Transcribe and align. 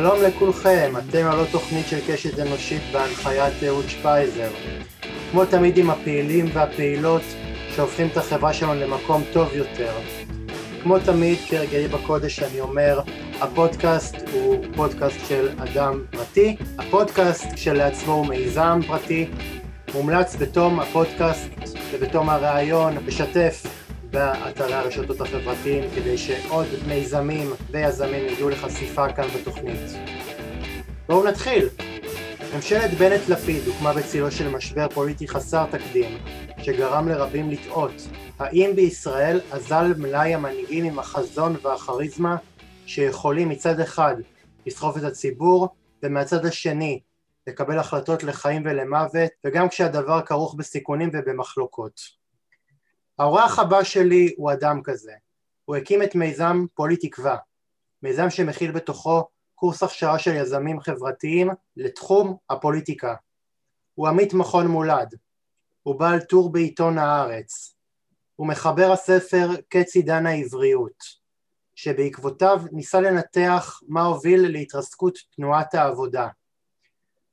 שלום 0.00 0.22
לכולכם, 0.22 0.92
אתם 0.98 1.26
עוד 1.32 1.48
תוכנית 1.50 1.86
של 1.86 1.98
קשת 2.08 2.38
אנושית 2.38 2.82
בהנחיית 2.92 3.64
אהוד 3.66 3.84
שפייזר. 3.88 4.48
כמו 5.30 5.44
תמיד 5.44 5.78
עם 5.78 5.90
הפעילים 5.90 6.46
והפעילות 6.52 7.22
שהופכים 7.76 8.06
את 8.12 8.16
החברה 8.16 8.52
שלנו 8.52 8.74
למקום 8.74 9.22
טוב 9.32 9.48
יותר. 9.54 9.92
כמו 10.82 10.98
תמיד, 10.98 11.38
כרגעי 11.48 11.88
בקודש 11.88 12.42
אני 12.42 12.60
אומר, 12.60 13.00
הפודקאסט 13.40 14.16
הוא 14.32 14.64
פודקאסט 14.76 15.18
של 15.28 15.48
אדם 15.58 16.00
פרטי, 16.10 16.56
הפודקאסט 16.78 17.46
כשלעצמו 17.54 18.12
הוא 18.12 18.26
מיזם 18.26 18.80
פרטי, 18.86 19.26
מומלץ 19.94 20.36
בתום 20.36 20.80
הפודקאסט 20.80 21.48
ובתום 21.92 22.28
הראיון 22.30 22.96
לשתף 23.06 23.66
באתרי 24.10 24.74
הרשתות 24.74 25.20
החברתיים 25.20 25.90
כדי 25.94 26.18
שעוד 26.18 26.66
מיזמים 26.88 27.50
ויזמים 27.70 28.26
יגיעו 28.26 28.48
לחשיפה 28.48 29.12
כאן 29.12 29.28
בתוכנית. 29.28 29.80
בואו 31.08 31.24
נתחיל. 31.24 31.68
ממשלת 32.54 32.90
בנט-לפיד 32.90 33.66
הוקמה 33.66 33.92
בצילו 33.92 34.30
של 34.30 34.48
משבר 34.48 34.88
פוליטי 34.88 35.28
חסר 35.28 35.66
תקדים 35.66 36.18
שגרם 36.62 37.08
לרבים 37.08 37.50
לטעות 37.50 37.92
האם 38.38 38.70
בישראל 38.76 39.40
אזל 39.50 39.94
מלאי 39.96 40.34
המנהיגים 40.34 40.84
עם 40.84 40.98
החזון 40.98 41.56
והכריזמה 41.62 42.36
שיכולים 42.86 43.48
מצד 43.48 43.80
אחד 43.80 44.16
לסחוף 44.66 44.96
את 44.96 45.02
הציבור 45.02 45.68
ומהצד 46.02 46.46
השני 46.46 47.00
לקבל 47.46 47.78
החלטות 47.78 48.22
לחיים 48.22 48.62
ולמוות 48.64 49.30
וגם 49.44 49.68
כשהדבר 49.68 50.20
כרוך 50.22 50.54
בסיכונים 50.54 51.10
ובמחלוקות. 51.12 52.19
האורח 53.20 53.58
הבא 53.58 53.82
שלי 53.82 54.34
הוא 54.36 54.52
אדם 54.52 54.82
כזה. 54.82 55.12
הוא 55.64 55.76
הקים 55.76 56.02
את 56.02 56.14
מיזם 56.14 56.66
פולי 56.74 56.96
תקווה, 56.96 57.36
מיזם 58.02 58.30
שמכיל 58.30 58.72
בתוכו 58.72 59.28
קורס 59.54 59.82
הכשרה 59.82 60.18
של 60.18 60.34
יזמים 60.34 60.80
חברתיים 60.80 61.48
לתחום 61.76 62.36
הפוליטיקה. 62.50 63.14
הוא 63.94 64.08
עמית 64.08 64.34
מכון 64.34 64.66
מולד, 64.66 65.14
הוא 65.82 66.00
בעל 66.00 66.20
טור 66.20 66.52
בעיתון 66.52 66.98
הארץ, 66.98 67.74
הוא 68.36 68.46
מחבר 68.46 68.92
הספר 68.92 69.48
קץ 69.68 69.96
עידן 69.96 70.26
העבריות, 70.26 71.04
שבעקבותיו 71.74 72.62
ניסה 72.72 73.00
לנתח 73.00 73.80
מה 73.88 74.02
הוביל 74.02 74.48
להתרסקות 74.48 75.18
תנועת 75.36 75.74
העבודה, 75.74 76.28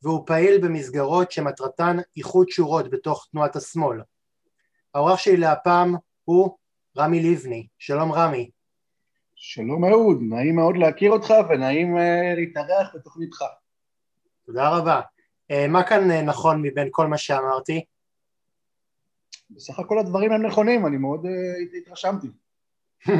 והוא 0.04 0.24
פעיל 0.28 0.58
במסגרות 0.62 1.32
שמטרתן 1.32 1.98
איחוד 2.18 2.50
שורות 2.50 2.90
בתוך 2.90 3.28
תנועת 3.32 3.56
השמאל. 3.56 4.02
האורח 4.98 5.20
שלי 5.20 5.38
להפעם 5.38 5.96
הוא 6.24 6.58
רמי 6.98 7.32
לבני. 7.32 7.68
שלום 7.78 8.12
רמי. 8.12 8.50
שלום 9.36 9.86
אהוד, 9.86 10.18
נעים 10.22 10.56
מאוד 10.56 10.78
להכיר 10.78 11.12
אותך 11.12 11.34
ונעים 11.50 11.98
uh, 11.98 12.36
להתארח 12.36 12.96
בתוכניתך. 12.96 13.44
תודה 14.46 14.70
רבה. 14.70 15.02
Uh, 15.52 15.56
מה 15.70 15.84
כאן 15.84 16.12
uh, 16.12 16.14
נכון 16.14 16.62
מבין 16.62 16.88
כל 16.92 17.08
מה 17.08 17.18
שאמרתי? 17.18 17.86
בסך 19.50 19.80
הכל 19.80 20.00
הדברים 20.00 20.32
הם 20.32 20.46
נכונים, 20.46 20.88
אני 20.88 20.98
מאוד 20.98 21.26
uh, 21.26 21.78
התרשמתי. 21.78 22.28
uh, 23.08 23.12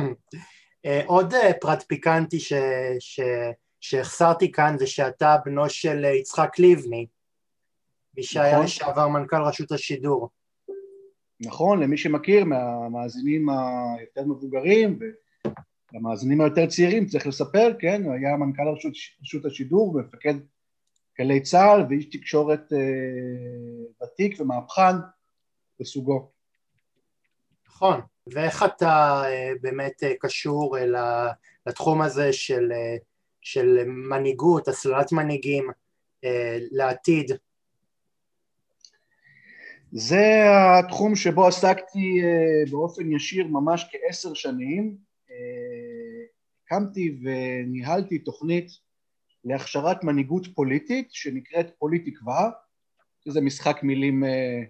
עוד 1.06 1.34
uh, 1.34 1.38
פרט 1.62 1.84
פיקנטי 1.88 2.40
ש... 2.40 2.54
ש... 3.00 3.20
שהחסרתי 3.82 4.52
כאן 4.52 4.76
זה 4.78 4.88
שאתה 4.88 5.36
בנו 5.46 5.70
של 5.70 6.04
יצחק 6.04 6.60
לבני, 6.60 7.08
מי 8.18 8.24
שהיה 8.24 8.54
נכון. 8.54 8.66
לשעבר 8.66 9.08
מנכ"ל 9.08 9.44
רשות 9.44 9.72
השידור. 9.72 10.30
נכון, 11.40 11.84
למי 11.84 11.98
שמכיר 11.98 12.46
מהמאזינים 12.46 13.50
היותר 13.50 14.26
מבוגרים 14.26 15.00
והמאזינים 15.94 16.42
היותר 16.42 16.66
צעירים 16.68 17.06
צריך 17.06 17.28
לספר, 17.28 17.74
כן, 17.80 18.04
הוא 18.04 18.14
היה 18.14 18.38
מנכ"ל 18.38 18.68
רשות, 18.76 18.94
רשות 19.22 19.46
השידור 19.46 19.96
ומפקד 19.96 20.34
גלי 21.20 21.42
צה"ל 21.42 21.86
ואיש 21.90 22.06
תקשורת 22.06 22.74
אה, 22.74 24.06
ותיק 24.08 24.40
ומהפכן 24.40 24.96
בסוגו. 25.80 26.32
נכון, 27.68 28.02
ואיך 28.28 28.64
אתה 28.64 29.22
אה, 29.26 29.52
באמת 29.62 30.04
אה, 30.04 30.14
קשור 30.20 30.78
אל 30.78 30.96
לתחום 31.68 32.02
הזה 32.02 32.34
של, 32.34 32.72
אה, 32.72 32.98
של 33.42 33.84
מנהיגות, 33.86 34.68
הסללת 34.68 35.12
מנהיגים 35.12 35.70
אה, 36.24 36.58
לעתיד 36.72 37.32
זה 39.92 40.44
התחום 40.80 41.16
שבו 41.16 41.48
עסקתי 41.48 42.22
אה, 42.24 42.72
באופן 42.72 43.12
ישיר 43.12 43.48
ממש 43.48 43.86
כעשר 43.92 44.34
שנים. 44.34 44.98
אה, 45.32 45.36
הקמתי 46.66 47.20
וניהלתי 47.24 48.20
תוכנית 48.20 48.72
להכשרת 49.44 50.04
מנהיגות 50.04 50.48
פוליטית 50.56 51.08
שנקראת 51.12 51.72
פולי 51.80 52.00
תקווה, 52.00 52.50
שזה 53.26 53.42
משחק 53.42 53.84
מילים 53.84 54.24
אה, 54.24 54.62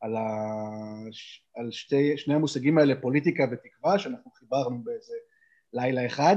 על, 0.00 0.16
ה... 0.16 0.22
על 1.54 1.70
שתי, 1.70 2.18
שני 2.18 2.34
המושגים 2.34 2.78
האלה, 2.78 3.00
פוליטיקה 3.00 3.44
ותקווה, 3.52 3.98
שאנחנו 3.98 4.30
חיברנו 4.30 4.82
באיזה 4.84 5.14
לילה 5.72 6.06
אחד. 6.06 6.36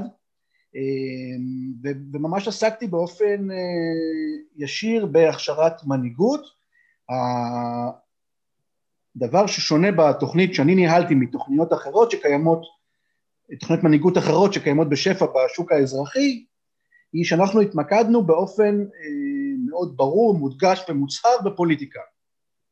וממש 2.14 2.48
עסקתי 2.48 2.88
באופן 2.88 3.48
ישיר 4.58 5.06
בהכשרת 5.06 5.74
מנהיגות. 5.88 6.61
הדבר 9.16 9.48
ששונה 9.48 9.92
בתוכנית 9.92 10.56
שאני 10.56 10.76
ניהלתי 10.76 11.16
מתוכניות 11.16 11.74
אחרות 11.74 12.12
שקיימות, 12.12 12.62
תוכניות 13.60 13.84
מנהיגות 13.84 14.18
אחרות 14.18 14.54
שקיימות 14.54 14.90
בשפע 14.90 15.26
בשוק 15.26 15.72
האזרחי, 15.72 16.46
היא 17.14 17.26
שאנחנו 17.26 17.62
התמקדנו 17.62 18.24
באופן 18.24 18.82
אה, 18.82 18.88
מאוד 19.70 19.98
ברור, 19.98 20.38
מודגש 20.38 20.86
ומוצהר 20.90 21.42
בפוליטיקה. 21.46 22.00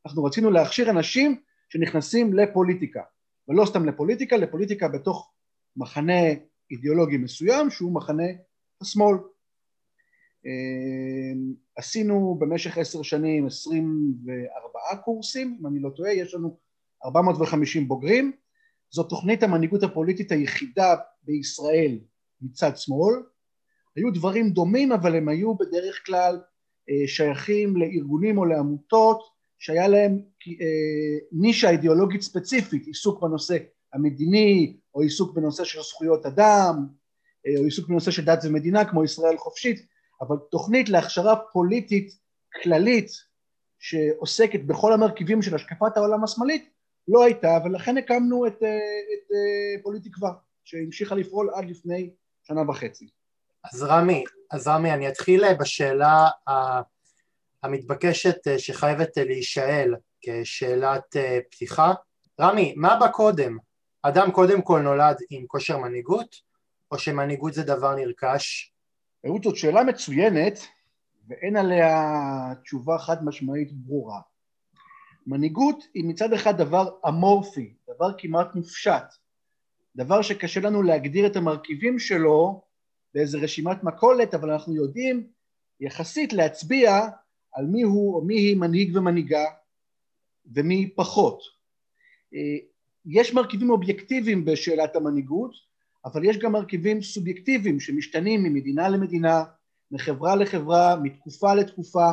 אנחנו 0.06 0.24
רצינו 0.24 0.52
להכשיר 0.52 0.90
אנשים 0.90 1.42
שנכנסים 1.70 2.34
לפוליטיקה, 2.34 3.02
ולא 3.48 3.66
סתם 3.66 3.86
לפוליטיקה, 3.86 4.38
לפוליטיקה 4.38 4.88
בתוך 4.88 5.32
מחנה 5.78 6.22
אידיאולוגי 6.72 7.18
מסוים 7.18 7.70
שהוא 7.70 7.96
מחנה 7.96 8.24
השמאל. 8.82 9.18
אה, 10.46 11.40
עשינו 11.76 12.38
במשך 12.40 12.78
עשר 12.78 13.02
שנים 13.02 13.48
עשרים 13.48 14.14
וארבעה 14.26 15.04
קורסים, 15.04 15.58
אם 15.62 15.68
אני 15.68 15.80
לא 15.80 15.90
טועה, 15.90 16.14
יש 16.14 16.34
לנו 16.34 16.58
ארבע 17.06 17.22
מאות 17.22 17.42
וחמישים 17.42 17.88
בוגרים, 17.88 18.32
זו 18.92 19.04
תוכנית 19.04 19.44
המנהיגות 19.44 19.84
הפוליטית 19.84 20.32
היחידה 20.32 20.96
בישראל 21.24 22.00
מצד 22.42 22.78
שמאל, 22.78 23.16
היו 23.96 24.14
דברים 24.14 24.50
דומים 24.50 24.92
אבל 24.92 25.16
הם 25.16 25.30
היו 25.30 25.56
בדרך 25.56 26.06
כלל 26.06 26.42
אה, 26.90 27.08
שייכים 27.08 27.78
לארגונים 27.78 28.38
או 28.38 28.46
לעמותות 28.46 29.20
שהיה 29.60 29.88
להם 29.88 30.20
אה, 30.48 31.28
נישה 31.32 31.70
אידיאולוגית 31.70 32.22
ספציפית, 32.22 32.88
עיסוק 32.88 33.22
בנושא 33.22 33.58
המדיני 33.94 34.78
או 34.96 35.02
עיסוק 35.02 35.36
בנושא 35.36 35.64
של 35.64 35.82
זכויות 35.82 36.26
אדם 36.26 36.88
או 37.58 37.64
עיסוק 37.64 37.90
בנושא 37.90 38.12
של 38.12 38.26
דת 38.26 38.40
ומדינה 38.44 38.86
כמו 38.86 39.04
ישראל 39.04 39.38
חופשית 39.38 39.86
אבל 40.22 40.36
תוכנית 40.52 40.90
להכשרה 40.90 41.36
פוליטית 41.36 42.12
כללית 42.64 43.12
שעוסקת 43.80 44.60
בכל 44.66 44.94
המרכיבים 44.94 45.42
של 45.42 45.56
השקפת 45.56 45.98
העולם 45.98 46.24
השמאלית 46.24 46.70
לא 47.08 47.24
הייתה 47.24 47.58
ולכן 47.66 47.98
הקמנו 47.98 48.48
את, 48.48 48.64
אה, 48.64 48.68
את 49.14 49.32
אה, 49.32 49.84
פוליטיקווה 49.84 50.32
שהמשיכה 50.64 51.16
לפעול 51.16 51.50
עד 51.56 51.66
לפני 51.70 52.10
שנה 52.44 52.70
וחצי. 52.70 53.10
אז 53.74 53.84
רמי, 53.84 54.24
אז 54.52 54.68
רמי 54.68 54.92
אני 54.92 55.08
אתחיל 55.08 55.44
אה, 55.44 55.54
בשאלה 55.54 56.30
המתבקשת 57.64 58.38
שחייבת 58.58 59.18
להישאל 59.18 59.96
כשאלת 60.22 61.16
פתיחה. 61.52 61.94
רמי, 62.42 62.74
מה 62.78 62.98
בא 63.00 63.08
קודם? 63.08 63.58
אדם 64.02 64.32
קודם 64.32 64.62
כל 64.62 64.80
נולד 64.80 65.18
עם 65.30 65.46
כושר 65.48 65.78
מנהיגות 65.78 66.36
או 66.92 67.00
שמנהיגות 67.00 67.54
זה 67.54 67.64
דבר 67.64 67.96
נרכש? 67.96 68.74
אהוד, 69.26 69.44
זאת 69.44 69.56
שאלה 69.56 69.84
מצוינת 69.84 70.60
ואין 71.28 71.56
עליה 71.56 72.54
תשובה 72.64 72.98
חד 72.98 73.26
משמעית 73.26 73.72
ברורה. 73.72 74.22
מנהיגות 75.28 75.84
היא 75.94 76.06
מצד 76.06 76.34
אחד 76.34 76.58
דבר 76.58 76.90
אמורפי, 77.08 77.74
דבר 77.96 78.12
כמעט 78.18 78.56
מופשט, 78.56 79.04
דבר 79.96 80.22
שקשה 80.22 80.60
לנו 80.60 80.84
להגדיר 80.84 81.28
את 81.28 81.36
המרכיבים 81.36 82.00
שלו 82.00 82.62
באיזה 83.14 83.38
רשימת 83.38 83.84
מכולת, 83.84 84.34
אבל 84.34 84.52
אנחנו 84.52 84.76
יודעים 84.76 85.28
יחסית 85.80 86.34
להצביע 86.34 87.00
על 87.54 87.66
מי 87.66 87.82
הוא 87.82 88.16
או 88.16 88.22
מי 88.22 88.36
היא 88.36 88.58
מנהיג 88.58 88.96
ומנהיגה 88.96 89.46
ומי 90.46 90.90
פחות. 90.96 91.42
אה, 92.34 92.58
יש 93.06 93.34
מרכיבים 93.34 93.70
אובייקטיביים 93.70 94.46
בשאלת 94.46 94.96
המנהיגות, 94.96 95.69
אבל 96.06 96.26
יש 96.26 96.38
גם 96.38 96.52
מרכיבים 96.52 97.02
סובייקטיביים 97.02 97.80
שמשתנים 97.80 98.44
ממדינה 98.44 98.90
למדינה, 98.90 99.44
מחברה 99.92 100.36
לחברה, 100.36 100.96
מתקופה 100.96 101.54
לתקופה. 101.54 102.08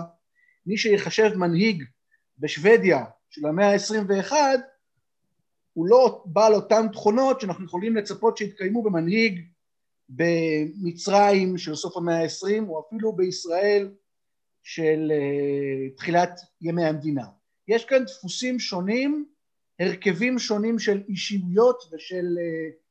מי 0.66 0.76
שיחשב 0.76 1.30
מנהיג 1.36 1.84
בשוודיה 2.38 3.04
של 3.30 3.46
המאה 3.46 3.72
ה-21 3.72 4.32
הוא 5.72 5.86
לא 5.88 6.22
בעל 6.26 6.54
אותן 6.54 6.86
תכונות 6.92 7.40
שאנחנו 7.40 7.64
יכולים 7.64 7.96
לצפות 7.96 8.36
שיתקיימו 8.36 8.82
במנהיג 8.82 9.40
במצרים 10.08 11.58
של 11.58 11.74
סוף 11.74 11.96
המאה 11.96 12.18
העשרים, 12.18 12.68
או 12.68 12.84
אפילו 12.86 13.12
בישראל 13.12 13.90
של 14.62 15.12
uh, 15.12 15.96
תחילת 15.96 16.40
ימי 16.60 16.84
המדינה. 16.84 17.24
יש 17.68 17.84
כאן 17.84 18.04
דפוסים 18.04 18.58
שונים, 18.58 19.26
הרכבים 19.80 20.38
שונים 20.38 20.78
של 20.78 21.02
אישיויות 21.08 21.82
ושל 21.92 22.26
uh, 22.36 22.85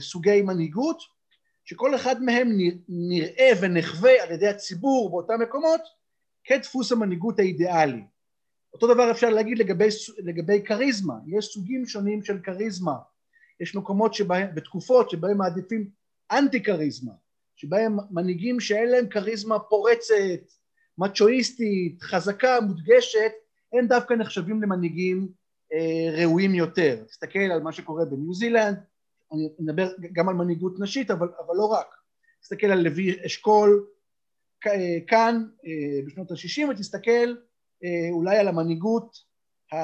סוגי 0.00 0.42
מנהיגות, 0.42 1.02
שכל 1.64 1.94
אחד 1.94 2.22
מהם 2.22 2.48
נראה 2.88 3.50
ונחווה 3.60 4.22
על 4.22 4.32
ידי 4.32 4.48
הציבור 4.48 5.10
באותם 5.10 5.42
מקומות 5.42 5.80
כדפוס 6.44 6.92
המנהיגות 6.92 7.38
האידיאלי. 7.38 8.02
אותו 8.74 8.94
דבר 8.94 9.10
אפשר 9.10 9.30
להגיד 9.30 9.58
לגבי, 9.58 9.88
לגבי 10.18 10.62
כריזמה, 10.64 11.14
יש 11.26 11.46
סוגים 11.46 11.86
שונים 11.86 12.24
של 12.24 12.38
כריזמה, 12.42 12.96
יש 13.60 13.76
מקומות 13.76 14.14
שבהם, 14.14 14.54
בתקופות 14.54 15.10
שבהם 15.10 15.38
מעדיפים 15.38 15.90
אנטי 16.32 16.62
כריזמה, 16.62 17.12
שבהם 17.56 17.96
מנהיגים 18.10 18.60
שאין 18.60 18.88
להם 18.88 19.08
כריזמה 19.08 19.58
פורצת, 19.58 20.52
מצ'ואיסטית, 20.98 22.02
חזקה, 22.02 22.60
מודגשת, 22.60 23.32
הם 23.72 23.86
דווקא 23.86 24.14
נחשבים 24.14 24.62
למנהיגים 24.62 25.28
אה, 25.72 26.22
ראויים 26.22 26.54
יותר. 26.54 27.04
תסתכל 27.04 27.38
על 27.38 27.62
מה 27.62 27.72
שקורה 27.72 28.04
בניו 28.04 28.34
זילנד, 28.34 28.76
אני 29.32 29.48
מדבר 29.58 29.88
גם 30.12 30.28
על 30.28 30.34
מנהיגות 30.34 30.80
נשית, 30.80 31.10
אבל, 31.10 31.28
אבל 31.46 31.56
לא 31.56 31.66
רק. 31.66 31.86
תסתכל 32.40 32.66
על 32.66 32.82
לוי 32.82 33.26
אשכול 33.26 33.86
אה, 34.66 34.98
כאן 35.06 35.44
אה, 35.66 36.06
בשנות 36.06 36.30
ה-60 36.30 36.70
ותסתכל 36.70 37.34
אה, 37.84 38.10
אולי 38.10 38.38
על 38.38 38.48
המנהיגות 38.48 39.16
ה... 39.72 39.76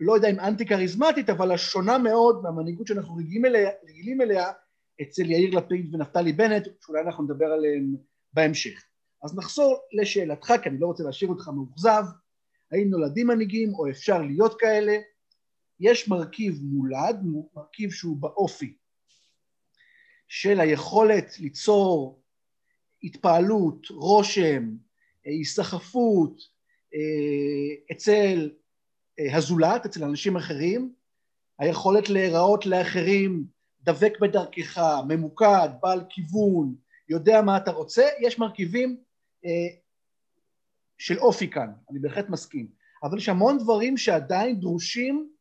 לא 0.00 0.12
יודע 0.12 0.30
אם 0.30 0.40
אנטי 0.40 0.66
כריזמטית, 0.66 1.30
אבל 1.30 1.52
השונה 1.52 1.98
מאוד 1.98 2.42
מהמנהיגות 2.42 2.86
שאנחנו 2.86 3.16
רגילים 3.16 3.44
אליה, 3.44 3.70
רגילים 3.88 4.20
אליה 4.20 4.52
אצל 5.02 5.30
יאיר 5.30 5.58
לפיד 5.58 5.94
ונפתלי 5.94 6.32
בנט, 6.32 6.68
שאולי 6.80 7.00
אנחנו 7.00 7.24
נדבר 7.24 7.46
עליהם 7.46 7.96
בהמשך. 8.32 8.84
אז 9.22 9.36
נחזור 9.36 9.78
לשאלתך, 9.92 10.52
כי 10.62 10.68
אני 10.68 10.78
לא 10.78 10.86
רוצה 10.86 11.04
להשאיר 11.04 11.30
אותך 11.30 11.48
מאוכזב, 11.48 12.02
האם 12.72 12.90
נולדים 12.90 13.26
מנהיגים 13.26 13.74
או 13.74 13.90
אפשר 13.90 14.22
להיות 14.22 14.60
כאלה? 14.60 14.96
יש 15.80 16.08
מרכיב 16.08 16.58
מולד, 16.62 17.20
מרכיב 17.54 17.90
שהוא 17.90 18.16
באופי 18.16 18.76
של 20.28 20.60
היכולת 20.60 21.38
ליצור 21.38 22.22
התפעלות, 23.02 23.86
רושם, 23.90 24.76
היסחפות 25.24 26.40
אה, 26.94 27.92
אצל 27.92 28.50
אה, 29.18 29.36
הזולת, 29.36 29.86
אצל 29.86 30.04
אנשים 30.04 30.36
אחרים, 30.36 30.92
היכולת 31.58 32.08
להיראות 32.08 32.66
לאחרים 32.66 33.44
דבק 33.82 34.12
בדרכך, 34.20 34.80
ממוקד, 35.08 35.68
בעל 35.82 36.00
כיוון, 36.08 36.74
יודע 37.08 37.42
מה 37.42 37.56
אתה 37.56 37.70
רוצה, 37.70 38.08
יש 38.20 38.38
מרכיבים 38.38 39.00
אה, 39.44 39.76
של 40.98 41.18
אופי 41.18 41.50
כאן, 41.50 41.72
אני 41.90 41.98
בהחלט 41.98 42.28
מסכים, 42.28 42.68
אבל 43.02 43.18
יש 43.18 43.28
המון 43.28 43.58
דברים 43.58 43.96
שעדיין 43.96 44.60
דרושים 44.60 45.14
אה, 45.16 45.26
אה, 45.26 45.35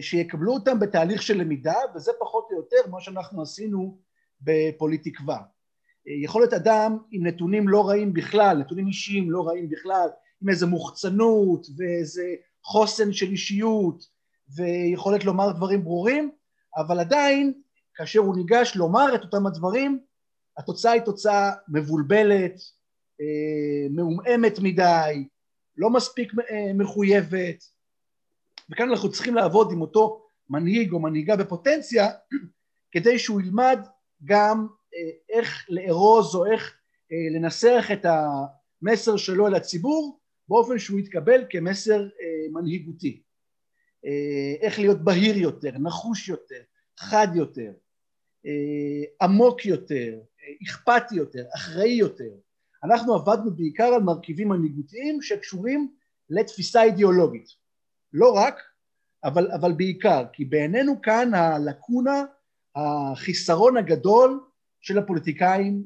שיקבלו 0.00 0.52
אותם 0.52 0.80
בתהליך 0.80 1.22
של 1.22 1.36
למידה, 1.36 1.76
וזה 1.94 2.12
פחות 2.20 2.48
או 2.50 2.56
יותר 2.56 2.90
מה 2.90 3.00
שאנחנו 3.00 3.42
עשינו 3.42 3.98
בפוליטיקווה. 4.40 5.36
אה, 6.08 6.12
יכול 6.22 6.42
להיות 6.42 6.52
אדם 6.52 6.98
עם 7.10 7.26
נתונים 7.26 7.68
לא 7.68 7.88
רעים 7.88 8.12
בכלל, 8.12 8.56
נתונים 8.58 8.86
אישיים 8.86 9.30
לא 9.30 9.48
רעים 9.48 9.70
בכלל, 9.70 10.08
עם 10.42 10.48
איזה 10.48 10.66
מוחצנות 10.66 11.66
ואיזה 11.76 12.34
חוסן 12.62 13.12
של 13.12 13.26
אישיות 13.26 14.04
ויכולת 14.56 15.24
לומר 15.24 15.52
דברים 15.52 15.84
ברורים, 15.84 16.30
אבל 16.76 17.00
עדיין 17.00 17.52
כאשר 17.94 18.18
הוא 18.18 18.36
ניגש 18.36 18.76
לומר 18.76 19.14
את 19.14 19.22
אותם 19.22 19.46
הדברים, 19.46 20.00
התוצאה 20.58 20.92
היא 20.92 21.02
תוצאה 21.02 21.52
מבולבלת, 21.68 22.60
מעומעמת 23.90 24.58
מדי, 24.58 25.28
לא 25.76 25.90
מספיק 25.90 26.32
מחויבת, 26.74 27.64
וכאן 28.70 28.90
אנחנו 28.90 29.10
צריכים 29.12 29.34
לעבוד 29.34 29.72
עם 29.72 29.80
אותו 29.80 30.26
מנהיג 30.50 30.92
או 30.92 31.00
מנהיגה 31.00 31.36
בפוטנציה 31.36 32.08
כדי 32.92 33.18
שהוא 33.18 33.40
ילמד 33.40 33.78
גם 34.24 34.66
אה, 34.94 35.36
איך 35.38 35.66
לארוז 35.68 36.34
או 36.34 36.52
איך 36.52 36.74
אה, 37.12 37.38
לנסח 37.38 37.88
את 37.92 38.06
המסר 38.06 39.16
שלו 39.16 39.46
אל 39.46 39.54
הציבור 39.54 40.20
באופן 40.48 40.78
שהוא 40.78 40.98
יתקבל 40.98 41.44
כמסר 41.50 42.02
אה, 42.02 42.52
מנהיגותי. 42.52 43.20
איך 44.60 44.78
להיות 44.78 45.04
בהיר 45.04 45.36
יותר, 45.36 45.70
נחוש 45.78 46.28
יותר, 46.28 46.60
חד 46.98 47.28
יותר, 47.34 47.72
עמוק 49.22 49.66
יותר, 49.66 50.18
אכפתי 50.64 51.14
יותר, 51.14 51.44
אחראי 51.54 51.92
יותר. 51.92 52.30
אנחנו 52.84 53.14
עבדנו 53.14 53.50
בעיקר 53.56 53.84
על 53.84 54.02
מרכיבים 54.02 54.48
מנהיגותיים 54.48 55.22
שקשורים 55.22 55.94
לתפיסה 56.30 56.82
אידיאולוגית. 56.82 57.48
לא 58.14 58.32
רק, 58.32 58.62
אבל, 59.24 59.52
אבל 59.52 59.72
בעיקר, 59.72 60.24
כי 60.32 60.44
בעינינו 60.44 61.02
כאן 61.02 61.34
הלקונה, 61.34 62.24
החיסרון 62.76 63.76
הגדול 63.76 64.40
של 64.80 64.98
הפוליטיקאים 64.98 65.84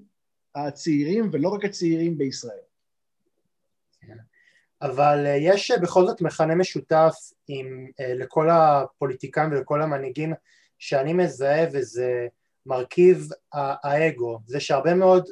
הצעירים, 0.55 1.31
ולא 1.33 1.49
רק 1.49 1.65
הצעירים 1.65 2.19
בישראל. 2.19 2.59
אבל 4.83 5.27
אה, 5.27 5.37
יש 5.37 5.71
אה, 5.71 5.79
בכל 5.79 6.07
זאת 6.07 6.21
מכנה 6.21 6.55
משותף 6.55 7.15
עם, 7.49 7.87
אה, 8.01 8.15
לכל 8.15 8.51
הפוליטיקאים 8.51 9.51
ולכל 9.51 9.83
המנהיגים 9.83 10.35
שאני 10.79 11.13
מזהה, 11.13 11.67
וזה 11.73 12.27
מרכיב 12.67 13.29
האגו, 13.53 14.41
זה 14.47 14.61
שהרבה 14.61 14.95
מאוד 14.95 15.29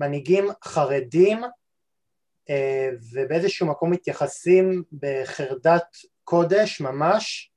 מנהיגים 0.00 0.48
חרדים 0.64 1.40
ובאיזשהו 3.12 3.66
מקום 3.66 3.90
מתייחסים 3.90 4.82
בחרדת 4.92 5.96
קודש 6.30 6.80
ממש 6.80 7.50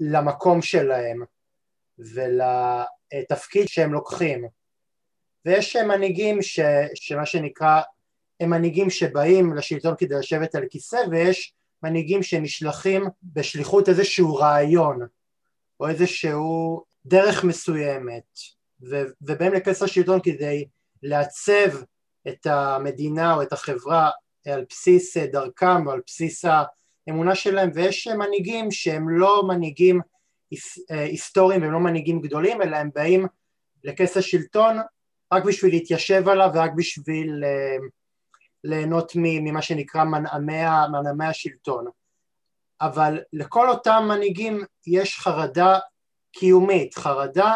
למקום 0.00 0.62
שלהם 0.62 1.24
ולתפקיד 1.98 3.68
שהם 3.68 3.92
לוקחים. 3.92 4.48
ויש 5.44 5.76
מנהיגים 5.76 6.42
ש, 6.42 6.60
שמה 6.94 7.26
שנקרא 7.26 7.80
הם 8.40 8.50
מנהיגים 8.50 8.90
שבאים 8.90 9.54
לשלטון 9.54 9.94
כדי 9.98 10.14
לשבת 10.18 10.54
על 10.54 10.64
כיסא 10.70 11.00
ויש 11.10 11.54
מנהיגים 11.82 12.22
שנשלחים 12.22 13.04
בשליחות 13.22 13.88
איזשהו 13.88 14.34
רעיון 14.34 15.06
או 15.80 15.88
איזשהו 15.88 16.84
דרך 17.06 17.44
מסוימת 17.44 18.38
ו, 18.90 19.02
ובאים 19.22 19.52
לכס 19.52 19.82
השלטון 19.82 20.20
כדי 20.22 20.68
לעצב 21.02 21.82
את 22.28 22.46
המדינה 22.46 23.34
או 23.34 23.42
את 23.42 23.52
החברה 23.52 24.10
על 24.46 24.64
בסיס 24.68 25.16
דרכם 25.16 25.86
או 25.86 25.92
על 25.92 26.00
בסיס 26.06 26.44
האמונה 27.06 27.34
שלהם 27.34 27.70
ויש 27.74 28.08
מנהיגים 28.08 28.70
שהם 28.70 29.08
לא 29.08 29.42
מנהיגים 29.48 30.00
אה, 30.90 31.02
היסטוריים 31.04 31.62
והם 31.62 31.72
לא 31.72 31.80
מנהיגים 31.80 32.20
גדולים 32.20 32.62
אלא 32.62 32.76
הם 32.76 32.90
באים 32.94 33.26
לכס 33.84 34.16
השלטון 34.16 34.76
רק 35.32 35.44
בשביל 35.44 35.70
להתיישב 35.70 36.28
עליו 36.28 36.50
ורק 36.54 36.70
בשביל 36.76 37.44
אה, 37.44 37.76
ליהנות 38.64 39.12
ממה 39.16 39.62
שנקרא 39.62 40.04
מנעמי, 40.04 40.62
מנעמי 40.92 41.26
השלטון 41.26 41.86
אבל 42.80 43.20
לכל 43.32 43.68
אותם 43.70 44.04
מנהיגים 44.08 44.64
יש 44.86 45.18
חרדה 45.18 45.78
קיומית, 46.32 46.94
חרדה 46.94 47.54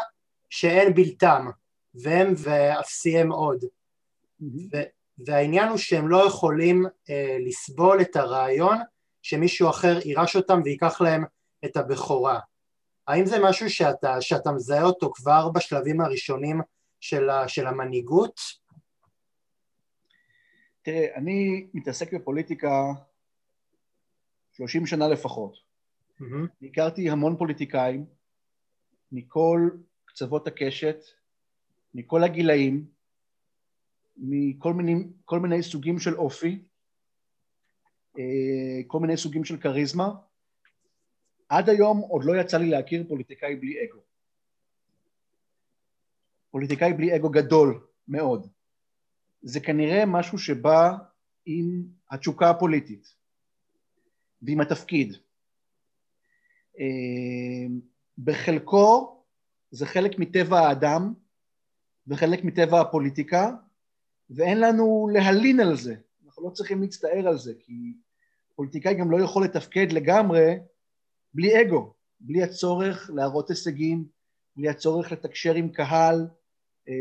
שאין 0.50 0.95
בלתם 0.95 1.47
והם 1.95 2.35
ואפסיהם 2.37 3.33
עוד 3.33 3.64
mm-hmm. 3.64 4.76
והעניין 5.26 5.69
הוא 5.69 5.78
שהם 5.78 6.09
לא 6.09 6.26
יכולים 6.26 6.87
אה, 7.11 7.37
לסבול 7.47 8.00
את 8.00 8.16
הרעיון 8.16 8.78
שמישהו 9.22 9.70
אחר 9.70 9.98
יירש 10.04 10.36
אותם 10.36 10.60
וייקח 10.64 11.00
להם 11.00 11.24
את 11.64 11.76
הבכורה. 11.76 12.40
האם 13.08 13.26
זה 13.26 13.36
משהו 13.42 13.70
שאתה, 13.70 14.20
שאתה 14.20 14.52
מזהה 14.52 14.82
אותו 14.82 15.12
כבר 15.14 15.48
בשלבים 15.48 16.00
הראשונים 16.00 16.60
של, 17.00 17.30
ה, 17.30 17.48
של 17.48 17.66
המנהיגות? 17.66 18.40
תראה, 20.82 21.06
אני 21.16 21.66
מתעסק 21.74 22.14
בפוליטיקה 22.14 22.70
30 24.52 24.86
שנה 24.86 25.08
לפחות. 25.08 25.56
Mm-hmm. 26.20 26.66
הכרתי 26.66 27.10
המון 27.10 27.36
פוליטיקאים 27.36 28.06
מכל 29.12 29.70
קצוות 30.04 30.46
הקשת, 30.46 30.96
מכל 31.94 32.24
הגילאים, 32.24 32.86
מכל 34.16 34.72
מיני, 34.72 34.94
מיני 35.32 35.62
סוגים 35.62 35.98
של 35.98 36.14
אופי, 36.14 36.64
כל 38.86 38.98
מיני 39.00 39.16
סוגים 39.16 39.44
של 39.44 39.56
כריזמה. 39.56 40.10
עד 41.48 41.68
היום 41.68 41.98
עוד 41.98 42.24
לא 42.24 42.40
יצא 42.40 42.58
לי 42.58 42.70
להכיר 42.70 43.04
פוליטיקאי 43.08 43.56
בלי 43.56 43.84
אגו. 43.84 43.98
פוליטיקאי 46.50 46.92
בלי 46.92 47.16
אגו 47.16 47.30
גדול 47.30 47.86
מאוד. 48.08 48.46
זה 49.42 49.60
כנראה 49.60 50.06
משהו 50.06 50.38
שבא 50.38 50.96
עם 51.46 51.82
התשוקה 52.10 52.50
הפוליטית 52.50 53.14
ועם 54.42 54.60
התפקיד. 54.60 55.16
אה, 56.78 57.66
בחלקו 58.18 59.22
זה 59.70 59.86
חלק 59.86 60.18
מטבע 60.18 60.58
האדם 60.58 61.14
וחלק 62.06 62.44
מטבע 62.44 62.80
הפוליטיקה, 62.80 63.50
ואין 64.30 64.60
לנו 64.60 65.08
להלין 65.12 65.60
על 65.60 65.76
זה, 65.76 65.94
אנחנו 66.40 66.50
לא 66.50 66.54
צריכים 66.54 66.80
להצטער 66.82 67.28
על 67.28 67.38
זה, 67.38 67.52
כי 67.59 67.73
פוליטיקאי 68.54 68.94
גם 68.94 69.11
לא 69.11 69.25
יכול 69.25 69.44
לתפקד 69.44 69.92
לגמרי 69.92 70.59
בלי 71.35 71.61
אגו, 71.62 71.94
בלי 72.20 72.42
הצורך 72.42 73.11
להראות 73.14 73.50
הישגים, 73.50 74.04
בלי 74.56 74.68
הצורך 74.68 75.12
לתקשר 75.12 75.54
עם 75.54 75.68
קהל, 75.68 76.26
אה, 76.88 76.94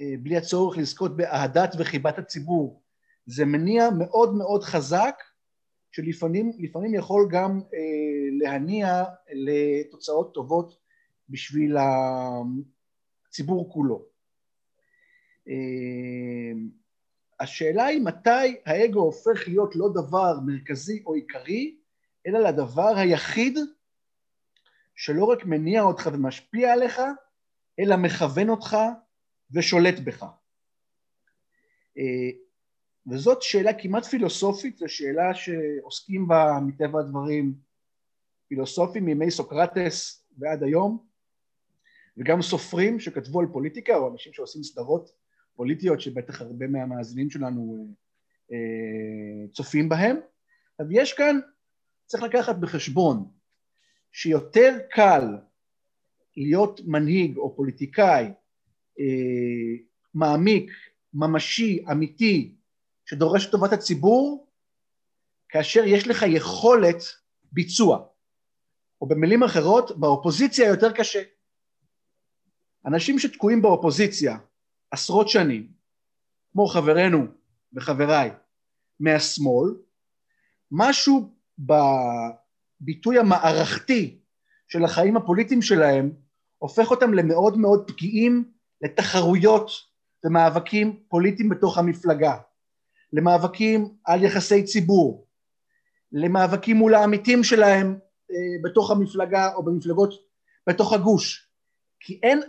אה, 0.00 0.14
בלי 0.22 0.36
הצורך 0.36 0.78
לזכות 0.78 1.16
באהדת 1.16 1.74
וחיבת 1.78 2.18
הציבור. 2.18 2.82
זה 3.26 3.44
מניע 3.44 3.90
מאוד 3.98 4.34
מאוד 4.34 4.62
חזק, 4.62 5.14
שלפעמים 5.92 6.94
יכול 6.94 7.28
גם 7.30 7.60
אה, 7.74 8.38
להניע 8.40 9.04
לתוצאות 9.32 10.34
טובות 10.34 10.76
בשביל 11.28 11.76
הציבור 13.28 13.72
כולו. 13.72 14.06
השאלה 17.40 17.84
היא 17.86 18.00
מתי 18.00 18.60
האגו 18.66 19.00
הופך 19.00 19.48
להיות 19.48 19.76
לא 19.76 19.88
דבר 19.94 20.40
מרכזי 20.46 21.02
או 21.06 21.14
עיקרי, 21.14 21.76
אלא 22.26 22.38
לדבר 22.38 22.96
היחיד 22.96 23.58
שלא 24.94 25.24
רק 25.24 25.44
מניע 25.44 25.82
אותך 25.82 26.08
ומשפיע 26.12 26.72
עליך, 26.72 27.00
אלא 27.78 27.96
מכוון 27.96 28.48
אותך 28.48 28.76
ושולט 29.50 29.98
בך. 30.04 30.22
אה, 31.98 32.30
וזאת 33.06 33.42
שאלה 33.42 33.70
כמעט 33.82 34.04
פילוסופית, 34.04 34.76
זו 34.76 34.88
שאלה 34.88 35.34
שעוסקים 35.34 36.28
בה 36.28 36.58
מטבע 36.66 37.00
הדברים 37.00 37.54
פילוסופים 38.48 39.04
מימי 39.04 39.30
סוקרטס 39.30 40.26
ועד 40.38 40.62
היום, 40.62 41.06
וגם 42.16 42.42
סופרים 42.42 43.00
שכתבו 43.00 43.40
על 43.40 43.46
פוליטיקה, 43.52 43.96
או 43.96 44.12
אנשים 44.12 44.32
שעושים 44.32 44.62
סדרות 44.62 45.23
פוליטיות 45.56 46.00
שבטח 46.00 46.40
הרבה 46.40 46.66
מהמאזינים 46.66 47.30
שלנו 47.30 47.88
אה, 48.52 48.56
אה, 48.56 49.48
צופים 49.52 49.88
בהם. 49.88 50.16
אז 50.78 50.86
יש 50.90 51.12
כאן, 51.12 51.40
צריך 52.06 52.22
לקחת 52.22 52.56
בחשבון, 52.56 53.28
שיותר 54.12 54.78
קל 54.90 55.24
להיות 56.36 56.80
מנהיג 56.84 57.36
או 57.36 57.56
פוליטיקאי 57.56 58.24
אה, 59.00 59.84
מעמיק, 60.14 60.70
ממשי, 61.14 61.84
אמיתי, 61.90 62.54
שדורש 63.06 63.46
טובת 63.46 63.72
הציבור, 63.72 64.46
כאשר 65.48 65.84
יש 65.84 66.08
לך 66.08 66.24
יכולת 66.28 66.96
ביצוע. 67.52 68.06
או 69.00 69.08
במילים 69.08 69.42
אחרות, 69.42 69.98
באופוזיציה 69.98 70.68
יותר 70.68 70.92
קשה. 70.92 71.22
אנשים 72.86 73.18
שתקועים 73.18 73.62
באופוזיציה 73.62 74.38
עשרות 74.94 75.28
שנים, 75.28 75.66
כמו 76.52 76.66
חברינו 76.66 77.26
וחבריי 77.74 78.30
מהשמאל, 79.00 79.74
משהו 80.70 81.34
בביטוי 81.58 83.18
המערכתי 83.18 84.18
של 84.68 84.84
החיים 84.84 85.16
הפוליטיים 85.16 85.62
שלהם 85.62 86.12
הופך 86.58 86.90
אותם 86.90 87.14
למאוד 87.14 87.58
מאוד 87.58 87.90
פגיעים 87.90 88.52
לתחרויות 88.82 89.70
ומאבקים 90.24 91.00
פוליטיים 91.08 91.48
בתוך 91.48 91.78
המפלגה, 91.78 92.36
למאבקים 93.12 93.94
על 94.04 94.24
יחסי 94.24 94.64
ציבור, 94.64 95.26
למאבקים 96.12 96.76
מול 96.76 96.94
העמיתים 96.94 97.44
שלהם 97.44 97.98
אה, 98.30 98.36
בתוך 98.62 98.90
המפלגה 98.90 99.54
או 99.54 99.62
במפלגות 99.62 100.14
בתוך 100.66 100.92
הגוש, 100.92 101.48
כי 102.00 102.20
אין 102.22 102.40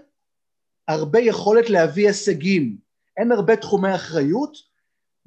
הרבה 0.88 1.20
יכולת 1.20 1.70
להביא 1.70 2.08
הישגים, 2.08 2.78
אין 3.18 3.32
הרבה 3.32 3.56
תחומי 3.56 3.96
אחריות, 3.96 4.58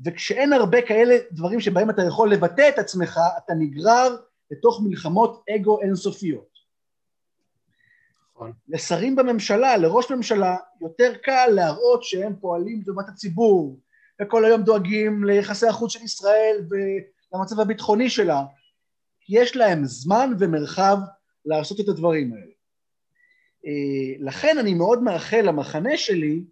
וכשאין 0.05 0.53
הרבה 0.53 0.83
כאלה 0.83 1.17
דברים 1.33 1.61
שבהם 1.61 1.91
אתה 1.91 2.03
יכול 2.03 2.33
לבטא 2.33 2.69
את 2.69 2.79
עצמך, 2.79 3.21
אתה 3.45 3.55
נגרר 3.55 4.17
לתוך 4.51 4.81
מלחמות 4.85 5.45
אגו 5.55 5.81
אינסופיות. 5.81 6.59
נכון. 8.35 8.53
לשרים 8.69 9.17
בממשלה, 9.17 9.77
לראש 9.77 10.11
ממשלה, 10.11 10.57
יותר 10.81 11.13
קל 11.23 11.47
להראות 11.47 12.05
שהם 12.05 12.37
פועלים 12.41 12.81
לטובת 12.81 13.09
הציבור, 13.09 13.79
וכל 14.23 14.45
היום 14.45 14.63
דואגים 14.63 15.25
ליחסי 15.25 15.67
החוץ 15.67 15.93
של 15.93 16.03
ישראל 16.03 16.57
ולמצב 16.71 17.61
הביטחוני 17.61 18.11
שלה, 18.11 18.45
כי 19.21 19.39
יש 19.39 19.57
להם 19.57 19.85
זמן 19.85 20.33
ומרחב 20.39 20.99
לעשות 21.45 21.81
את 21.81 21.89
הדברים 21.89 22.33
האלה. 22.33 22.58
אה, 23.69 24.17
לכן 24.19 24.59
אני 24.59 24.75
מאוד 24.75 25.03
מאחל 25.03 25.41
למחנה 25.41 25.97
שלי 25.97 26.45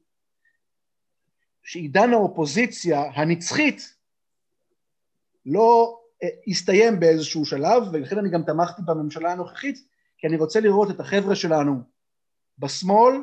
שעידן 1.63 2.13
האופוזיציה 2.13 3.03
הנצחית 3.15 3.95
לא 5.47 6.01
אה, 6.23 6.29
יסתיים 6.47 7.01
באיזשהו 7.01 7.45
שלב, 7.45 7.83
ולכן 7.93 8.19
אני 8.19 8.31
גם 8.31 8.43
תמכתי 8.43 8.83
בממשלה 8.87 9.33
הנוכחית, 9.33 9.79
כי 10.19 10.27
אני 10.27 10.37
רוצה 10.37 10.61
לראות 10.61 10.91
את 10.91 11.01
החבר'ה 11.01 11.35
שלנו 11.35 11.81
בשמאל 12.59 13.15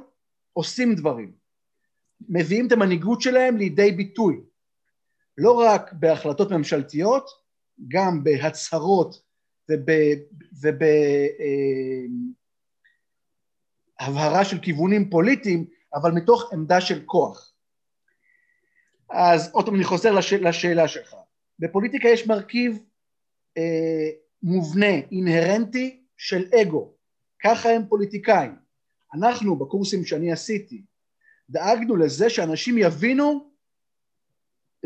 עושים 0.53 0.95
דברים, 0.95 1.31
מביאים 2.29 2.67
את 2.67 2.71
המנהיגות 2.71 3.21
שלהם 3.21 3.57
לידי 3.57 3.91
ביטוי, 3.91 4.41
לא 5.38 5.51
רק 5.59 5.93
בהחלטות 5.93 6.51
ממשלתיות, 6.51 7.29
גם 7.88 8.23
בהצהרות 8.23 9.21
וב... 9.69 10.83
הבהרה 14.00 14.45
של 14.45 14.59
כיוונים 14.59 15.09
פוליטיים, 15.09 15.65
אבל 15.93 16.12
מתוך 16.12 16.53
עמדה 16.53 16.81
של 16.81 17.03
כוח. 17.05 17.53
אז 19.09 19.50
עוד 19.53 19.65
פעם 19.65 19.75
אני 19.75 19.83
חוזר 19.83 20.12
לש... 20.12 20.33
לשאלה 20.33 20.88
שלך. 20.88 21.15
בפוליטיקה 21.59 22.07
יש 22.07 22.27
מרכיב 22.27 22.83
אה, 23.57 24.09
מובנה, 24.43 24.95
אינהרנטי, 25.12 26.03
של 26.17 26.45
אגו. 26.62 26.93
ככה 27.43 27.69
הם 27.69 27.81
פוליטיקאים. 27.89 28.55
אנחנו, 29.13 29.55
בקורסים 29.55 30.05
שאני 30.05 30.31
עשיתי, 30.31 30.83
דאגנו 31.50 31.95
לזה 31.95 32.29
שאנשים 32.29 32.77
יבינו 32.77 33.51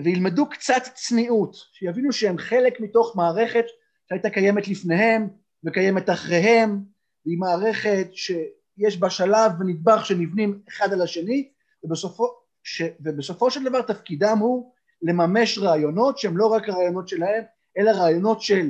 וילמדו 0.04 0.50
קצת 0.50 0.82
צניעות, 0.94 1.56
שיבינו 1.74 2.14
שהם 2.14 2.38
חלק 2.38 2.80
מתוך 2.80 3.16
מערכת 3.16 3.66
שהייתה 4.10 4.30
קיימת 4.30 4.68
לפניהם 4.68 5.28
וקיימת 5.64 6.10
אחריהם, 6.10 6.80
והיא 7.26 7.38
מערכת 7.38 8.08
ש... 8.14 8.32
יש 8.78 8.98
בה 8.98 9.10
שלב 9.10 9.52
ונדבך 9.60 10.06
שנבנים 10.06 10.62
אחד 10.70 10.94
על 10.94 11.02
השני, 11.02 11.50
ובסופו, 11.84 12.28
ש, 12.64 12.82
ובסופו 13.00 13.52
של 13.52 13.64
דבר 13.64 13.82
תפקידם 13.82 14.38
הוא 14.40 14.74
לממש 15.02 15.58
רעיונות 15.58 16.18
שהם 16.18 16.38
לא 16.38 16.48
רק 16.48 16.70
רעיונות 16.70 17.08
שלהם, 17.08 17.44
אלא 17.78 17.92
רעיונות 17.92 18.42
של 18.42 18.70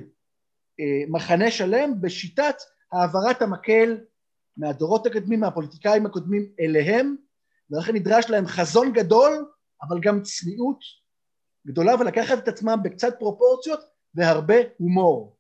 אה, 0.80 1.10
מחנה 1.10 1.52
שלם 1.52 2.02
בשיטת 2.02 2.56
העברת 2.92 3.42
המקל 3.42 3.98
מהדורות 4.58 5.06
הקודמים, 5.06 5.40
מהפוליטיקאים 5.40 6.06
הקודמים 6.06 6.52
אליהם, 6.60 7.16
ולכן 7.72 7.96
נדרש 7.96 8.30
להם 8.30 8.48
חזון 8.48 8.94
גדול, 8.94 9.52
אבל 9.82 10.00
גם 10.00 10.22
צניעות 10.22 10.80
גדולה, 11.68 11.96
ולקחת 11.96 12.38
את 12.38 12.48
עצמם 12.48 12.80
בקצת 12.84 13.20
פרופורציות 13.20 13.80
והרבה 14.16 14.56
הומור. 14.78 15.38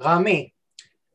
רמי, 0.00 0.50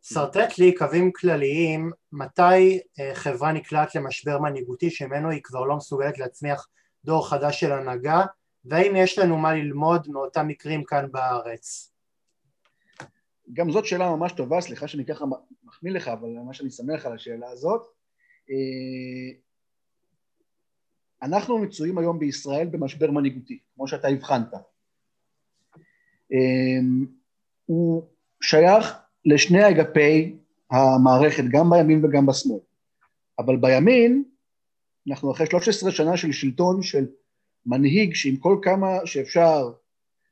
שרטט 0.01 0.58
לי 0.58 0.75
קווים 0.75 1.12
כלליים 1.12 1.91
מתי 2.12 2.79
אה, 3.00 3.15
חברה 3.15 3.51
נקלעת 3.51 3.96
למשבר 3.96 4.39
מנהיגותי 4.39 4.89
שממנו 4.89 5.29
היא 5.29 5.41
כבר 5.43 5.65
לא 5.65 5.77
מסוגלת 5.77 6.20
להצמיח 6.20 6.67
דור 7.05 7.29
חדש 7.29 7.60
של 7.60 7.72
הנהגה 7.72 8.25
והאם 8.65 8.96
יש 8.96 9.20
לנו 9.20 9.38
מה 9.38 9.53
ללמוד 9.53 10.08
מאותם 10.10 10.48
מקרים 10.48 10.84
כאן 10.84 11.12
בארץ? 11.12 11.91
גם 13.53 13.72
זאת 13.72 13.86
שאלה 13.86 14.10
ממש 14.10 14.31
טובה, 14.31 14.62
סליחה 14.62 14.88
שאני 14.88 15.05
ככה 15.05 15.25
מחמיא 15.63 15.91
לך, 15.91 16.08
אבל 16.08 16.29
ממש 16.29 16.62
אני 16.62 16.72
שמח 16.72 17.05
על 17.05 17.13
השאלה 17.13 17.50
הזאת. 17.50 17.81
אה, 18.50 19.39
אנחנו 21.22 21.58
מצויים 21.58 21.98
היום 21.98 22.20
בישראל 22.20 22.67
במשבר 22.67 23.12
מנהיגותי, 23.12 23.60
כמו 23.75 23.88
שאתה 23.88 24.08
הבחנת. 24.08 24.53
אה, 26.34 26.79
הוא 27.65 28.08
שייך 28.41 29.00
לשני 29.25 29.70
אגפי 29.70 30.36
המערכת, 30.72 31.44
גם 31.51 31.70
בימין 31.70 32.06
וגם 32.06 32.25
בשמאל. 32.25 32.60
אבל 33.40 33.58
בימין, 33.58 34.24
אנחנו 35.10 35.32
אחרי 35.32 35.46
13 35.46 35.92
שנה 35.92 36.18
של 36.18 36.32
שלטון 36.32 36.82
של 36.82 37.06
מנהיג 37.66 38.13
שעם 38.13 38.36
כל 38.36 38.60
כמה 38.62 38.88
שאפשר 39.06 39.72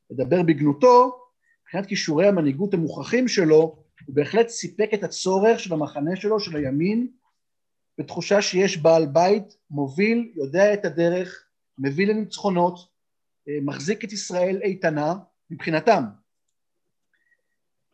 לדבר 0.10 0.43
בגנותו, 0.43 1.19
מבחינת 1.62 1.86
כישורי 1.86 2.27
המנהיגות 2.27 2.74
המוכחים 2.74 3.27
שלו, 3.27 3.75
הוא 4.05 4.15
בהחלט 4.15 4.48
סיפק 4.48 4.89
את 4.93 5.03
הצורך 5.03 5.60
של 5.60 5.74
המחנה 5.74 6.15
שלו, 6.15 6.39
של 6.39 6.55
הימין, 6.55 7.08
בתחושה 7.98 8.41
שיש 8.41 8.77
בעל 8.77 9.05
בית, 9.05 9.58
מוביל, 9.69 10.31
יודע 10.36 10.74
את 10.74 10.86
הדרך, 10.86 11.43
מביא 11.77 12.08
לניצחונות, 12.08 12.79
אה, 13.48 13.58
מחזיק 13.62 14.03
את 14.03 14.13
ישראל 14.13 14.60
איתנה, 14.62 15.15
מבחינתם. 15.50 16.03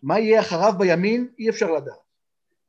מה 0.05 0.19
יהיה 0.19 0.41
אחריו 0.41 0.73
בימין 0.77 1.33
אי 1.39 1.49
אפשר 1.49 1.71
לדעת. 1.71 1.99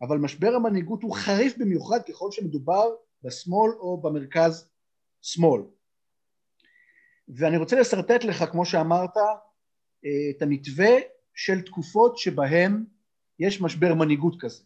אבל 0.03 0.19
משבר 0.19 0.55
המנהיגות 0.55 1.03
הוא 1.03 1.17
חריף 1.17 1.59
במיוחד 1.59 1.99
ככל 2.09 2.31
שמדובר 2.31 2.95
בשמאל 3.23 3.73
או 3.73 4.01
במרכז 4.01 4.69
שמאל. 5.23 5.63
ואני 7.29 7.57
רוצה 7.57 7.81
לשרטט 7.81 8.25
לך, 8.25 8.45
כמו 8.51 8.67
שאמרת, 8.67 9.17
את 10.31 10.43
המתווה 10.43 10.91
של 11.35 11.63
תקופות 11.63 12.19
שבהן 12.19 12.85
יש 13.39 13.61
משבר 13.61 13.95
מנהיגות 13.95 14.41
כזה. 14.41 14.63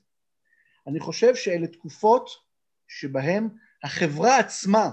אני 0.87 1.00
חושב 1.00 1.35
שאלה 1.35 1.67
תקופות 1.67 2.31
שבהן 2.89 3.49
החברה 3.85 4.39
עצמה, 4.39 4.91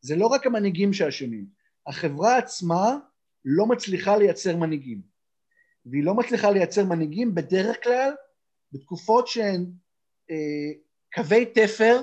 זה 0.00 0.16
לא 0.16 0.26
רק 0.26 0.46
המנהיגים 0.46 0.92
שאשמים, 0.92 1.46
החברה 1.86 2.36
עצמה 2.38 2.96
לא 3.44 3.66
מצליחה 3.66 4.16
לייצר 4.16 4.56
מנהיגים. 4.56 5.11
והיא 5.86 6.04
לא 6.04 6.14
מצליחה 6.14 6.50
לייצר 6.50 6.84
מנהיגים 6.84 7.34
בדרך 7.34 7.82
כלל 7.82 8.14
בתקופות 8.72 9.28
שהן 9.28 9.66
אה, 10.30 10.72
קווי 11.14 11.46
תפר, 11.46 12.00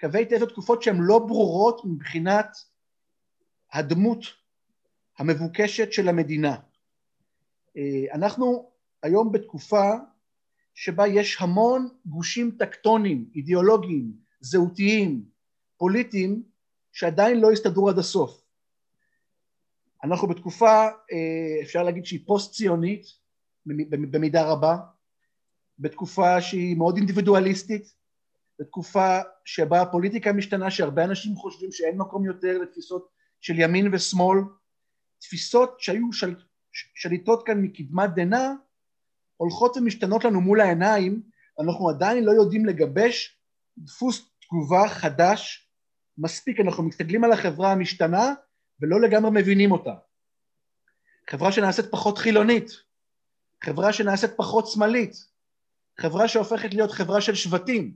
קווי 0.00 0.24
תפר 0.24 0.44
תקופות 0.44 0.82
שהן 0.82 0.96
לא 1.00 1.18
ברורות 1.18 1.84
מבחינת 1.84 2.56
הדמות 3.72 4.24
המבוקשת 5.18 5.92
של 5.92 6.08
המדינה. 6.08 6.56
אה, 7.76 8.14
אנחנו 8.14 8.70
היום 9.02 9.32
בתקופה 9.32 9.90
שבה 10.74 11.06
יש 11.06 11.36
המון 11.40 11.88
גושים 12.06 12.50
טקטוניים, 12.58 13.30
אידיאולוגיים, 13.34 14.12
זהותיים, 14.40 15.24
פוליטיים, 15.76 16.42
שעדיין 16.92 17.40
לא 17.40 17.50
הסתדרו 17.52 17.88
עד 17.88 17.98
הסוף. 17.98 18.45
אנחנו 20.04 20.28
בתקופה, 20.28 20.86
אה, 21.12 21.62
אפשר 21.62 21.82
להגיד 21.82 22.06
שהיא 22.06 22.20
פוסט-ציונית 22.26 23.06
במידה 24.10 24.50
רבה, 24.50 24.76
בתקופה 25.78 26.40
שהיא 26.40 26.76
מאוד 26.76 26.96
אינדיבידואליסטית, 26.96 27.94
בתקופה 28.58 29.18
שבה 29.44 29.82
הפוליטיקה 29.82 30.32
משתנה, 30.32 30.70
שהרבה 30.70 31.04
אנשים 31.04 31.36
חושבים 31.36 31.72
שאין 31.72 31.96
מקום 31.98 32.24
יותר 32.24 32.58
לתפיסות 32.58 33.08
של 33.40 33.58
ימין 33.58 33.94
ושמאל, 33.94 34.38
תפיסות 35.18 35.80
שהיו 35.80 36.12
של, 36.12 36.34
שליטות 36.72 37.46
כאן 37.46 37.62
מקדמת 37.62 38.10
דנא, 38.14 38.48
הולכות 39.36 39.76
ומשתנות 39.76 40.24
לנו 40.24 40.40
מול 40.40 40.60
העיניים, 40.60 41.22
אנחנו 41.60 41.88
עדיין 41.88 42.24
לא 42.24 42.32
יודעים 42.32 42.66
לגבש 42.66 43.40
דפוס 43.78 44.30
תגובה 44.40 44.88
חדש. 44.88 45.70
מספיק, 46.18 46.60
אנחנו 46.60 46.82
מסתכלים 46.82 47.24
על 47.24 47.32
החברה 47.32 47.72
המשתנה 47.72 48.34
ולא 48.80 49.00
לגמרי 49.00 49.30
מבינים 49.34 49.72
אותה. 49.72 49.94
חברה 51.30 51.52
שנעשית 51.52 51.84
פחות 51.90 52.18
חילונית, 52.18 52.70
חברה 53.64 53.92
שנעשית 53.92 54.30
פחות 54.36 54.66
שמאלית, 54.66 55.12
חברה 56.00 56.28
שהופכת 56.28 56.74
להיות 56.74 56.90
חברה 56.90 57.20
של 57.20 57.34
שבטים. 57.34 57.94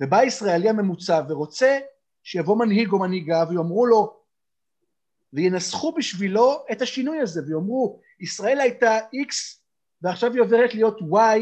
ובא 0.00 0.16
הישראלי 0.16 0.68
הממוצע 0.68 1.20
ורוצה 1.28 1.78
שיבוא 2.22 2.58
מנהיג 2.58 2.92
או 2.92 2.98
מנהיגה 2.98 3.44
ויאמרו 3.48 3.86
לו, 3.86 4.20
וינסחו 5.32 5.92
בשבילו 5.92 6.64
את 6.72 6.82
השינוי 6.82 7.20
הזה, 7.20 7.40
ויאמרו, 7.46 8.00
ישראל 8.20 8.60
הייתה 8.60 8.98
X 8.98 9.58
ועכשיו 10.02 10.32
היא 10.32 10.40
עוברת 10.40 10.74
להיות 10.74 10.98
Y, 11.00 11.40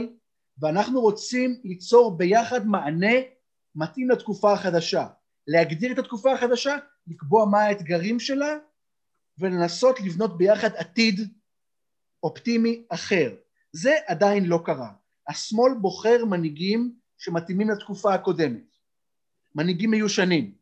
ואנחנו 0.59 1.01
רוצים 1.01 1.61
ליצור 1.65 2.19
ביחד 2.19 2.67
מענה 2.67 3.15
מתאים 3.75 4.11
לתקופה 4.11 4.53
החדשה. 4.53 5.07
להגדיר 5.47 5.93
את 5.93 5.99
התקופה 5.99 6.33
החדשה, 6.33 6.77
לקבוע 7.07 7.47
מה 7.47 7.61
האתגרים 7.61 8.21
שלה, 8.21 8.59
ולנסות 9.39 10.01
לבנות 10.01 10.39
ביחד 10.39 10.71
עתיד 10.77 11.21
אופטימי 12.23 12.85
אחר. 12.89 13.35
זה 13.73 13.95
עדיין 14.07 14.45
לא 14.45 14.63
קרה. 14.65 14.93
השמאל 15.29 15.73
בוחר 15.81 16.25
מנהיגים 16.25 16.95
שמתאימים 17.19 17.71
לתקופה 17.71 18.15
הקודמת. 18.15 18.77
מנהיגים 19.55 19.91
מיושנים. 19.91 20.55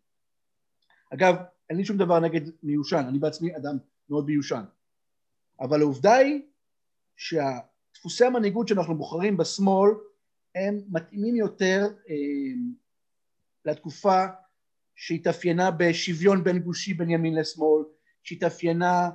אגב, 1.15 1.35
אין 1.71 1.79
לי 1.79 1.85
שום 1.85 1.97
דבר 1.97 2.21
נגד 2.21 2.41
מיושן, 2.63 3.05
אני 3.09 3.19
בעצמי 3.19 3.57
אדם 3.57 3.77
מאוד 4.11 4.27
מיושן. 4.27 4.65
אבל 5.61 5.81
העובדה 5.81 6.15
היא 6.15 6.43
שהדפוסי 7.17 8.25
המנהיגות 8.25 8.69
שאנחנו 8.69 8.95
בוחרים 8.95 9.37
בשמאל 9.37 9.91
הם 10.55 10.81
מתאימים 10.91 11.37
יותר 11.37 11.89
אה, 12.09 12.15
לתקופה 13.65 14.27
שהתאפיינה 15.01 15.71
בשוויון 15.71 16.45
בין 16.45 16.59
גושי 16.59 16.95
בין 16.95 17.11
ימין 17.11 17.35
לשמאל, 17.35 17.85
שהתאפיינה 18.23 19.11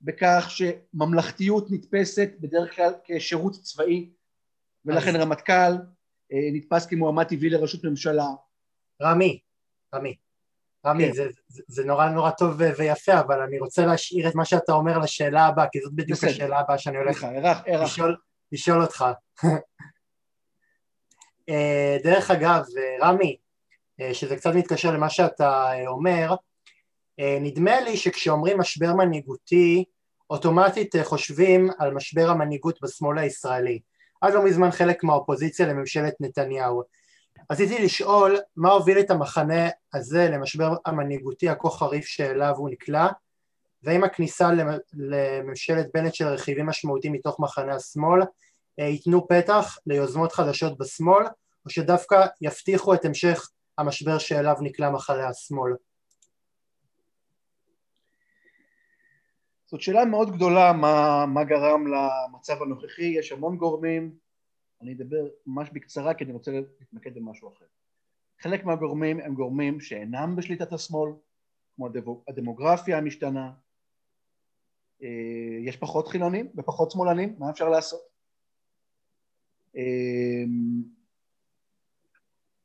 בכך 0.00 0.46
שממלכתיות 0.48 1.70
נתפסת 1.70 2.30
בדרך 2.40 2.76
כלל 2.76 2.92
כשירות 3.04 3.52
צבאי 3.52 4.10
ולכן 4.84 5.16
אז... 5.16 5.22
רמטכ"ל 5.22 5.72
אה, 6.32 6.48
נתפס 6.52 6.86
כמועמד 6.86 7.24
טבעי 7.24 7.50
לראשות 7.50 7.84
ממשלה. 7.84 8.26
רמי, 9.02 9.40
רמי, 9.94 10.16
רמי, 10.86 11.06
כן. 11.06 11.12
זה, 11.12 11.28
זה, 11.48 11.62
זה 11.68 11.84
נורא 11.84 12.08
נורא 12.08 12.30
טוב 12.30 12.60
ויפה, 12.78 13.20
אבל 13.20 13.40
אני 13.40 13.58
רוצה 13.58 13.86
להשאיר 13.86 14.28
את 14.28 14.34
מה 14.34 14.44
שאתה 14.44 14.72
אומר 14.72 14.98
לשאלה 14.98 15.46
הבאה, 15.46 15.66
כי 15.72 15.80
זאת 15.80 15.92
בדיוק 15.92 16.18
בסדר. 16.18 16.30
השאלה 16.30 16.58
הבאה 16.58 16.78
שאני 16.78 16.96
הולך 16.96 17.24
ערך, 17.24 17.58
ערך. 17.66 17.82
לשאול, 17.82 18.16
לשאול 18.52 18.82
אותך. 18.82 19.04
אה, 21.48 21.96
דרך 22.04 22.30
אגב, 22.30 22.64
רמי, 23.02 23.36
אה, 23.38 23.43
שזה 24.12 24.36
קצת 24.36 24.54
מתקשר 24.54 24.92
למה 24.92 25.10
שאתה 25.10 25.70
אומר, 25.86 26.34
נדמה 27.18 27.80
לי 27.80 27.96
שכשאומרים 27.96 28.58
משבר 28.58 28.94
מנהיגותי, 28.94 29.84
אוטומטית 30.30 30.94
חושבים 31.02 31.70
על 31.78 31.94
משבר 31.94 32.30
המנהיגות 32.30 32.78
בשמאל 32.82 33.18
הישראלי. 33.18 33.80
עד 34.20 34.34
לא 34.34 34.44
מזמן 34.44 34.70
חלק 34.70 35.04
מהאופוזיציה 35.04 35.66
לממשלת 35.66 36.14
נתניהו. 36.20 36.82
רציתי 37.52 37.84
לשאול 37.84 38.38
מה 38.56 38.72
הוביל 38.72 38.98
את 38.98 39.10
המחנה 39.10 39.68
הזה 39.94 40.28
למשבר 40.30 40.74
המנהיגותי 40.86 41.48
הכה 41.48 41.70
חריף 41.70 42.04
שאליו 42.04 42.54
הוא 42.56 42.70
נקלע 42.70 43.08
והאם 43.82 44.04
הכניסה 44.04 44.50
לממשלת 44.92 45.86
בנט 45.94 46.14
של 46.14 46.26
רכיבים 46.26 46.66
משמעותיים 46.66 47.12
מתוך 47.12 47.40
מחנה 47.40 47.74
השמאל 47.74 48.22
אה, 48.80 48.84
ייתנו 48.84 49.28
פתח 49.28 49.78
ליוזמות 49.86 50.32
חדשות 50.32 50.78
בשמאל 50.78 51.24
או 51.64 51.70
שדווקא 51.70 52.26
יבטיחו 52.40 52.94
את 52.94 53.04
המשך 53.04 53.50
המשבר 53.78 54.18
שאליו 54.18 54.56
נקלע 54.60 54.90
מחנה 54.90 55.28
השמאל? 55.28 55.72
זאת 59.66 59.80
שאלה 59.80 60.04
מאוד 60.04 60.30
גדולה 60.36 60.72
מה, 60.72 61.24
מה 61.26 61.44
גרם 61.44 61.84
למצב 61.86 62.62
הנוכחי, 62.62 63.04
יש 63.04 63.32
המון 63.32 63.56
גורמים, 63.56 64.14
אני 64.82 64.92
אדבר 64.92 65.28
ממש 65.46 65.70
בקצרה 65.72 66.14
כי 66.14 66.24
אני 66.24 66.32
רוצה 66.32 66.50
להתמקד 66.80 67.14
במשהו 67.14 67.52
אחר. 67.52 67.64
חלק 68.40 68.64
מהגורמים 68.64 69.20
הם 69.20 69.34
גורמים 69.34 69.80
שאינם 69.80 70.36
בשליטת 70.36 70.72
השמאל, 70.72 71.12
כמו 71.76 71.88
הדמוגרפיה 72.28 72.98
המשתנה, 72.98 73.52
אה, 75.02 75.08
יש 75.64 75.76
פחות 75.76 76.08
חילונים 76.08 76.48
ופחות 76.56 76.90
שמאלנים, 76.90 77.34
מה 77.38 77.50
אפשר 77.50 77.68
לעשות? 77.68 78.00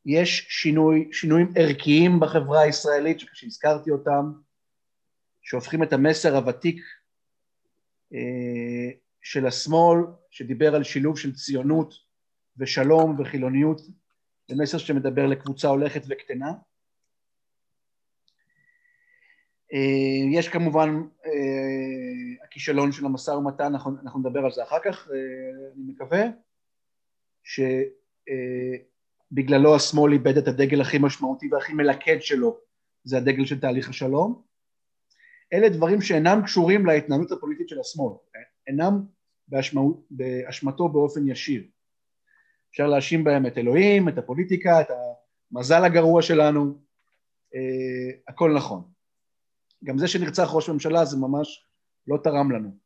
אה, 0.07 0.11
יש 0.11 0.45
שינוי, 0.49 1.09
שינויים 1.11 1.53
ערכיים 1.55 2.19
בחברה 2.19 2.61
הישראלית 2.61 3.19
שהזכרתי 3.33 3.91
אותם, 3.91 4.31
שהופכים 5.41 5.83
את 5.83 5.93
המסר 5.93 6.35
הוותיק 6.35 6.83
אה, 8.13 8.89
של 9.21 9.47
השמאל, 9.47 9.99
שדיבר 10.29 10.75
על 10.75 10.83
שילוב 10.83 11.17
של 11.17 11.35
ציונות 11.35 11.93
ושלום 12.57 13.19
וחילוניות, 13.19 13.81
זה 14.47 14.55
מסר 14.55 14.77
שמדבר 14.77 15.25
לקבוצה 15.25 15.67
הולכת 15.67 16.01
וקטנה. 16.09 16.51
אה, 19.73 20.39
יש 20.39 20.49
כמובן 20.49 20.89
אה, 21.25 22.43
הכישלון 22.45 22.91
של 22.91 23.05
המשא 23.05 23.31
ומתן, 23.31 23.63
אנחנו, 23.63 23.91
אנחנו 24.03 24.19
נדבר 24.19 24.39
על 24.39 24.51
זה 24.51 24.63
אחר 24.63 24.79
כך, 24.83 25.07
אני 25.75 25.91
מקווה, 25.91 26.23
שבגללו 29.31 29.75
השמאל 29.75 30.13
איבד 30.13 30.37
את 30.37 30.47
הדגל 30.47 30.81
הכי 30.81 30.97
משמעותי 31.01 31.49
והכי 31.51 31.73
מלכד 31.73 32.17
שלו, 32.21 32.57
זה 33.03 33.17
הדגל 33.17 33.45
של 33.45 33.59
תהליך 33.59 33.89
השלום. 33.89 34.41
אלה 35.53 35.69
דברים 35.69 36.01
שאינם 36.01 36.41
קשורים 36.43 36.85
להתנהלות 36.85 37.31
הפוליטית 37.31 37.69
של 37.69 37.79
השמאל, 37.79 38.13
אינם 38.67 39.01
באשמתו, 39.47 40.03
באשמתו 40.09 40.89
באופן 40.89 41.27
ישיר. 41.27 41.63
אפשר 42.71 42.87
להאשים 42.87 43.23
בהם 43.23 43.45
את 43.45 43.57
אלוהים, 43.57 44.09
את 44.09 44.17
הפוליטיקה, 44.17 44.81
את 44.81 44.87
המזל 45.51 45.83
הגרוע 45.83 46.21
שלנו, 46.21 46.79
אה, 47.55 48.19
הכל 48.27 48.53
נכון. 48.53 48.83
גם 49.83 49.97
זה 49.97 50.07
שנרצח 50.07 50.49
ראש 50.51 50.69
ממשלה 50.69 51.05
זה 51.05 51.17
ממש 51.17 51.65
לא 52.07 52.17
תרם 52.23 52.51
לנו. 52.51 52.77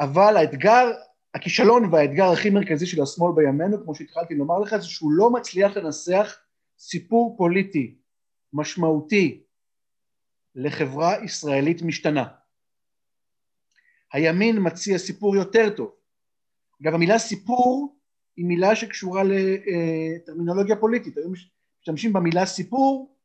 אבל 0.00 0.36
האתגר, 0.36 0.92
הכישלון 1.36 1.84
והאתגר 1.92 2.24
הכי 2.24 2.50
מרכזי 2.50 2.86
של 2.86 3.02
השמאל 3.02 3.32
בימינו, 3.36 3.84
כמו 3.84 3.94
שהתחלתי 3.94 4.34
לומר 4.34 4.58
לך, 4.58 4.76
זה 4.76 4.86
שהוא 4.86 5.12
לא 5.12 5.30
מצליח 5.30 5.76
לנסח 5.76 6.38
סיפור 6.78 7.34
פוליטי 7.38 7.94
משמעותי 8.52 9.42
לחברה 10.54 11.24
ישראלית 11.24 11.82
משתנה. 11.82 12.24
הימין 14.12 14.56
מציע 14.60 14.98
סיפור 14.98 15.36
יותר 15.36 15.70
טוב. 15.76 15.94
אגב 16.82 16.94
המילה 16.94 17.18
סיפור 17.18 17.96
היא 18.36 18.46
מילה 18.46 18.76
שקשורה 18.76 19.22
לטרמינולוגיה 19.24 20.76
פוליטית, 20.76 21.16
היום 21.16 21.32
משתמשים 21.80 22.12
במילה 22.12 22.46
סיפור 22.46 23.16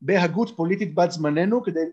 בהגות 0.00 0.56
פוליטית 0.56 0.94
בת 0.94 1.10
זמננו 1.10 1.62
כדי 1.62 1.84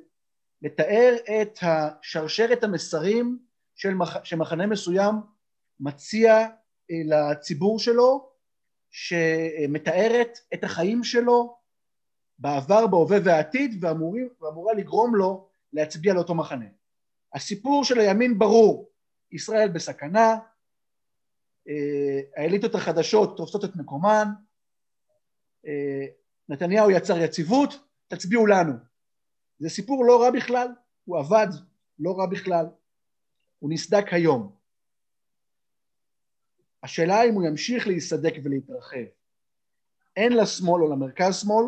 לתאר 0.62 1.16
את 1.42 1.60
השרשרת 1.62 2.64
המסרים 2.64 3.40
של 3.76 3.94
מח... 3.94 4.24
שמחנה 4.24 4.68
מסוים 4.68 5.16
מציע 5.80 6.34
אה, 6.92 7.02
לציבור 7.06 7.80
שלו 7.80 8.30
שמתארת 8.92 10.40
את 10.54 10.64
החיים 10.64 11.04
שלו 11.04 11.58
בעבר, 12.40 12.88
בהווה 12.88 13.18
והעתיד 13.24 13.84
ואמורים, 13.84 14.30
ואמורה 14.42 14.74
לגרום 14.74 15.16
לו 15.16 15.50
להצביע 15.74 16.14
לאותו 16.14 16.36
מחנה. 16.36 16.66
הסיפור 17.34 17.84
של 17.84 18.00
הימין 18.00 18.40
ברור, 18.40 18.90
ישראל 19.32 19.70
בסכנה, 19.70 20.38
אה, 21.70 22.20
האליטות 22.36 22.76
החדשות 22.76 23.38
תופסות 23.38 23.66
את 23.66 23.76
מקומן, 23.76 24.28
אה, 25.68 26.06
נתניהו 26.50 26.92
יצר 26.92 27.18
יציבות, 27.18 27.74
תצביעו 28.08 28.46
לנו. 28.46 28.74
זה 29.60 29.70
סיפור 29.70 30.06
לא 30.06 30.22
רע 30.22 30.32
בכלל, 30.32 30.68
הוא 31.06 31.20
עבד, 31.20 31.48
לא 32.00 32.18
רע 32.18 32.26
בכלל, 32.26 32.66
הוא 33.60 33.70
נסדק 33.74 34.14
היום. 34.14 34.59
השאלה 36.84 37.24
אם 37.24 37.34
הוא 37.34 37.46
ימשיך 37.46 37.88
להיסדק 37.88 38.34
ולהתרחב. 38.44 39.06
אין 40.16 40.34
לשמאל 40.34 40.84
או 40.84 40.92
למרכז 40.92 41.36
שמאל 41.36 41.66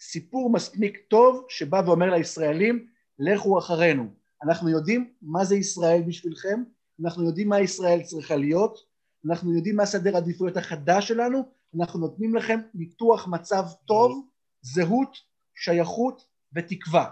סיפור 0.00 0.52
מספיק 0.52 0.98
טוב 1.08 1.46
שבא 1.48 1.82
ואומר 1.86 2.10
לישראלים 2.10 2.86
לכו 3.18 3.58
אחרינו. 3.58 4.06
אנחנו 4.42 4.68
יודעים 4.70 5.12
מה 5.22 5.44
זה 5.44 5.56
ישראל 5.56 6.02
בשבילכם, 6.06 6.62
אנחנו 7.04 7.24
יודעים 7.24 7.48
מה 7.48 7.60
ישראל 7.60 8.02
צריכה 8.02 8.36
להיות, 8.36 8.78
אנחנו 9.26 9.56
יודעים 9.56 9.76
מה 9.76 9.86
סדר 9.86 10.14
העדיפויות 10.14 10.56
החדש 10.56 11.08
שלנו, 11.08 11.42
אנחנו 11.80 12.00
נותנים 12.00 12.34
לכם 12.34 12.60
ניתוח 12.74 13.28
מצב 13.28 13.64
טוב, 13.86 14.26
זהות, 14.62 15.16
שייכות 15.54 16.26
ותקווה. 16.52 17.10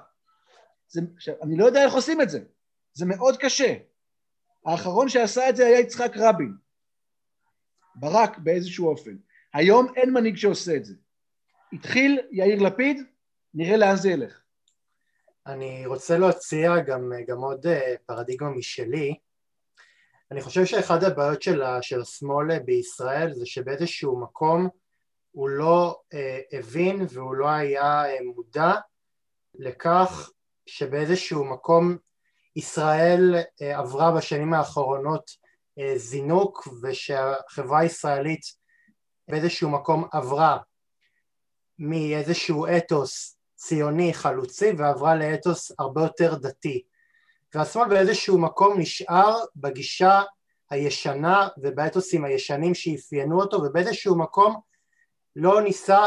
זה, 0.89 1.01
אני 1.43 1.57
לא 1.57 1.65
יודע 1.65 1.85
איך 1.85 1.95
עושים 1.95 2.21
את 2.21 2.31
זה, 2.31 2.41
זה 2.93 3.07
מאוד 3.07 3.37
קשה. 3.37 3.75
האחרון 4.67 5.09
שעשה 5.09 5.49
את 5.49 5.57
זה 5.57 5.67
היה 5.67 5.81
יצחק 5.81 6.13
רבין, 6.17 6.55
ברק 7.95 8.39
באיזשהו 8.39 8.89
אופן. 8.89 9.17
היום 9.55 9.87
אין 9.97 10.13
מנהיג 10.13 10.37
שעושה 10.37 10.77
את 10.77 10.85
זה. 10.85 10.95
התחיל 11.73 12.21
יאיר 12.31 12.63
לפיד, 12.63 13.03
נראה 13.55 13.77
לאן 13.77 13.97
זה 13.97 14.11
ילך. 14.11 14.41
אני 15.47 15.87
רוצה 15.87 16.19
להציע 16.19 16.81
גם, 16.81 17.13
גם 17.27 17.39
עוד 17.39 17.67
אה, 17.67 17.95
פרדיגמה 18.07 18.51
משלי. 18.51 19.15
אני 20.31 20.43
חושב 20.43 20.65
שאחד 20.65 21.05
הבעיות 21.05 21.43
של, 21.43 21.63
של 21.81 22.01
השמאל 22.01 22.59
בישראל 22.59 23.33
זה 23.33 23.47
שבאיזשהו 23.47 24.21
מקום 24.21 24.69
הוא 25.31 25.49
לא 25.49 26.01
אה, 26.15 26.41
הבין 26.53 27.07
והוא 27.11 27.35
לא 27.35 27.49
היה 27.49 28.05
אה, 28.05 28.17
מודע 28.35 28.73
לכך 29.55 30.31
שבאיזשהו 30.67 31.45
מקום 31.45 31.97
ישראל 32.57 33.35
אה, 33.63 33.79
עברה 33.79 34.17
בשנים 34.17 34.55
האחרונות 34.55 35.31
אה, 35.31 35.44
זינוק 35.97 36.69
ושהחברה 36.83 37.81
הישראלית 37.81 38.43
באיזשהו 39.29 39.71
מקום 39.71 40.05
עברה 40.13 40.59
מאיזשהו 41.79 42.67
אתוס 42.67 43.37
ציוני 43.57 44.15
חלוצי 44.15 44.71
ועברה 44.79 45.15
לאתוס 45.15 45.73
הרבה 45.79 46.03
יותר 46.03 46.35
דתי 46.35 46.83
והשמאל 47.55 47.89
באיזשהו 47.89 48.39
מקום 48.39 48.81
נשאר 48.81 49.45
בגישה 49.57 50.23
הישנה 50.71 51.49
ובאתוסים 51.59 52.25
הישנים 52.25 52.75
שאפיינו 52.75 53.41
אותו 53.41 53.57
ובאיזשהו 53.57 54.19
מקום 54.19 54.61
לא 55.37 55.63
ניסה 55.63 56.01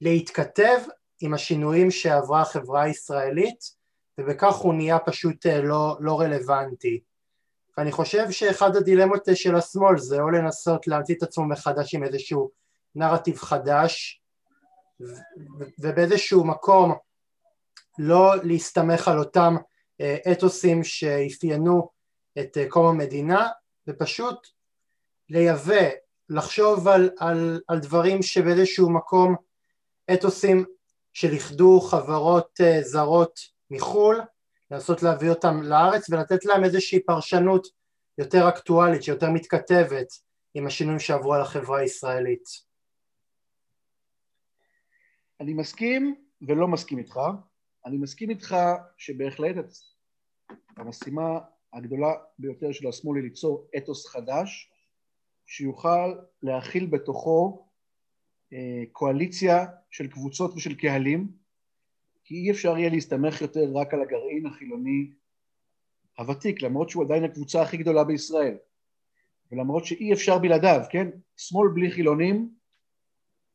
להתכתב 0.00 0.78
עם 1.20 1.34
השינויים 1.34 1.90
שעברה 1.90 2.40
החברה 2.40 2.82
הישראלית 2.82 3.76
ובכך 4.18 4.54
הוא 4.54 4.74
נהיה 4.74 4.98
פשוט 4.98 5.46
אה, 5.46 5.62
לא, 5.62 5.96
לא 6.00 6.20
רלוונטי. 6.20 7.00
ואני 7.76 7.92
חושב 7.92 8.30
שאחד 8.30 8.76
הדילמות 8.76 9.28
אה, 9.28 9.36
של 9.36 9.56
השמאל 9.56 9.98
זה 9.98 10.20
או 10.20 10.30
לנסות 10.30 10.86
להמציא 10.86 11.14
את 11.14 11.22
עצמו 11.22 11.48
מחדש 11.48 11.94
עם 11.94 12.04
איזשהו 12.04 12.50
נרטיב 12.94 13.38
חדש 13.38 14.22
ובאיזשהו 15.78 16.44
מקום 16.44 16.94
לא 17.98 18.34
להסתמך 18.42 19.08
על 19.08 19.18
אותם 19.18 19.56
אה, 20.00 20.16
אתוסים 20.32 20.84
שאפיינו 20.84 21.88
את 22.38 22.58
קום 22.68 22.86
המדינה 22.86 23.48
ופשוט 23.88 24.46
לייבא, 25.28 25.88
לחשוב 26.28 26.88
על, 26.88 27.10
על, 27.18 27.60
על 27.68 27.78
דברים 27.78 28.22
שבאיזשהו 28.22 28.90
מקום 28.90 29.36
אתוסים 30.14 30.64
של 31.12 31.32
איחדו 31.32 31.80
חברות 31.80 32.60
זרות 32.82 33.40
מחו"ל, 33.70 34.20
לנסות 34.70 35.02
להביא 35.02 35.30
אותם 35.30 35.62
לארץ 35.62 36.10
ולתת 36.10 36.44
להם 36.44 36.64
איזושהי 36.64 37.00
פרשנות 37.00 37.66
יותר 38.18 38.48
אקטואלית, 38.48 39.02
שיותר 39.02 39.30
מתכתבת 39.30 40.08
עם 40.54 40.66
השינויים 40.66 41.00
שעברו 41.00 41.34
על 41.34 41.40
החברה 41.40 41.78
הישראלית. 41.78 42.44
אני 45.40 45.54
מסכים 45.54 46.14
ולא 46.48 46.68
מסכים 46.68 46.98
איתך. 46.98 47.20
אני 47.86 47.96
מסכים 47.96 48.30
איתך 48.30 48.56
שבהחלט 48.96 49.56
המשימה 50.76 51.38
הגדולה 51.72 52.12
ביותר 52.38 52.72
של 52.72 52.88
השמאל 52.88 53.16
היא 53.16 53.24
ליצור 53.24 53.68
אתוס 53.76 54.06
חדש 54.06 54.70
שיוכל 55.46 56.14
להכיל 56.42 56.86
בתוכו 56.86 57.68
אה, 58.52 58.82
קואליציה 58.92 59.66
של 59.90 60.06
קבוצות 60.06 60.54
ושל 60.54 60.74
קהלים 60.74 61.28
כי 62.26 62.34
אי 62.34 62.50
אפשר 62.50 62.78
יהיה 62.78 62.90
להסתמך 62.90 63.40
יותר 63.40 63.70
רק 63.74 63.94
על 63.94 64.02
הגרעין 64.02 64.46
החילוני 64.46 65.10
הוותיק, 66.18 66.62
למרות 66.62 66.90
שהוא 66.90 67.04
עדיין 67.04 67.24
הקבוצה 67.24 67.62
הכי 67.62 67.76
גדולה 67.76 68.04
בישראל, 68.04 68.56
ולמרות 69.52 69.84
שאי 69.84 70.12
אפשר 70.12 70.38
בלעדיו, 70.38 70.80
כן? 70.90 71.08
שמאל 71.36 71.68
בלי 71.74 71.90
חילונים, 71.90 72.50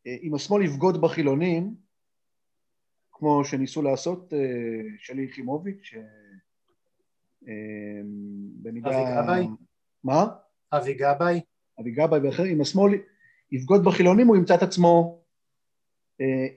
אה, 0.08 0.16
אם 0.24 0.36
השמאל 0.36 0.66
יבגוד 0.66 1.02
בחילונים, 1.02 1.76
כמו 3.12 3.46
שניסו 3.46 3.82
לעשות 3.82 4.34
אה, 4.34 4.40
שלי 5.00 5.24
יחימוביץ', 5.24 5.94
אה, 7.48 8.02
במידה... 8.62 8.90
אבי 8.90 9.24
גבאי? 9.24 9.48
מה? 10.04 10.26
אבי 10.74 10.94
גבאי? 10.94 11.42
אבי 11.80 11.92
גבאי 11.92 12.20
ואחרים, 12.20 12.56
אם 12.56 12.62
השמאל 12.62 12.92
יבגוד 13.52 13.84
בחילונים 13.84 14.28
הוא 14.28 14.38
ימצא 14.38 14.56
את 14.56 14.64
עצמו 14.64 15.22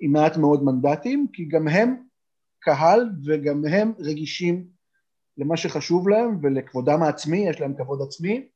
עם 0.00 0.12
מעט 0.12 0.36
מאוד 0.36 0.64
מנדטים, 0.64 1.26
כי 1.32 1.44
גם 1.44 1.68
הם 1.68 2.03
קהל 2.64 3.10
וגם 3.24 3.64
הם 3.64 3.92
רגישים 3.98 4.68
למה 5.36 5.56
שחשוב 5.56 6.08
להם 6.08 6.38
ולכבודם 6.42 7.02
העצמי, 7.02 7.48
יש 7.48 7.60
להם 7.60 7.74
כבוד 7.76 8.02
עצמי, 8.02 8.48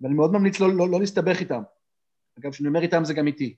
ואני 0.00 0.14
מאוד 0.14 0.32
ממליץ 0.32 0.60
לא, 0.60 0.72
לא, 0.72 0.88
לא 0.88 1.00
להסתבך 1.00 1.40
איתם. 1.40 1.62
אגב, 2.38 2.52
כשאני 2.52 2.68
אומר 2.68 2.82
איתם 2.82 3.04
זה 3.04 3.14
גם 3.14 3.26
איתי. 3.26 3.56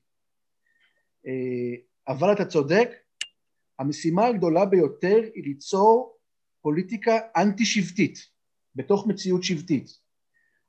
אה, 1.27 1.83
אבל 2.09 2.33
אתה 2.33 2.45
צודק, 2.45 2.91
המשימה 3.79 4.27
הגדולה 4.27 4.65
ביותר 4.65 5.21
היא 5.35 5.45
ליצור 5.45 6.19
פוליטיקה 6.61 7.19
אנטי 7.37 7.65
שבטית, 7.65 8.19
בתוך 8.75 9.07
מציאות 9.07 9.43
שבטית. 9.43 9.91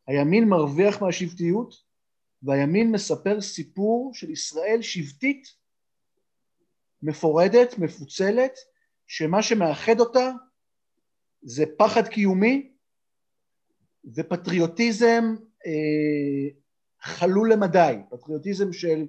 הימין 0.07 0.49
מרוויח 0.49 1.01
מהשבטיות, 1.01 1.75
והימין 2.43 2.91
מספר 2.91 3.41
סיפור 3.41 4.13
של 4.13 4.29
ישראל 4.29 4.81
שבטית, 4.81 5.47
מפורדת, 7.01 7.79
מפוצלת, 7.79 8.53
שמה 9.13 9.43
שמאחד 9.43 9.99
אותה 9.99 10.31
זה 11.41 11.65
פחד 11.77 12.07
קיומי 12.07 12.71
ופטריוטיזם 14.15 15.35
אה, 15.65 16.49
חלול 17.01 17.53
למדי, 17.53 17.95
פטריוטיזם 18.09 18.73
של 18.73 19.05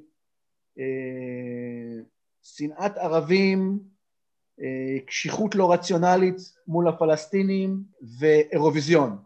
אה, 0.79 2.03
שנאת 2.43 2.97
ערבים, 2.97 3.79
אה, 4.61 5.01
קשיחות 5.07 5.55
לא 5.55 5.73
רציונלית 5.73 6.37
מול 6.67 6.89
הפלסטינים 6.89 7.83
ואירוויזיון. 8.19 9.19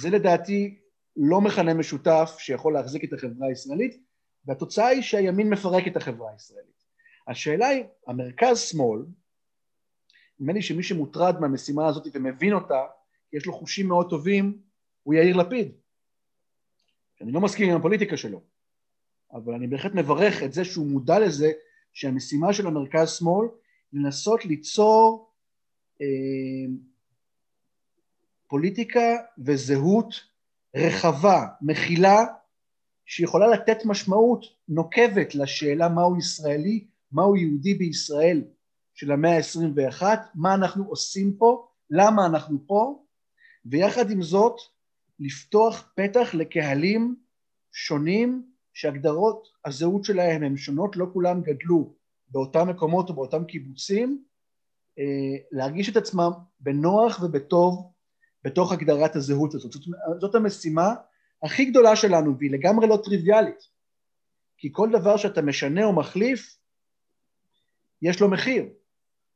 זה 0.00 0.10
לדעתי 0.10 0.78
לא 1.16 1.40
מכנה 1.40 1.74
משותף 1.74 2.36
שיכול 2.38 2.72
להחזיק 2.72 3.04
את 3.04 3.12
החברה 3.12 3.48
הישראלית, 3.48 4.02
והתוצאה 4.46 4.86
היא 4.86 5.02
שהימין 5.02 5.50
מפרק 5.50 5.86
את 5.86 5.96
החברה 5.96 6.30
הישראלית. 6.32 6.81
השאלה 7.28 7.66
היא, 7.66 7.84
המרכז 8.06 8.60
שמאל, 8.60 9.04
נדמה 10.40 10.52
לי 10.52 10.62
שמי 10.62 10.82
שמוטרד 10.82 11.40
מהמשימה 11.40 11.88
הזאת 11.88 12.06
ומבין 12.14 12.52
אותה, 12.52 12.84
יש 13.32 13.46
לו 13.46 13.52
חושים 13.52 13.88
מאוד 13.88 14.10
טובים, 14.10 14.58
הוא 15.02 15.14
יאיר 15.14 15.36
לפיד. 15.36 15.72
אני 17.20 17.32
לא 17.32 17.40
מסכים 17.40 17.70
עם 17.70 17.76
הפוליטיקה 17.76 18.16
שלו, 18.16 18.42
אבל 19.32 19.54
אני 19.54 19.66
בהחלט 19.66 19.94
מברך 19.94 20.42
את 20.42 20.52
זה 20.52 20.64
שהוא 20.64 20.86
מודע 20.86 21.18
לזה 21.18 21.52
שהמשימה 21.92 22.52
של 22.52 22.66
המרכז 22.66 23.10
שמאל 23.10 23.48
לנסות 23.92 24.44
ליצור 24.44 25.30
אה, 26.00 26.06
פוליטיקה 28.48 29.16
וזהות 29.38 30.14
רחבה, 30.76 31.46
מכילה, 31.62 32.24
שיכולה 33.06 33.46
לתת 33.46 33.84
משמעות 33.84 34.44
נוקבת 34.68 35.34
לשאלה 35.34 35.88
מהו 35.88 36.18
ישראלי, 36.18 36.86
מהו 37.12 37.36
יהודי 37.36 37.74
בישראל 37.74 38.44
של 38.94 39.12
המאה 39.12 39.36
ה-21, 39.36 40.02
מה 40.34 40.54
אנחנו 40.54 40.84
עושים 40.84 41.36
פה, 41.38 41.68
למה 41.90 42.26
אנחנו 42.26 42.66
פה, 42.66 43.04
ויחד 43.64 44.10
עם 44.10 44.22
זאת 44.22 44.56
לפתוח 45.20 45.92
פתח 45.96 46.34
לקהלים 46.34 47.16
שונים 47.72 48.46
שהגדרות 48.74 49.48
הזהות 49.64 50.04
שלהם 50.04 50.42
הן 50.42 50.56
שונות, 50.56 50.96
לא 50.96 51.06
כולם 51.12 51.42
גדלו 51.42 51.94
באותם 52.28 52.68
מקומות 52.68 53.08
או 53.08 53.14
באותם 53.14 53.44
קיבוצים, 53.44 54.24
אה, 54.98 55.38
להרגיש 55.52 55.88
את 55.88 55.96
עצמם 55.96 56.30
בנוח 56.60 57.22
ובטוב 57.22 57.92
בתוך 58.44 58.72
הגדרת 58.72 59.16
הזהות 59.16 59.54
הזאת. 59.54 59.72
זאת, 59.72 59.82
זאת 60.20 60.34
המשימה 60.34 60.94
הכי 61.42 61.64
גדולה 61.64 61.96
שלנו 61.96 62.38
והיא 62.38 62.50
לגמרי 62.50 62.88
לא 62.88 62.98
טריוויאלית, 63.04 63.58
כי 64.58 64.68
כל 64.72 64.90
דבר 64.92 65.16
שאתה 65.16 65.42
משנה 65.42 65.84
או 65.84 65.92
מחליף, 65.92 66.56
יש 68.02 68.20
לו 68.20 68.30
מחיר. 68.30 68.68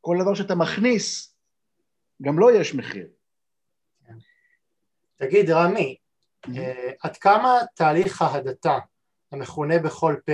כל 0.01 0.17
דבר 0.23 0.35
שאתה 0.35 0.55
מכניס, 0.55 1.37
גם 2.23 2.39
לו 2.39 2.51
לא 2.51 2.57
יש 2.57 2.75
מחיר. 2.75 3.09
תגיד, 5.17 5.51
רמי, 5.51 5.97
mm-hmm. 6.47 6.51
עד 7.03 7.17
כמה 7.17 7.59
תהליך 7.75 8.23
ההדתה, 8.23 8.79
המכונה 9.33 9.79
בכל 9.79 10.17
פה, 10.27 10.33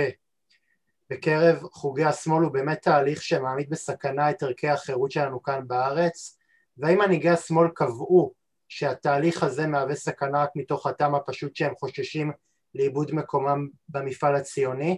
בקרב 1.09 1.63
חוגי 1.71 2.03
השמאל 2.03 2.43
הוא 2.43 2.51
באמת 2.51 2.81
תהליך 2.81 3.21
שמעמיד 3.21 3.69
בסכנה 3.69 4.29
את 4.29 4.43
ערכי 4.43 4.69
החירות 4.69 5.11
שלנו 5.11 5.43
כאן 5.43 5.67
בארץ, 5.67 6.37
והאם 6.77 6.99
מנהיגי 6.99 7.29
השמאל 7.29 7.67
קבעו 7.75 8.33
שהתהליך 8.69 9.43
הזה 9.43 9.67
מהווה 9.67 9.95
סכנה 9.95 10.43
רק 10.43 10.49
מתוך 10.55 10.87
הטעם 10.87 11.15
הפשוט 11.15 11.55
שהם 11.55 11.73
חוששים 11.75 12.31
לאיבוד 12.75 13.11
מקומם 13.11 13.67
במפעל 13.89 14.35
הציוני? 14.35 14.97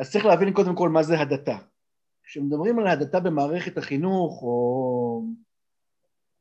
אז 0.00 0.10
צריך 0.12 0.24
להבין 0.24 0.52
קודם 0.52 0.76
כל 0.76 0.88
מה 0.88 1.02
זה 1.02 1.20
הדתה. 1.20 1.56
כשמדברים 2.22 2.78
על 2.78 2.86
הדתה 2.86 3.20
במערכת 3.20 3.78
החינוך 3.78 4.42
או 4.42 5.22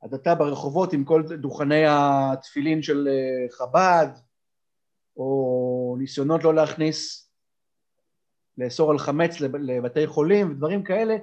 הדתה 0.04 0.36
ברחובות 0.36 0.94
עם 0.94 1.04
כל 1.04 1.24
דוכני 1.24 1.84
התפילין 1.88 2.82
של 2.82 3.08
אה, 3.08 3.50
חב"ד 3.52 4.08
או 5.18 5.96
ניסיונות 6.00 6.44
לא 6.44 6.54
להכניס, 6.54 7.30
לאסור 8.58 8.92
על 8.92 9.00
חמץ 9.00 9.40
לבתי 9.42 10.08
חולים 10.08 10.52
ודברים 10.52 10.84
כאלה, 10.84 11.18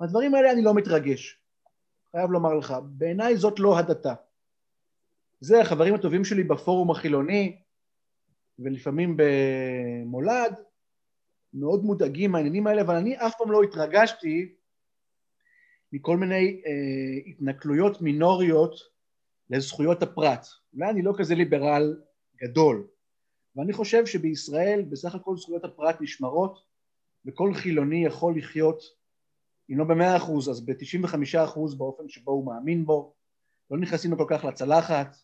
הדברים 0.00 0.34
האלה 0.34 0.52
אני 0.52 0.62
לא 0.62 0.74
מתרגש. 0.74 1.40
חייב 2.10 2.30
לומר 2.30 2.54
לך, 2.54 2.74
בעיניי 2.82 3.36
זאת 3.36 3.60
לא 3.60 3.78
הדתה. 3.78 4.14
זה 5.40 5.60
החברים 5.60 5.94
הטובים 5.94 6.24
שלי 6.24 6.44
בפורום 6.44 6.90
החילוני, 6.90 7.56
ולפעמים 8.58 9.16
במולד, 9.16 10.54
מאוד 11.54 11.84
מודאגים 11.84 12.32
מהעניינים 12.32 12.66
האלה, 12.66 12.82
אבל 12.82 12.94
אני 12.94 13.16
אף 13.16 13.34
פעם 13.38 13.50
לא 13.50 13.62
התרגשתי 13.62 14.54
מכל 15.92 16.16
מיני 16.16 16.62
אה, 16.66 17.30
התנכלויות 17.30 18.00
מינוריות 18.00 18.74
לזכויות 19.50 20.02
הפרט. 20.02 20.46
אולי 20.74 20.90
אני 20.90 21.02
לא 21.02 21.12
כזה 21.18 21.34
ליברל 21.34 22.02
גדול, 22.36 22.86
ואני 23.56 23.72
חושב 23.72 24.06
שבישראל 24.06 24.82
בסך 24.82 25.14
הכל 25.14 25.36
זכויות 25.36 25.64
הפרט 25.64 26.00
נשמרות, 26.00 26.58
וכל 27.26 27.54
חילוני 27.54 28.04
יכול 28.04 28.38
לחיות 28.38 28.82
אם 29.70 29.78
לא 29.78 29.84
במאה 29.84 30.16
אחוז, 30.16 30.50
אז 30.50 30.66
בתשעים 30.66 31.04
וחמישה 31.04 31.44
אחוז 31.44 31.78
באופן 31.78 32.08
שבו 32.08 32.32
הוא 32.32 32.46
מאמין 32.46 32.86
בו, 32.86 33.14
לא 33.70 33.78
נכנסים 33.78 34.10
לו 34.10 34.18
כל 34.18 34.26
כך 34.28 34.44
לצלחת, 34.44 35.16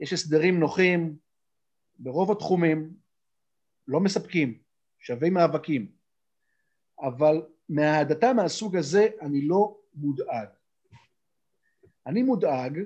יש 0.00 0.12
הסדרים 0.12 0.60
נוחים 0.60 1.16
ברוב 1.98 2.30
התחומים, 2.30 2.94
לא 3.88 4.00
מספקים, 4.00 4.58
שווה 4.98 5.30
מאבקים, 5.30 5.92
אבל 7.00 7.42
מההדתה 7.68 8.32
מהסוג 8.32 8.76
הזה 8.76 9.08
אני 9.20 9.48
לא 9.48 9.78
מודאג. 9.94 10.48
אני 12.06 12.22
מודאג 12.22 12.78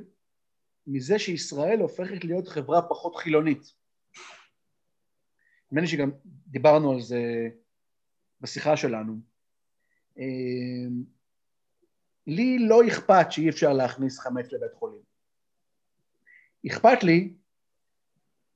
מזה 0.86 1.18
שישראל 1.18 1.80
הופכת 1.80 2.24
להיות 2.24 2.48
חברה 2.48 2.82
פחות 2.82 3.16
חילונית. 3.16 3.74
נדמה 5.66 5.80
לי 5.80 5.86
שגם 5.86 6.10
דיברנו 6.46 6.92
על 6.92 7.00
זה 7.00 7.48
בשיחה 8.40 8.76
שלנו. 8.76 9.16
אמ, 10.18 11.04
לי 12.26 12.58
לא 12.58 12.88
אכפת 12.88 13.26
שאי 13.32 13.48
אפשר 13.48 13.72
להכניס 13.72 14.18
חמץ 14.18 14.52
לבית 14.52 14.74
חולים. 14.74 15.02
אכפת 16.66 17.02
לי 17.02 17.34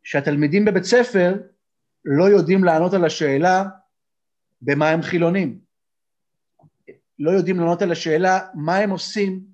שהתלמידים 0.03 0.65
בבית 0.65 0.85
ספר 0.85 1.35
לא 2.05 2.25
יודעים 2.25 2.65
לענות 2.65 2.95
על 2.95 3.05
השאלה 3.05 3.65
במה 4.63 4.89
הם 4.89 5.03
חילונים. 5.03 5.59
לא 7.19 7.31
יודעים 7.31 7.61
לענות 7.61 7.83
על 7.83 7.93
השאלה 7.93 8.41
מה 8.55 8.77
הם 8.77 8.91
עושים 8.91 9.45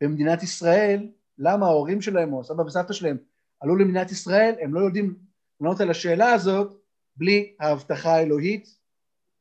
במדינת 0.00 0.42
ישראל, 0.42 1.08
למה 1.38 1.66
ההורים 1.66 2.02
שלהם 2.02 2.32
או 2.32 2.44
סבא 2.44 2.62
וסבתא 2.62 2.92
שלהם 2.92 3.16
עלו 3.60 3.76
למדינת 3.76 4.10
ישראל, 4.10 4.54
הם 4.60 4.74
לא 4.74 4.80
יודעים 4.80 5.18
לענות 5.60 5.80
על 5.80 5.90
השאלה 5.90 6.32
הזאת 6.32 6.80
בלי 7.16 7.54
ההבטחה 7.60 8.10
האלוהית 8.10 8.76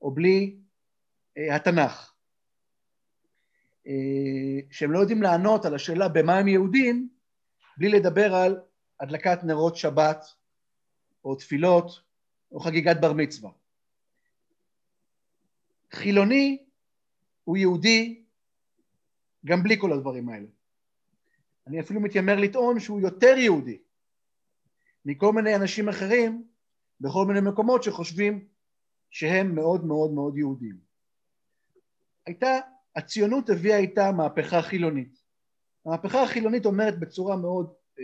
או 0.01 0.11
בלי 0.11 0.55
אה, 1.37 1.55
התנ"ך, 1.55 2.13
אה, 3.87 4.59
שהם 4.71 4.91
לא 4.91 4.99
יודעים 4.99 5.21
לענות 5.21 5.65
על 5.65 5.75
השאלה 5.75 6.07
במה 6.07 6.37
הם 6.37 6.47
יהודים, 6.47 7.09
בלי 7.77 7.89
לדבר 7.89 8.35
על 8.35 8.59
הדלקת 8.99 9.43
נרות 9.43 9.75
שבת, 9.75 10.25
או 11.23 11.35
תפילות, 11.35 12.01
או 12.51 12.59
חגיגת 12.59 13.01
בר 13.01 13.13
מצווה. 13.13 13.51
חילוני 15.91 16.65
הוא 17.43 17.57
יהודי 17.57 18.23
גם 19.45 19.63
בלי 19.63 19.75
כל 19.79 19.93
הדברים 19.93 20.29
האלה. 20.29 20.47
אני 21.67 21.79
אפילו 21.79 22.01
מתיימר 22.01 22.35
לטעון 22.35 22.79
שהוא 22.79 23.01
יותר 23.01 23.37
יהודי 23.37 23.77
מכל 25.05 25.33
מיני 25.33 25.55
אנשים 25.55 25.89
אחרים 25.89 26.47
בכל 27.01 27.25
מיני 27.25 27.41
מקומות 27.41 27.83
שחושבים 27.83 28.47
שהם 29.09 29.55
מאוד 29.55 29.85
מאוד 29.85 30.11
מאוד 30.11 30.37
יהודים. 30.37 30.77
הייתה, 32.25 32.59
הציונות 32.95 33.49
הביאה 33.49 33.77
איתה 33.77 34.11
מהפכה 34.11 34.61
חילונית. 34.61 35.23
המהפכה 35.85 36.23
החילונית 36.23 36.65
אומרת 36.65 36.99
בצורה 36.99 37.37
מאוד 37.37 37.73
אה, 37.99 38.03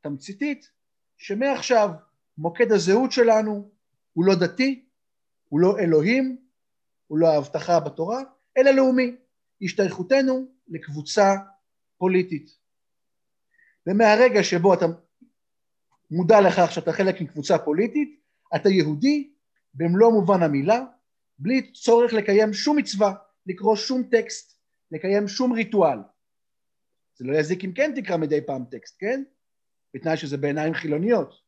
תמציתית, 0.00 0.70
שמעכשיו 1.16 1.90
מוקד 2.38 2.72
הזהות 2.72 3.12
שלנו 3.12 3.70
הוא 4.12 4.24
לא 4.24 4.34
דתי, 4.34 4.84
הוא 5.48 5.60
לא 5.60 5.78
אלוהים, 5.78 6.36
הוא 7.06 7.18
לא 7.18 7.28
ההבטחה 7.28 7.80
בתורה, 7.80 8.22
אלא 8.56 8.70
לאומי, 8.70 9.16
השתייכותנו 9.62 10.46
לקבוצה 10.68 11.34
פוליטית. 11.98 12.50
ומהרגע 13.86 14.42
שבו 14.42 14.74
אתה 14.74 14.86
מודע 16.10 16.40
לכך 16.40 16.72
שאתה 16.72 16.92
חלק 16.92 17.20
מקבוצה 17.20 17.58
פוליטית, 17.58 18.20
אתה 18.56 18.68
יהודי 18.68 19.32
במלוא 19.74 20.12
מובן 20.12 20.42
המילה, 20.42 20.84
בלי 21.38 21.72
צורך 21.72 22.12
לקיים 22.12 22.52
שום 22.52 22.76
מצווה, 22.76 23.14
לקרוא 23.46 23.76
שום 23.76 24.02
טקסט, 24.02 24.58
לקיים 24.90 25.28
שום 25.28 25.52
ריטואל. 25.52 25.98
זה 27.14 27.24
לא 27.24 27.36
יזיק 27.36 27.64
אם 27.64 27.72
כן 27.72 27.92
תקרא 27.96 28.16
מדי 28.16 28.40
פעם 28.46 28.64
טקסט, 28.70 28.96
כן? 28.98 29.22
בתנאי 29.94 30.16
שזה 30.16 30.36
בעיניים 30.36 30.74
חילוניות 30.74 31.41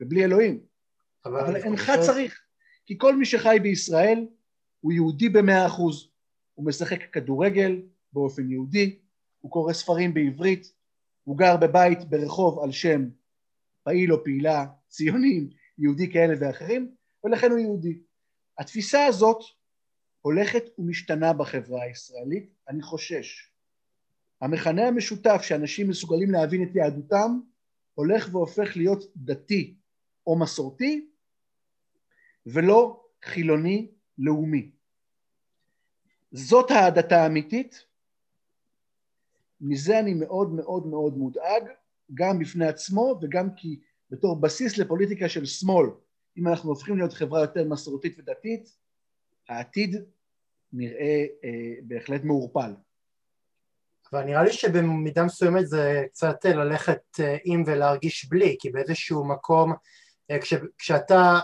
ובלי 0.00 0.24
אלוהים. 0.24 0.60
אבל, 1.24 1.40
אבל 1.40 1.56
אינך 1.56 1.80
חושב... 1.80 2.02
צריך, 2.06 2.40
כי 2.86 2.94
כל 2.98 3.16
מי 3.16 3.24
שחי 3.26 3.56
בישראל 3.62 4.26
הוא 4.80 4.92
יהודי 4.92 5.28
במאה 5.28 5.66
אחוז. 5.66 6.10
הוא 6.54 6.66
משחק 6.66 7.10
כדורגל 7.12 7.82
באופן 8.12 8.50
יהודי, 8.50 8.98
הוא 9.40 9.50
קורא 9.52 9.72
ספרים 9.72 10.14
בעברית, 10.14 10.72
הוא 11.24 11.38
גר 11.38 11.56
בבית 11.56 12.04
ברחוב 12.04 12.58
על 12.64 12.72
שם 12.72 13.08
פעיל 13.82 14.12
או 14.12 14.24
פעילה 14.24 14.66
ציונים, 14.88 15.50
יהודי 15.78 16.12
כאלה 16.12 16.34
ואחרים, 16.40 16.94
ולכן 17.24 17.50
הוא 17.50 17.58
יהודי. 17.58 17.98
התפיסה 18.58 19.06
הזאת 19.06 19.38
הולכת 20.20 20.64
ומשתנה 20.78 21.32
בחברה 21.32 21.82
הישראלית, 21.82 22.50
אני 22.68 22.82
חושש. 22.82 23.50
המכנה 24.40 24.88
המשותף 24.88 25.40
שאנשים 25.42 25.88
מסוגלים 25.88 26.30
להבין 26.30 26.62
את 26.62 26.76
יהדותם 26.76 27.40
הולך 27.94 28.28
והופך 28.32 28.76
להיות 28.76 29.04
דתי 29.16 29.76
או 30.26 30.38
מסורתי 30.38 31.08
ולא 32.46 33.04
חילוני 33.24 33.90
לאומי. 34.18 34.70
זאת 36.32 36.70
ההדתה 36.70 37.22
האמיתית, 37.22 37.84
מזה 39.60 39.98
אני 39.98 40.14
מאוד 40.14 40.52
מאוד 40.52 40.86
מאוד 40.86 41.16
מודאג, 41.16 41.62
גם 42.14 42.38
בפני 42.38 42.66
עצמו 42.66 43.18
וגם 43.22 43.54
כי 43.56 43.80
בתור 44.10 44.40
בסיס 44.40 44.78
לפוליטיקה 44.78 45.28
של 45.28 45.46
שמאל 45.46 45.86
אם 46.38 46.48
אנחנו 46.48 46.70
הופכים 46.70 46.96
להיות 46.96 47.12
חברה 47.12 47.40
יותר 47.40 47.64
מסורתית 47.64 48.18
ודתית, 48.18 48.76
העתיד 49.48 50.04
נראה 50.72 51.26
אה, 51.44 51.74
בהחלט 51.82 52.24
מעורפל. 52.24 52.74
אבל 54.12 54.24
נראה 54.24 54.42
לי 54.42 54.52
שבמידה 54.52 55.24
מסוימת 55.24 55.66
זה 55.66 56.04
קצת 56.10 56.44
ללכת 56.44 57.02
עם 57.44 57.64
ולהרגיש 57.66 58.28
בלי, 58.28 58.56
כי 58.60 58.70
באיזשהו 58.70 59.24
מקום 59.24 59.72
כש, 60.40 60.54
כשאתה 60.78 61.38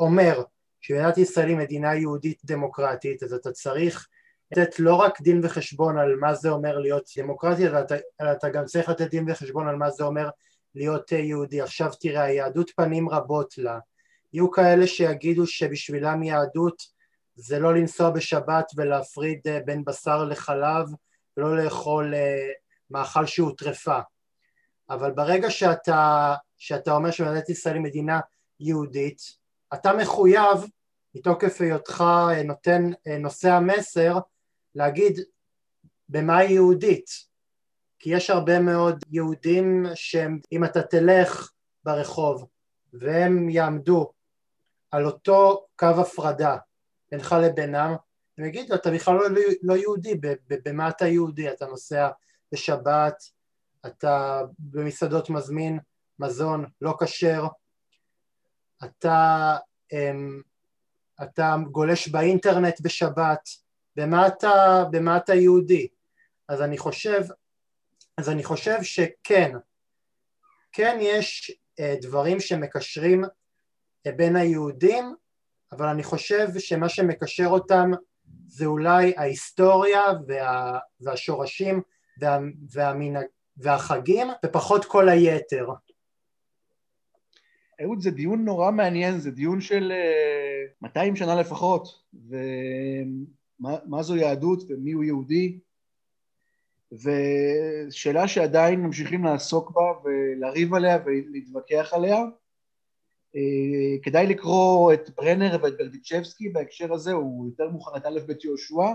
אומר 0.00 0.42
שמדינת 0.80 1.18
ישראל 1.18 1.48
היא 1.48 1.56
מדינה 1.56 1.94
יהודית 1.94 2.40
דמוקרטית 2.44 3.22
אז 3.22 3.32
אתה 3.32 3.52
צריך 3.52 4.08
לתת 4.52 4.78
לא 4.78 4.94
רק 4.94 5.20
דין 5.20 5.40
וחשבון 5.44 5.98
על 5.98 6.16
מה 6.16 6.34
זה 6.34 6.50
אומר 6.50 6.78
להיות 6.78 7.10
דמוקרטי 7.18 7.66
אלא 7.66 7.80
אתה, 7.80 7.94
אלא 8.20 8.32
אתה 8.32 8.48
גם 8.48 8.64
צריך 8.64 8.88
לתת 8.88 9.10
דין 9.10 9.30
וחשבון 9.30 9.68
על 9.68 9.76
מה 9.76 9.90
זה 9.90 10.04
אומר 10.04 10.30
להיות 10.74 11.12
יהודי. 11.12 11.60
עכשיו 11.60 11.90
תראה 12.00 12.22
היהדות 12.22 12.70
פנים 12.76 13.08
רבות 13.08 13.58
לה, 13.58 13.78
יהיו 14.32 14.50
כאלה 14.50 14.86
שיגידו 14.86 15.46
שבשבילם 15.46 16.22
יהדות 16.22 16.82
זה 17.34 17.58
לא 17.58 17.74
לנסוע 17.74 18.10
בשבת 18.10 18.70
ולהפריד 18.76 19.40
בין 19.64 19.84
בשר 19.84 20.24
לחלב 20.24 20.86
ולא 21.36 21.56
לאכול 21.56 22.14
מאכל 22.90 23.26
שהוא 23.26 23.52
טרפה 23.58 23.98
אבל 24.90 25.10
ברגע 25.10 25.50
שאתה, 25.50 26.34
שאתה 26.60 26.92
אומר 26.92 27.10
שמדינת 27.10 27.48
ישראל 27.48 27.74
היא 27.74 27.82
מדינה 27.82 28.20
יהודית 28.60 29.20
אתה 29.74 29.92
מחויב 29.92 30.66
מתוקף 31.14 31.60
היותך 31.60 32.04
נותן 32.44 32.90
נושא 33.20 33.50
המסר 33.50 34.18
להגיד 34.74 35.20
במה 36.08 36.38
היא 36.38 36.54
יהודית. 36.54 37.30
כי 37.98 38.10
יש 38.10 38.30
הרבה 38.30 38.60
מאוד 38.60 39.04
יהודים 39.10 39.86
שהם 39.94 40.40
אם 40.52 40.64
אתה 40.64 40.82
תלך 40.82 41.52
ברחוב 41.84 42.46
והם 42.92 43.48
יעמדו 43.48 44.12
על 44.90 45.06
אותו 45.06 45.66
קו 45.76 45.86
הפרדה 45.86 46.56
בינך 47.12 47.36
לבינם 47.42 47.94
הם 48.38 48.44
יגידו 48.44 48.74
אתה 48.74 48.90
בכלל 48.90 49.14
לא, 49.14 49.40
לא 49.62 49.76
יהודי 49.76 50.20
במה 50.64 50.88
אתה 50.88 51.06
יהודי? 51.06 51.50
אתה 51.52 51.66
נוסע 51.66 52.08
בשבת 52.52 53.14
אתה 53.86 54.42
במסעדות 54.58 55.30
מזמין 55.30 55.78
מזון 56.20 56.64
לא 56.80 56.94
כשר 57.00 57.46
אתה, 58.84 59.56
אמ, 59.92 60.40
אתה 61.22 61.56
גולש 61.70 62.08
באינטרנט 62.08 62.80
בשבת, 62.80 63.48
במה 63.96 64.26
אתה, 64.26 64.84
במה 64.90 65.16
אתה 65.16 65.34
יהודי? 65.34 65.88
אז 66.48 66.62
אני 66.62 66.78
חושב, 66.78 67.22
אז 68.16 68.28
אני 68.28 68.44
חושב 68.44 68.82
שכן, 68.82 69.56
כן 70.72 70.98
יש 71.00 71.58
אה, 71.80 71.94
דברים 72.02 72.40
שמקשרים 72.40 73.24
אה, 74.06 74.12
בין 74.12 74.36
היהודים, 74.36 75.14
אבל 75.72 75.86
אני 75.86 76.02
חושב 76.02 76.48
שמה 76.58 76.88
שמקשר 76.88 77.46
אותם 77.46 77.90
זה 78.46 78.66
אולי 78.66 79.14
ההיסטוריה 79.16 80.02
וה, 80.26 80.78
והשורשים 81.00 81.82
וה, 82.20 82.38
והמנהג, 82.70 83.26
והחגים 83.56 84.28
ופחות 84.46 84.84
כל 84.84 85.08
היתר. 85.08 85.68
אהוד, 87.82 88.00
זה 88.00 88.10
דיון 88.10 88.44
נורא 88.44 88.70
מעניין, 88.70 89.18
זה 89.18 89.30
דיון 89.30 89.60
של 89.60 89.92
200 90.82 91.12
אה, 91.12 91.18
שנה 91.18 91.40
לפחות, 91.40 92.02
ומה 92.28 94.02
זו 94.02 94.16
יהדות 94.16 94.62
ומי 94.68 94.92
הוא 94.92 95.04
יהודי, 95.04 95.58
ושאלה 96.92 98.28
שעדיין 98.28 98.80
ממשיכים 98.80 99.24
לעסוק 99.24 99.70
בה 99.70 99.82
ולריב 100.04 100.74
עליה 100.74 100.98
ולהתווכח 101.04 101.92
עליה. 101.92 102.24
אה, 103.36 104.02
כדאי 104.02 104.26
לקרוא 104.26 104.92
את 104.92 105.10
ברנר 105.10 105.58
ואת 105.62 105.76
ברדיצ'בסקי 105.78 106.48
בהקשר 106.48 106.92
הזה, 106.92 107.12
הוא 107.12 107.46
יותר 107.46 107.68
מוכן 107.68 107.96
את 107.96 108.06
א' 108.06 108.18
ב' 108.26 108.44
יהושע, 108.44 108.92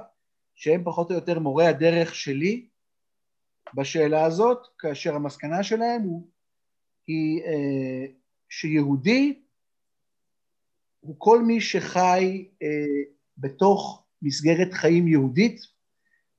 שהם 0.56 0.84
פחות 0.84 1.12
או 1.12 1.16
יותר 1.16 1.40
מורי 1.40 1.68
הדרך 1.68 2.16
שלי 2.16 2.68
בשאלה 3.74 4.26
הזאת, 4.26 4.68
כאשר 4.80 5.16
המסקנה 5.16 5.64
שלהם 5.64 6.02
הוא, 6.02 6.28
היא 7.08 7.44
אה, 7.44 8.06
שיהודי 8.50 9.42
הוא 11.00 11.16
כל 11.18 11.44
מי 11.44 11.62
שחי 11.62 12.48
אה, 12.64 12.68
בתוך 13.38 14.04
מסגרת 14.22 14.74
חיים 14.74 15.08
יהודית, 15.08 15.62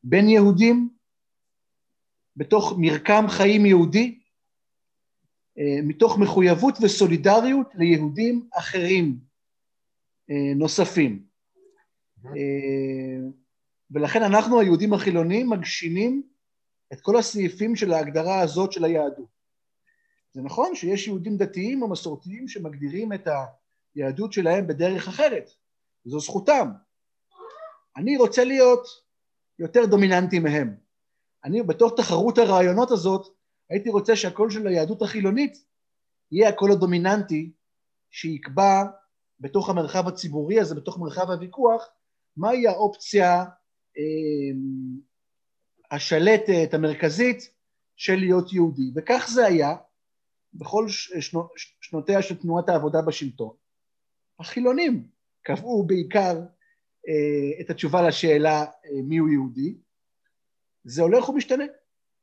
בין 0.04 0.28
יהודים, 0.28 0.88
בתוך 2.36 2.74
מרקם 2.78 3.24
חיים 3.28 3.66
יהודי, 3.66 4.18
אה, 5.58 5.82
מתוך 5.82 6.18
מחויבות 6.18 6.74
וסולידריות 6.82 7.66
ליהודים 7.74 8.48
אחרים 8.58 9.18
אה, 10.30 10.54
נוספים. 10.56 11.26
אה, 12.26 13.28
ולכן 13.90 14.22
אנחנו 14.22 14.60
היהודים 14.60 14.92
החילונים 14.92 15.50
מגשימים 15.50 16.22
את 16.92 17.00
כל 17.00 17.16
הסעיפים 17.16 17.76
של 17.76 17.92
ההגדרה 17.92 18.40
הזאת 18.40 18.72
של 18.72 18.84
היהדות. 18.84 19.35
זה 20.36 20.42
נכון 20.42 20.74
שיש 20.74 21.06
יהודים 21.06 21.36
דתיים 21.36 21.82
או 21.82 21.88
מסורתיים 21.88 22.48
שמגדירים 22.48 23.12
את 23.12 23.28
היהדות 23.94 24.32
שלהם 24.32 24.66
בדרך 24.66 25.08
אחרת, 25.08 25.50
זו 26.04 26.20
זכותם. 26.20 26.70
אני 27.96 28.16
רוצה 28.16 28.44
להיות 28.44 28.86
יותר 29.58 29.86
דומיננטי 29.86 30.38
מהם. 30.38 30.76
אני 31.44 31.62
בתוך 31.62 31.92
תחרות 31.96 32.38
הרעיונות 32.38 32.90
הזאת 32.90 33.26
הייתי 33.70 33.90
רוצה 33.90 34.16
שהקול 34.16 34.50
של 34.50 34.66
היהדות 34.66 35.02
החילונית 35.02 35.64
יהיה 36.32 36.48
הקול 36.48 36.72
הדומיננטי 36.72 37.52
שיקבע 38.10 38.84
בתוך 39.40 39.70
המרחב 39.70 40.08
הציבורי 40.08 40.60
הזה, 40.60 40.74
בתוך 40.74 40.98
מרחב 40.98 41.30
הוויכוח, 41.30 41.88
מהי 42.36 42.66
האופציה 42.66 43.44
אה, 43.98 44.52
השלטת, 45.90 46.74
המרכזית, 46.74 47.50
של 47.96 48.16
להיות 48.16 48.52
יהודי. 48.52 48.90
וכך 48.96 49.28
זה 49.34 49.46
היה, 49.46 49.76
בכל 50.58 50.86
שנו, 50.88 51.48
שנותיה 51.80 52.22
של 52.22 52.36
תנועת 52.36 52.68
העבודה 52.68 53.02
בשלטון. 53.02 53.56
החילונים 54.38 55.08
קבעו 55.42 55.86
בעיקר 55.86 56.40
אה, 57.08 57.60
את 57.60 57.70
התשובה 57.70 58.08
לשאלה 58.08 58.64
אה, 58.64 59.02
מיהו 59.04 59.28
יהודי. 59.28 59.76
זה 60.84 61.02
הולך 61.02 61.28
ומשתנה. 61.28 61.64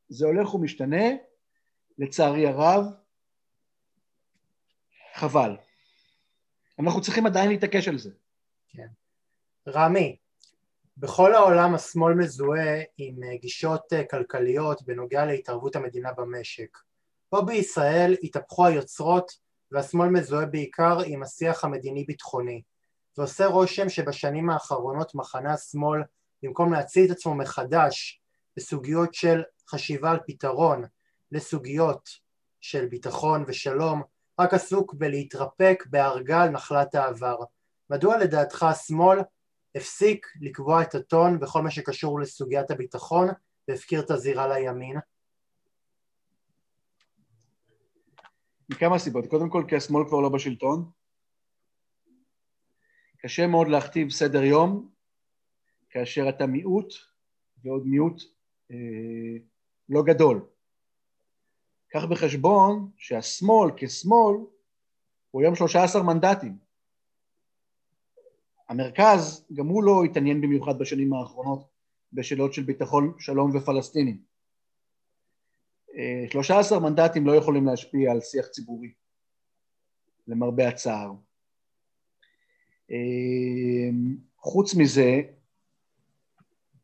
זה 0.09 0.25
הולך 0.25 0.53
ומשתנה, 0.53 1.05
לצערי 1.97 2.47
הרב, 2.47 2.85
חבל. 5.15 5.55
אנחנו 6.79 7.01
צריכים 7.01 7.25
עדיין 7.25 7.49
להתעקש 7.49 7.87
על 7.87 7.97
זה. 7.97 8.11
כן. 8.69 8.87
רמי, 9.67 10.17
בכל 10.97 11.33
העולם 11.33 11.75
השמאל 11.75 12.13
מזוהה 12.13 12.81
עם 12.97 13.23
אה, 13.23 13.37
גישות 13.37 13.93
אה, 13.93 14.03
כלכליות 14.03 14.81
בנוגע 14.81 15.25
להתערבות 15.25 15.75
המדינה 15.75 16.13
במשק. 16.13 16.77
פה 17.33 17.41
בישראל 17.41 18.15
התהפכו 18.23 18.65
היוצרות 18.65 19.31
והשמאל 19.71 20.09
מזוהה 20.09 20.45
בעיקר 20.45 20.97
עם 21.05 21.23
השיח 21.23 21.63
המדיני-ביטחוני 21.63 22.61
ועושה 23.17 23.45
רושם 23.45 23.89
שבשנים 23.89 24.49
האחרונות 24.49 25.15
מחנה 25.15 25.53
השמאל 25.53 26.01
במקום 26.43 26.73
להציל 26.73 27.05
את 27.05 27.11
עצמו 27.11 27.35
מחדש 27.35 28.21
בסוגיות 28.57 29.13
של 29.13 29.43
חשיבה 29.69 30.11
על 30.11 30.19
פתרון 30.27 30.83
לסוגיות 31.31 32.09
של 32.61 32.85
ביטחון 32.85 33.43
ושלום 33.47 34.01
רק 34.39 34.53
עסוק 34.53 34.93
בלהתרפק 34.93 35.83
בהרגל 35.89 36.45
נחלת 36.45 36.95
העבר. 36.95 37.37
מדוע 37.89 38.17
לדעתך 38.17 38.63
השמאל 38.63 39.19
הפסיק 39.75 40.27
לקבוע 40.41 40.81
את 40.81 40.95
הטון 40.95 41.39
בכל 41.39 41.61
מה 41.61 41.71
שקשור 41.71 42.19
לסוגיית 42.19 42.71
הביטחון 42.71 43.27
והפקיר 43.67 43.99
את 44.01 44.11
הזירה 44.11 44.47
לימין? 44.47 44.99
מכמה 48.69 48.99
סיבות. 48.99 49.27
קודם 49.27 49.49
כל, 49.49 49.63
כי 49.67 49.75
השמאל 49.75 50.07
כבר 50.07 50.19
לא 50.19 50.29
בשלטון. 50.29 50.91
קשה 53.17 53.47
מאוד 53.47 53.67
להכתיב 53.67 54.09
סדר 54.09 54.43
יום 54.43 54.89
כאשר 55.89 56.29
אתה 56.29 56.45
מיעוט 56.45 56.93
ועוד 57.63 57.87
מיעוט 57.87 58.21
אה, 58.71 59.37
לא 59.89 60.03
גדול. 60.03 60.45
קח 61.87 62.05
בחשבון 62.05 62.91
שהשמאל 62.97 63.71
כשמאל 63.77 64.35
הוא 65.31 65.41
היום 65.41 65.55
13 65.55 66.03
מנדטים. 66.03 66.57
המרכז, 68.69 69.45
גם 69.53 69.67
הוא 69.67 69.83
לא 69.83 70.03
התעניין 70.03 70.41
במיוחד 70.41 70.79
בשנים 70.79 71.13
האחרונות 71.13 71.67
בשאלות 72.13 72.53
של 72.53 72.63
ביטחון, 72.63 73.13
שלום 73.19 73.55
ופלסטינים. 73.55 74.32
13 76.29 76.79
מנדטים 76.79 77.27
לא 77.27 77.35
יכולים 77.35 77.65
להשפיע 77.65 78.11
על 78.11 78.21
שיח 78.21 78.47
ציבורי, 78.47 78.93
למרבה 80.27 80.67
הצער. 80.67 81.11
אמ, 82.89 84.17
חוץ 84.37 84.75
מזה, 84.75 85.21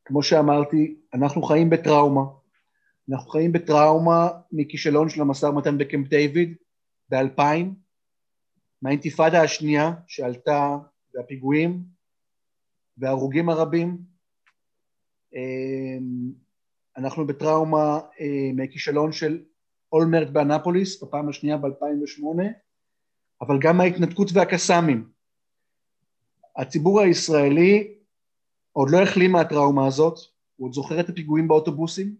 כמו 0.05 0.23
שאמרתי, 0.23 0.95
אנחנו 1.13 1.41
חיים 1.41 1.69
בטראומה. 1.69 2.21
אנחנו 3.11 3.31
חיים 3.31 3.51
בטראומה 3.51 4.29
מכישלון 4.51 5.09
של 5.09 5.21
המשא 5.21 5.45
ומתן 5.45 5.77
בקמפ 5.77 6.07
דיוויד 6.07 6.55
ב-2000, 7.09 7.41
מהאינתיפאדה 8.81 9.41
השנייה 9.41 9.91
שעלתה 10.07 10.77
והפיגועים 11.13 11.83
וההרוגים 12.97 13.49
הרבים. 13.49 13.97
אנחנו 16.99 17.27
בטראומה 17.27 17.99
אה, 18.19 18.51
מכישלון 18.53 19.11
של 19.11 19.43
אולמרט 19.91 20.27
באנפוליס 20.29 21.03
בפעם 21.03 21.29
השנייה 21.29 21.57
ב-2008, 21.57 22.41
אבל 23.41 23.59
גם 23.61 23.77
מההתנתקות 23.77 24.27
והקסאמים. 24.33 25.09
הציבור 26.57 27.01
הישראלי 27.01 27.93
עוד 28.71 28.89
לא 28.91 29.01
החלים 29.01 29.31
מהטראומה 29.31 29.87
הזאת, 29.87 30.19
הוא 30.55 30.67
עוד 30.67 30.73
זוכר 30.73 30.99
את 30.99 31.09
הפיגועים 31.09 31.47
באוטובוסים, 31.47 32.15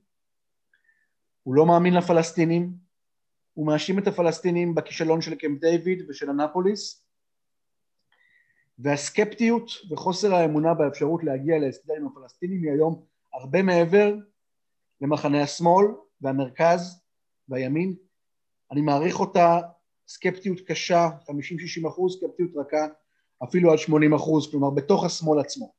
הוא 1.44 1.56
לא 1.56 1.66
מאמין 1.66 1.94
לפלסטינים, 1.94 2.74
הוא 3.54 3.68
מאשים 3.68 4.00
את 4.00 4.08
הפלסטינים 4.08 4.76
בכישלון 4.76 5.22
של 5.22 5.36
קמפ 5.36 5.60
דיוויד 5.60 6.10
ושל 6.10 6.30
אנפוליס, 6.30 7.06
והסקפטיות 8.80 9.72
וחוסר 9.92 10.36
האמונה 10.36 10.74
באפשרות 10.74 11.24
להגיע 11.24 11.58
להסדר 11.58 11.94
עם 11.94 12.08
הפלסטינים 12.08 12.64
היא 12.64 12.72
היום 12.72 13.06
הרבה 13.34 13.62
מעבר 13.62 14.16
למחנה 15.02 15.44
השמאל 15.44 15.86
והמרכז 16.22 17.02
והימין. 17.50 17.96
אני 18.72 18.82
מעריך 18.82 19.20
אותה 19.20 19.60
סקפטיות 20.08 20.60
קשה, 20.68 21.08
50-60 21.86 21.88
אחוז, 21.88 22.18
סקפטיות 22.18 22.52
רכה, 22.56 22.86
אפילו 23.44 23.72
עד 23.72 23.78
80 23.78 24.14
אחוז, 24.14 24.52
כלומר 24.52 24.70
בתוך 24.70 25.04
השמאל 25.04 25.40
עצמו. 25.40 25.74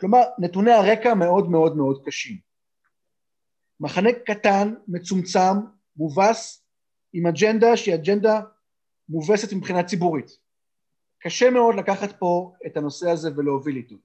כלומר, 0.00 0.20
נתוני 0.38 0.72
הרקע 0.72 1.14
מאוד 1.14 1.50
מאוד 1.50 1.76
מאוד 1.76 2.02
קשים. 2.04 2.36
מחנה 3.80 4.10
קטן, 4.26 4.74
מצומצם, 4.88 5.56
מובס, 5.96 6.66
עם 7.12 7.26
אג'נדה 7.26 7.76
שהיא 7.76 7.94
אג'נדה 7.94 8.40
מובסת 9.08 9.52
מבחינה 9.52 9.82
ציבורית. 9.82 10.30
קשה 11.18 11.50
מאוד 11.50 11.74
לקחת 11.74 12.18
פה 12.18 12.52
את 12.66 12.76
הנושא 12.76 13.10
הזה 13.10 13.30
ולהוביל 13.36 13.76
איתו. 13.76 13.96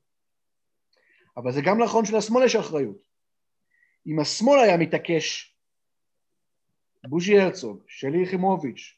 אבל 1.37 1.51
זה 1.51 1.61
גם 1.61 1.81
נכון 1.81 2.05
שלשמאל 2.05 2.45
יש 2.45 2.55
אחריות. 2.55 2.97
אם 4.07 4.19
השמאל 4.19 4.59
היה 4.59 4.77
מתעקש, 4.77 5.55
בוז'י 7.07 7.39
הרצוג, 7.39 7.83
שלי 7.87 8.23
יחימוביץ', 8.23 8.97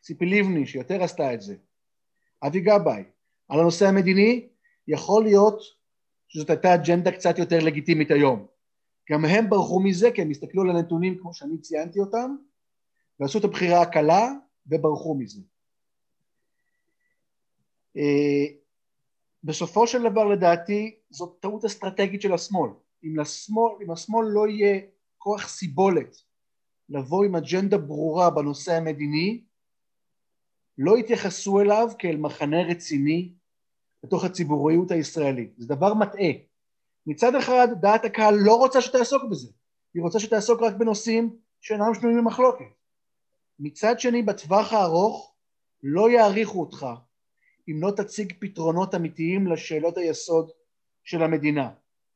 ציפי 0.00 0.26
לבני 0.26 0.66
שיותר 0.66 1.02
עשתה 1.02 1.34
את 1.34 1.40
זה, 1.40 1.56
אבי 2.42 2.60
גבאי, 2.60 3.02
על 3.48 3.60
הנושא 3.60 3.86
המדיני, 3.86 4.48
יכול 4.88 5.24
להיות 5.24 5.62
שזאת 6.28 6.50
הייתה 6.50 6.74
אג'נדה 6.74 7.12
קצת 7.12 7.38
יותר 7.38 7.58
לגיטימית 7.58 8.10
היום. 8.10 8.46
גם 9.10 9.24
הם 9.24 9.50
ברחו 9.50 9.80
מזה 9.80 10.10
כי 10.14 10.22
הם 10.22 10.30
הסתכלו 10.30 10.62
על 10.62 10.70
הנתונים 10.70 11.18
כמו 11.18 11.34
שאני 11.34 11.58
ציינתי 11.58 12.00
אותם 12.00 12.36
ועשו 13.20 13.38
את 13.38 13.44
הבחירה 13.44 13.82
הקלה 13.82 14.32
וברחו 14.66 15.14
מזה. 15.14 15.40
אה, 17.96 18.54
בסופו 19.44 19.86
של 19.86 20.10
דבר 20.10 20.24
לדעתי 20.24 20.96
זאת 21.10 21.36
טעות 21.40 21.64
אסטרטגית 21.64 22.22
של 22.22 22.34
השמאל. 22.34 22.70
אם, 23.04 23.18
לשמאל, 23.18 23.72
אם 23.84 23.90
השמאל 23.90 24.26
לא 24.26 24.48
יהיה 24.48 24.80
כוח 25.18 25.48
סיבולת 25.48 26.16
לבוא 26.88 27.24
עם 27.24 27.36
אג'נדה 27.36 27.78
ברורה 27.78 28.30
בנושא 28.30 28.72
המדיני, 28.72 29.44
לא 30.78 30.98
יתייחסו 30.98 31.60
אליו 31.60 31.88
כאל 31.98 32.16
מחנה 32.16 32.62
רציני 32.62 33.32
בתוך 34.04 34.24
הציבוריות 34.24 34.90
הישראלית. 34.90 35.54
זה 35.58 35.68
דבר 35.68 35.94
מטעה. 35.94 36.30
מצד 37.06 37.34
אחד 37.34 37.68
דעת 37.80 38.04
הקהל 38.04 38.34
לא 38.34 38.54
רוצה 38.54 38.80
שתעסוק 38.80 39.22
בזה, 39.30 39.48
היא 39.94 40.02
רוצה 40.02 40.20
שתעסוק 40.20 40.62
רק 40.62 40.74
בנושאים 40.74 41.36
שאינם 41.60 41.94
שנויים 41.94 42.18
במחלוקת. 42.18 42.64
מצד 43.58 44.00
שני 44.00 44.22
בטווח 44.22 44.72
הארוך 44.72 45.34
לא 45.82 46.10
יעריכו 46.10 46.60
אותך 46.60 46.86
אם 47.68 47.82
לא 47.82 47.90
תציג 47.90 48.32
פתרונות 48.38 48.94
אמיתיים 48.94 49.46
לשאלות 49.46 49.96
היסוד 49.96 50.50
של 51.04 51.22
המדינה. 51.22 51.70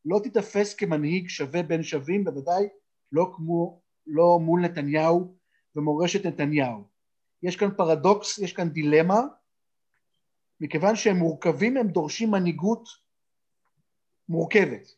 לא 0.04 0.20
תיתפס 0.22 0.74
כמנהיג 0.74 1.28
שווה 1.28 1.62
בין 1.62 1.82
שווים, 1.82 2.24
בוודאי 2.24 2.68
לא 3.12 3.32
כמו, 3.36 3.80
לא 4.06 4.38
מול 4.40 4.60
נתניהו 4.60 5.36
ומורשת 5.76 6.26
נתניהו. 6.26 6.84
יש 7.42 7.56
כאן 7.56 7.68
פרדוקס, 7.76 8.38
יש 8.38 8.52
כאן 8.52 8.68
דילמה, 8.68 9.20
מכיוון 10.60 10.96
שהם 10.96 11.16
מורכבים 11.16 11.76
הם 11.76 11.88
דורשים 11.88 12.30
מנהיגות 12.30 12.88
מורכבת. 14.28 14.88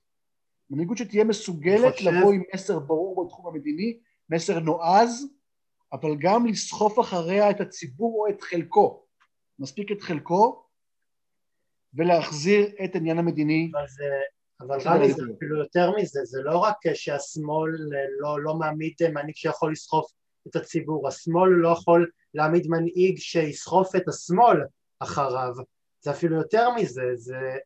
מנהיגות 0.70 0.98
שתהיה 0.98 1.24
מסוגלת 1.24 1.94
חושב... 1.94 2.08
לבוא 2.10 2.32
עם 2.32 2.42
מסר 2.54 2.78
ברור 2.78 3.24
בתחום 3.24 3.46
המדיני, 3.46 3.98
מסר 4.30 4.60
נועז, 4.60 5.26
אבל 5.92 6.16
גם 6.18 6.46
לסחוף 6.46 7.00
אחריה 7.00 7.50
את 7.50 7.60
הציבור 7.60 8.26
או 8.26 8.34
את 8.34 8.42
חלקו. 8.42 9.04
מספיק 9.58 9.92
את 9.92 10.02
חלקו 10.02 10.64
ולהחזיר 11.94 12.66
את 12.84 12.94
העניין 12.94 13.18
המדיני. 13.18 13.70
אבל 13.74 13.88
זה, 13.88 14.04
אבל 14.60 14.78
רני 14.84 15.12
זה 15.12 15.22
אפילו 15.36 15.58
יותר 15.58 15.90
מזה, 15.96 16.20
זה 16.24 16.42
לא 16.42 16.58
רק 16.58 16.76
שהשמאל 16.94 17.70
לא, 18.20 18.42
לא 18.42 18.54
מעמיד 18.54 18.94
מנהיג 19.14 19.36
שיכול 19.36 19.72
לסחוף 19.72 20.12
את 20.48 20.56
הציבור, 20.56 21.08
השמאל 21.08 21.50
לא 21.50 21.68
יכול 21.68 22.10
להעמיד 22.34 22.66
מנהיג 22.68 23.18
שיסחוף 23.18 23.96
את 23.96 24.08
השמאל 24.08 24.56
אחריו, 24.98 25.52
זה 26.00 26.10
אפילו 26.10 26.36
יותר 26.36 26.70
מזה, 26.70 27.02
זה... 27.14 27.56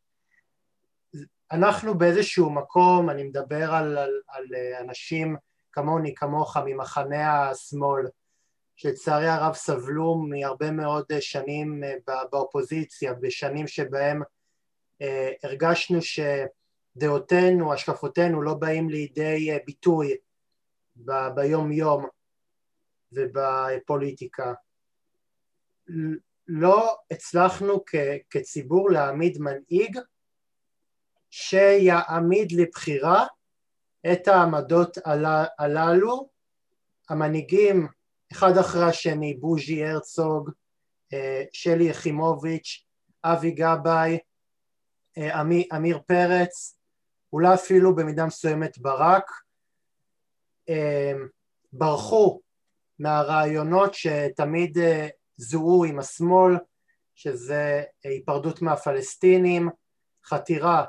אנחנו 1.52 1.98
באיזשהו 1.98 2.50
מקום, 2.50 3.10
אני 3.10 3.24
מדבר 3.24 3.74
על, 3.74 3.98
על, 3.98 4.20
על 4.28 4.44
אנשים 4.80 5.36
כמוני, 5.72 6.14
כמוך, 6.14 6.56
ממחנה 6.56 7.50
השמאל, 7.50 8.06
שלצערי 8.76 9.28
הרב 9.28 9.54
סבלו 9.54 10.14
מהרבה 10.14 10.70
מאוד 10.70 11.04
שנים 11.20 11.84
אה, 11.84 11.94
באופוזיציה, 12.32 13.14
בשנים 13.14 13.66
שבהם 13.66 14.22
אה, 15.02 15.30
הרגשנו 15.42 16.02
שדעותינו, 16.98 17.72
השקפותינו 17.72 18.42
לא 18.42 18.54
באים 18.54 18.90
לידי 18.90 19.50
אה, 19.50 19.58
ביטוי 19.66 20.16
ב- 20.96 21.28
ביום 21.34 21.72
יום 21.72 22.06
ובפוליטיקה. 23.12 24.52
לא 26.48 26.96
הצלחנו 27.10 27.84
כ- 27.86 28.18
כציבור 28.30 28.90
להעמיד 28.90 29.38
מנהיג 29.38 29.98
שיעמיד 31.30 32.52
לבחירה 32.52 33.26
את 34.12 34.28
העמדות 34.28 34.98
הללו, 35.58 36.28
המנהיגים 37.08 37.88
אחד 38.32 38.56
אחרי 38.60 38.84
השני, 38.84 39.34
בוז'י 39.34 39.84
הרצוג, 39.84 40.50
אה, 41.12 41.44
שלי 41.52 41.84
יחימוביץ', 41.84 42.84
אבי 43.24 43.50
גבאי, 43.50 44.18
אה, 45.18 45.40
אמיר 45.76 45.98
פרץ, 46.06 46.77
אולי 47.32 47.54
אפילו 47.54 47.96
במידה 47.96 48.26
מסוימת 48.26 48.78
ברק, 48.78 49.30
אה, 50.68 51.12
ברחו 51.72 52.40
מהרעיונות 52.98 53.94
שתמיד 53.94 54.78
זוהו 55.36 55.84
עם 55.84 55.98
השמאל, 55.98 56.56
שזה 57.14 57.82
היפרדות 58.04 58.62
מהפלסטינים, 58.62 59.68
חתירה 60.24 60.84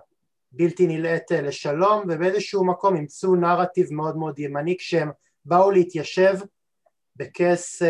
בלתי 0.51 0.87
נלאית 0.87 1.31
לשלום, 1.31 2.03
ובאיזשהו 2.09 2.65
מקום 2.65 2.95
אימצו 2.95 3.35
נרטיב 3.35 3.93
מאוד 3.93 4.17
מאוד 4.17 4.39
ימני 4.39 4.77
כשהם 4.77 5.11
באו 5.45 5.71
להתיישב 5.71 6.33
בכס, 7.15 7.81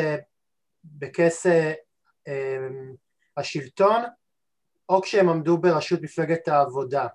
בכס 0.83 1.45
אמ, 2.27 2.93
השלטון 3.37 4.01
או 4.89 5.01
כשהם 5.01 5.29
עמדו 5.29 5.57
בראשות 5.57 6.01
מפלגת 6.01 6.47
העבודה. 6.47 7.07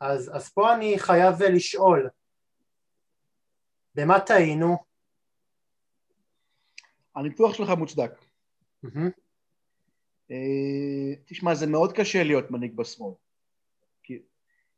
אז, 0.00 0.30
אז 0.36 0.48
פה 0.48 0.74
אני 0.74 0.98
חייב 0.98 1.42
לשאול, 1.42 2.10
במה 3.94 4.20
טעינו? 4.20 4.76
הניתוח 7.16 7.54
שלך 7.54 7.68
מוצדק. 7.68 8.10
Mm-hmm. 8.86 9.10
תשמע, 11.26 11.54
זה 11.54 11.66
מאוד 11.66 11.92
קשה 11.92 12.22
להיות 12.22 12.50
מנהיג 12.50 12.76
בשמאל. 12.76 13.14
כי 14.02 14.18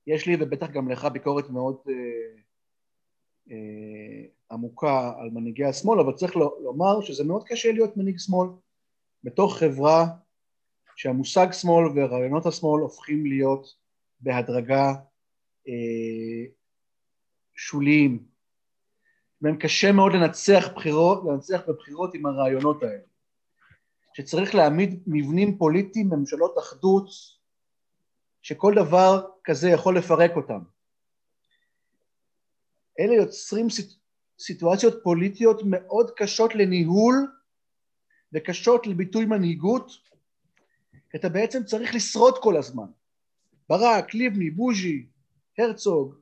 יש 0.06 0.26
לי, 0.26 0.36
ובטח 0.40 0.70
גם 0.70 0.90
לך, 0.90 1.04
ביקורת 1.04 1.50
מאוד 1.50 1.76
אה, 1.88 1.94
אה, 3.50 4.26
עמוקה 4.50 5.12
על 5.18 5.30
מנהיגי 5.30 5.64
השמאל, 5.64 6.00
אבל 6.00 6.12
צריך 6.12 6.36
לומר 6.36 7.00
שזה 7.00 7.24
מאוד 7.24 7.44
קשה 7.46 7.72
להיות 7.72 7.96
מנהיג 7.96 8.18
שמאל 8.18 8.48
בתוך 9.24 9.58
חברה 9.58 10.06
שהמושג 10.96 11.52
שמאל 11.52 11.84
ורעיונות 11.94 12.46
השמאל 12.46 12.80
הופכים 12.80 13.26
להיות 13.26 13.74
בהדרגה 14.20 14.94
שוליים. 17.56 18.24
והם 19.42 19.56
קשה 19.56 19.92
מאוד 19.92 20.12
לנצח 20.12 20.68
בחירות, 20.74 21.22
לנצח 21.24 21.60
בבחירות 21.68 22.14
עם 22.14 22.26
הרעיונות 22.26 22.82
האלה. 22.82 23.02
שצריך 24.14 24.54
להעמיד 24.54 25.02
מבנים 25.06 25.58
פוליטיים, 25.58 26.08
ממשלות 26.10 26.58
אחדות, 26.58 27.08
שכל 28.42 28.74
דבר 28.74 29.26
כזה 29.44 29.68
יכול 29.68 29.98
לפרק 29.98 30.30
אותם. 30.36 30.60
אלה 33.00 33.14
יוצרים 33.14 33.66
סיטואציות 34.38 34.94
פוליטיות 35.02 35.60
מאוד 35.64 36.10
קשות 36.16 36.54
לניהול 36.54 37.14
וקשות 38.32 38.86
לביטוי 38.86 39.24
מנהיגות, 39.24 39.92
אתה 41.14 41.28
בעצם 41.28 41.64
צריך 41.64 41.94
לשרוד 41.94 42.34
כל 42.42 42.56
הזמן. 42.56 42.86
ברק, 43.68 44.14
לבני, 44.14 44.50
בוז'י, 44.50 45.06
הרצוג, 45.60 46.14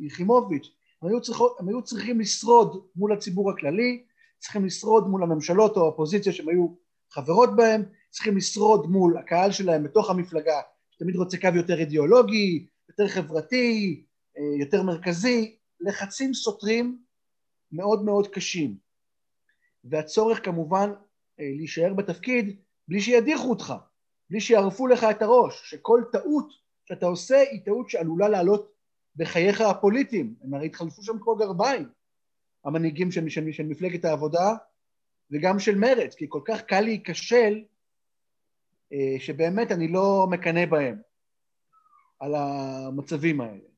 יחימוביץ', 0.00 0.70
הם 1.02 1.08
היו, 1.08 1.20
צריכות, 1.20 1.56
הם 1.60 1.68
היו 1.68 1.82
צריכים 1.82 2.20
לשרוד 2.20 2.86
מול 2.96 3.12
הציבור 3.12 3.50
הכללי, 3.50 4.04
צריכים 4.38 4.64
לשרוד 4.64 5.08
מול 5.08 5.22
הממשלות 5.22 5.76
או 5.76 5.82
האופוזיציה 5.82 6.32
שהם 6.32 6.48
היו 6.48 6.66
חברות 7.10 7.56
בהם, 7.56 7.82
צריכים 8.10 8.36
לשרוד 8.36 8.86
מול 8.90 9.18
הקהל 9.18 9.52
שלהם 9.52 9.82
בתוך 9.82 10.10
המפלגה, 10.10 10.60
שתמיד 10.90 11.16
רוצה 11.16 11.36
קו 11.36 11.48
יותר 11.54 11.78
אידיאולוגי, 11.78 12.66
יותר 12.88 13.08
חברתי, 13.08 14.04
יותר 14.60 14.82
מרכזי, 14.82 15.56
לחצים 15.80 16.34
סותרים 16.34 16.98
מאוד 17.72 18.04
מאוד 18.04 18.28
קשים. 18.28 18.76
והצורך 19.84 20.44
כמובן 20.44 20.92
להישאר 21.38 21.94
בתפקיד 21.94 22.56
בלי 22.88 23.00
שידיחו 23.00 23.50
אותך, 23.50 23.74
בלי 24.30 24.40
שיערפו 24.40 24.86
לך 24.86 25.04
את 25.04 25.22
הראש, 25.22 25.70
שכל 25.70 26.02
טעות 26.12 26.52
שאתה 26.84 27.06
עושה 27.06 27.40
היא 27.50 27.64
טעות 27.64 27.90
שעלולה 27.90 28.28
לעלות 28.28 28.71
בחייך 29.16 29.60
הפוליטיים, 29.60 30.34
הם 30.42 30.54
הרי 30.54 30.66
התחלפו 30.66 31.02
שם 31.02 31.18
כמו 31.20 31.36
גרביים, 31.36 31.88
המנהיגים 32.64 33.10
של, 33.10 33.28
של, 33.28 33.52
של 33.52 33.66
מפלגת 33.66 34.04
העבודה 34.04 34.54
וגם 35.30 35.58
של 35.58 35.78
מרצ, 35.78 36.14
כי 36.14 36.26
כל 36.28 36.40
כך 36.44 36.62
קל 36.62 36.80
להיכשל 36.80 37.64
אה, 38.92 39.16
שבאמת 39.18 39.72
אני 39.72 39.88
לא 39.88 40.26
מקנא 40.30 40.66
בהם 40.66 41.02
על 42.20 42.34
המצבים 42.34 43.40
האלה. 43.40 43.68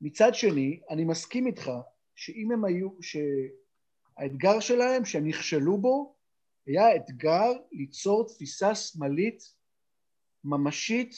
מצד 0.00 0.34
שני, 0.34 0.80
אני 0.90 1.04
מסכים 1.04 1.46
איתך 1.46 1.70
שאם 2.14 2.52
הם 2.52 2.64
היו, 2.64 2.88
שהאתגר 3.02 4.60
שלהם 4.60 5.04
שהם 5.04 5.26
נכשלו 5.26 5.78
בו 5.78 6.16
היה 6.66 6.96
אתגר 6.96 7.52
ליצור 7.72 8.28
תפיסה 8.28 8.74
שמאלית 8.74 9.42
ממשית, 10.44 11.14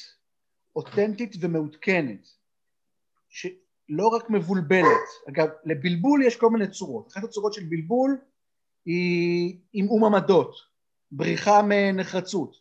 אותנטית 0.76 1.32
ומעודכנת, 1.40 2.28
שלא 3.32 4.08
רק 4.08 4.30
מבולבלת. 4.30 5.08
אגב, 5.28 5.48
לבלבול 5.64 6.22
יש 6.26 6.36
כל 6.36 6.50
מיני 6.50 6.70
צורות. 6.70 7.12
אחת 7.12 7.24
הצורות 7.24 7.52
של 7.52 7.64
בלבול 7.68 8.18
היא 8.86 9.58
עמעום 9.72 10.04
עמדות, 10.04 10.54
בריחה 11.10 11.60
מנחרצות. 11.68 12.56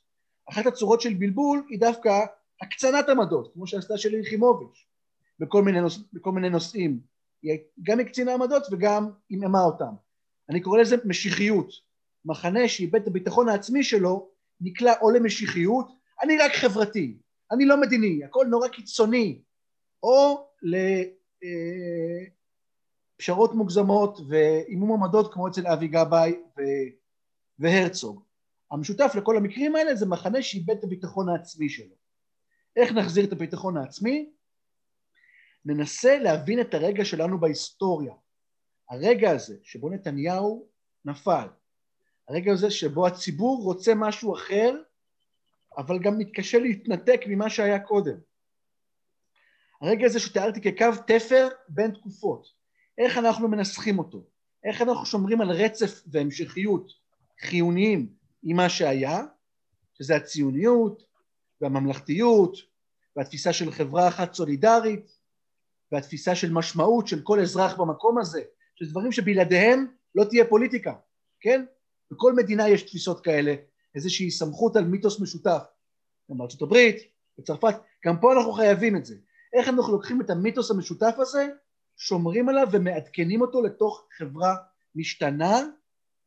אחת 0.50 0.66
הצורות 0.66 1.02
של 1.02 1.14
בלבול 1.14 1.68
היא 1.70 1.80
דווקא 1.80 2.20
הקצנת 2.62 3.10
עמדות, 3.10 3.54
כמו 3.54 3.68
שעשתה 3.68 3.98
שלי 3.98 4.20
יחימוביץ' 4.20 4.86
בכל 5.40 5.62
מיני, 5.62 5.82
נוש... 5.82 6.00
בכל 6.14 6.32
מיני 6.32 6.50
נושאים. 6.50 7.00
היא 7.42 7.58
גם 7.84 8.00
הקצינה 8.00 8.34
עמדות 8.34 8.64
וגם 8.72 9.10
עמעמה 9.30 9.64
אותם. 9.64 9.94
אני 10.50 10.62
קורא 10.62 10.82
לזה 10.82 10.96
משיחיות. 11.06 11.92
מחנה 12.26 12.68
שאיבד 12.68 13.02
את 13.02 13.08
הביטחון 13.08 13.50
העצמי 13.50 13.84
שלו 13.84 14.30
נקלע 14.62 14.94
או 15.02 15.12
למשיחיות, 15.12 15.92
אני 16.24 16.38
רק 16.38 16.52
חברתי, 16.52 17.18
אני 17.52 17.66
לא 17.66 17.82
מדיני, 17.82 18.24
הכל 18.24 18.46
נורא 18.50 18.68
קיצוני, 18.68 19.42
או 20.04 20.48
לפשרות 23.18 23.54
מוגזמות 23.54 24.20
ועימום 24.30 25.04
עמדות 25.04 25.34
כמו 25.34 25.48
אצל 25.48 25.68
אבי 25.68 25.88
גבאי 25.88 26.42
והרצוג. 27.60 28.24
המשותף 28.72 29.12
לכל 29.18 29.38
המקרים 29.38 29.76
האלה 29.76 29.96
זה 29.96 30.06
מחנה 30.06 30.42
שאיבד 30.42 30.78
את 30.78 30.84
הביטחון 30.84 31.30
העצמי 31.30 31.70
שלו. 31.70 31.96
איך 32.76 32.92
נחזיר 32.92 33.26
את 33.26 33.32
הביטחון 33.32 33.78
העצמי? 33.78 34.30
ננסה 35.66 36.18
להבין 36.18 36.62
את 36.62 36.74
הרגע 36.74 37.06
שלנו 37.06 37.40
בהיסטוריה. 37.40 38.14
הרגע 38.90 39.32
הזה 39.32 39.58
שבו 39.64 39.90
נתניהו 39.90 40.68
נפל, 41.06 41.48
הרגע 42.28 42.52
הזה 42.52 42.72
שבו 42.72 43.08
הציבור 43.08 43.64
רוצה 43.64 43.96
משהו 43.96 44.36
אחר, 44.36 44.76
אבל 45.78 46.00
גם 46.00 46.18
מתקשה 46.18 46.60
להתנתק 46.60 47.22
ממה 47.28 47.50
שהיה 47.50 47.80
קודם. 47.80 48.18
הרגע 49.82 50.06
הזה 50.06 50.20
שתיארתי 50.20 50.62
כקו 50.62 50.86
תפר 51.08 51.48
בין 51.70 51.92
תקופות, 51.92 52.48
איך 52.98 53.18
אנחנו 53.18 53.48
מנסחים 53.48 54.00
אותו, 54.00 54.24
איך 54.64 54.82
אנחנו 54.82 55.06
שומרים 55.06 55.42
על 55.42 55.52
רצף 55.52 56.04
והמשכיות 56.08 56.92
חיוניים 57.42 58.14
עם 58.44 58.58
מה 58.58 58.70
שהיה, 58.70 59.24
שזה 59.94 60.16
הציוניות 60.16 61.04
והממלכתיות 61.62 62.58
והתפיסה 63.16 63.54
של 63.54 63.72
חברה 63.72 64.08
אחת 64.08 64.34
סולידרית 64.34 65.18
והתפיסה 65.92 66.36
של 66.36 66.52
משמעות 66.52 67.08
של 67.08 67.22
כל 67.22 67.40
אזרח 67.40 67.76
במקום 67.76 68.18
הזה, 68.18 68.42
שזה 68.76 68.92
דברים 68.92 69.12
שבלעדיהם 69.12 69.86
לא 70.16 70.24
תהיה 70.24 70.46
פוליטיקה, 70.46 70.94
כן? 71.40 71.66
בכל 72.12 72.34
מדינה 72.34 72.70
יש 72.70 72.84
תפיסות 72.84 73.24
כאלה, 73.24 73.56
איזושהי 73.96 74.32
סמכות 74.32 74.76
על 74.76 74.86
מיתוס 74.86 75.20
משותף. 75.20 75.64
גם 76.32 76.38
בארצות 76.38 76.62
הברית, 76.62 76.96
בצרפת, 77.38 77.76
גם 78.06 78.20
פה 78.22 78.34
אנחנו 78.34 78.52
חייבים 78.54 78.96
את 78.96 79.06
זה. 79.06 79.16
איך 79.54 79.68
אנחנו 79.68 79.94
לוקחים 79.94 80.22
את 80.22 80.30
המיתוס 80.30 80.72
המשותף 80.72 81.16
הזה, 81.18 81.48
שומרים 81.98 82.50
עליו 82.50 82.68
ומעדכנים 82.72 83.42
אותו 83.42 83.62
לתוך 83.62 84.08
חברה 84.18 84.56
משתנה, 84.96 85.60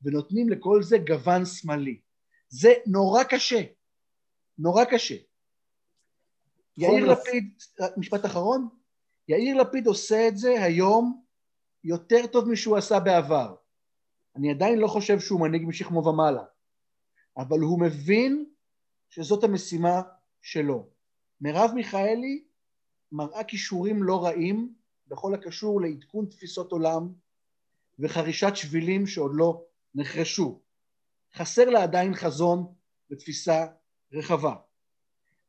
ונותנים 0.03 0.49
לכל 0.49 0.83
זה 0.83 0.99
גוון 0.99 1.45
שמאלי. 1.45 2.01
זה 2.49 2.73
נורא 2.87 3.25
קשה, 3.25 3.63
נורא 4.59 4.85
קשה. 4.85 5.15
יאיר 6.77 7.13
לפיד, 7.13 7.59
משפט 7.97 8.25
אחרון, 8.25 8.69
יאיר 9.29 9.57
לפיד 9.57 9.87
עושה 9.87 10.29
את 10.29 10.39
זה 10.39 10.63
היום 10.65 11.25
יותר 11.85 12.27
טוב 12.27 12.49
משהוא 12.49 12.77
עשה 12.77 13.01
בעבר. 13.01 13.55
אני 14.37 14.51
עדיין 14.51 14.79
לא 14.79 14.87
חושב 14.87 15.21
שהוא 15.21 15.41
מנהיג 15.41 15.63
משכמו 15.67 16.07
ומעלה, 16.07 16.45
אבל 17.37 17.59
הוא 17.61 17.81
מבין 17.81 18.47
שזאת 19.11 19.45
המשימה 19.45 20.03
שלו. 20.43 20.89
מרב 21.41 21.71
מיכאלי 21.75 22.45
מראה 23.15 23.45
כישורים 23.45 24.03
לא 24.03 24.25
רעים 24.25 24.75
בכל 25.09 25.35
הקשור 25.35 25.81
לעדכון 25.81 26.27
תפיסות 26.27 26.73
עולם 26.73 27.13
וחרישת 27.99 28.53
שבילים 28.55 29.07
שעוד 29.07 29.31
לא 29.35 29.65
נחרשו. 29.95 30.61
חסר 31.35 31.65
לה 31.65 31.83
עדיין 31.83 32.15
חזון 32.15 32.75
ותפיסה 33.11 33.67
רחבה. 34.13 34.55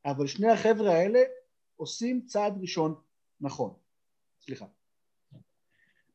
אבל 0.05 0.27
שני 0.27 0.51
החבר'ה 0.51 0.91
האלה 0.91 1.19
עושים 1.75 2.25
צעד 2.25 2.53
ראשון 2.61 2.95
נכון. 3.41 3.73
סליחה. 4.41 4.65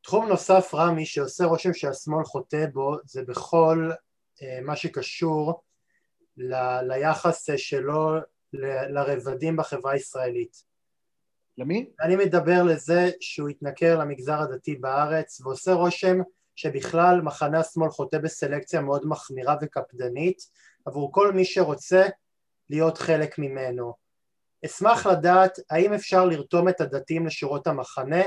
תחום 0.03 0.27
נוסף 0.27 0.71
רמי 0.73 1.05
שעושה 1.05 1.45
רושם 1.45 1.73
שהשמאל 1.73 2.23
חוטא 2.23 2.65
בו 2.73 2.95
זה 3.05 3.23
בכל 3.27 3.89
אה, 4.41 4.61
מה 4.61 4.75
שקשור 4.75 5.63
ל, 6.37 6.55
ליחס 6.81 7.49
שלו 7.57 8.17
ל, 8.53 8.65
לרבדים 8.93 9.57
בחברה 9.57 9.91
הישראלית. 9.91 10.70
למי? 11.61 11.89
אני 12.01 12.15
מדבר 12.15 12.63
לזה 12.63 13.09
שהוא 13.19 13.49
התנכר 13.49 13.99
למגזר 13.99 14.39
הדתי 14.39 14.75
בארץ 14.75 15.41
ועושה 15.41 15.73
רושם 15.73 16.17
שבכלל 16.55 17.21
מחנה 17.21 17.59
השמאל 17.59 17.89
חוטא 17.89 18.17
בסלקציה 18.17 18.81
מאוד 18.81 19.05
מחמירה 19.05 19.55
וקפדנית 19.61 20.37
עבור 20.85 21.11
כל 21.11 21.31
מי 21.33 21.45
שרוצה 21.45 22.05
להיות 22.69 22.97
חלק 22.97 23.39
ממנו. 23.39 23.93
אשמח 24.65 25.05
לדעת 25.05 25.57
האם 25.69 25.93
אפשר 25.93 26.25
לרתום 26.25 26.69
את 26.69 26.81
הדתיים 26.81 27.25
לשורות 27.25 27.67
המחנה 27.67 28.21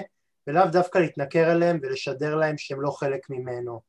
ולאו 0.47 0.67
דווקא 0.73 0.99
להתנכר 0.99 1.53
אליהם 1.53 1.79
ולשדר 1.83 2.35
להם 2.35 2.59
שהם 2.59 2.81
לא 2.81 2.91
חלק 2.91 3.31
ממנו. 3.31 3.81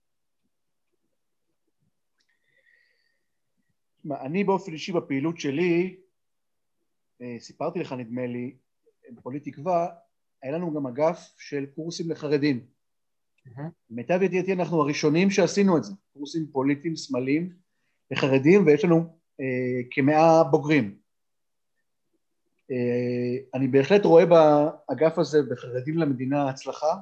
אני 4.12 4.44
באופן 4.44 4.74
אישי 4.74 4.92
בפעילות 4.92 5.40
שלי, 5.40 5.98
אה, 7.22 7.36
סיפרתי 7.40 7.80
לך 7.80 7.92
נדמה 7.92 8.28
לי, 8.28 8.56
בפוליט 9.12 9.48
תקווה, 9.48 9.88
היה 10.44 10.52
לנו 10.52 10.74
גם 10.74 10.88
אגף 10.88 11.34
של 11.38 11.66
קורסים 11.76 12.12
לחרדים. 12.12 12.66
למיטב. 13.90 14.22
ידיעתי 14.22 14.54
אנחנו 14.54 14.82
הראשונים 14.82 15.32
שעשינו 15.32 15.78
את 15.78 15.84
זה, 15.84 15.94
קורסים 16.14 16.48
פוליטיים 16.52 16.96
שמאליים 16.96 17.50
לחרדים 18.12 18.66
ויש 18.66 18.86
לנו 18.86 19.18
אה, 19.42 19.82
כמאה 19.92 20.44
בוגרים. 20.44 20.98
אה, 22.72 23.38
אני 23.54 23.68
בהחלט 23.68 24.06
רואה 24.06 24.26
באגף 24.26 25.20
הזה 25.20 25.44
בחרדים 25.52 25.98
למדינה 25.98 26.50
הצלחה. 26.50 26.96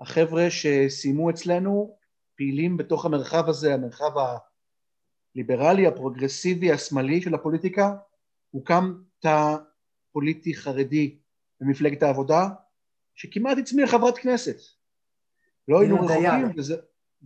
החבר'ה 0.00 0.50
שסיימו 0.50 1.30
אצלנו 1.30 1.96
פעילים 2.36 2.76
בתוך 2.76 3.04
המרחב 3.04 3.48
הזה, 3.48 3.74
המרחב 3.74 4.10
הליברלי, 5.34 5.86
הפרוגרסיבי, 5.86 6.72
השמאלי 6.72 7.22
של 7.22 7.34
הפוליטיקה. 7.34 7.96
הוקם 8.50 8.94
תא 9.18 9.56
פוליטי 10.12 10.54
חרדי 10.54 11.16
במפלגת 11.60 12.02
העבודה, 12.02 12.48
שכמעט 13.14 13.58
הצמיח 13.58 13.90
חברת 13.90 14.18
כנסת. 14.18 14.56
לא 15.68 15.80
היינו 15.80 16.00
רחוקים, 16.00 16.52
וזה, 16.56 16.76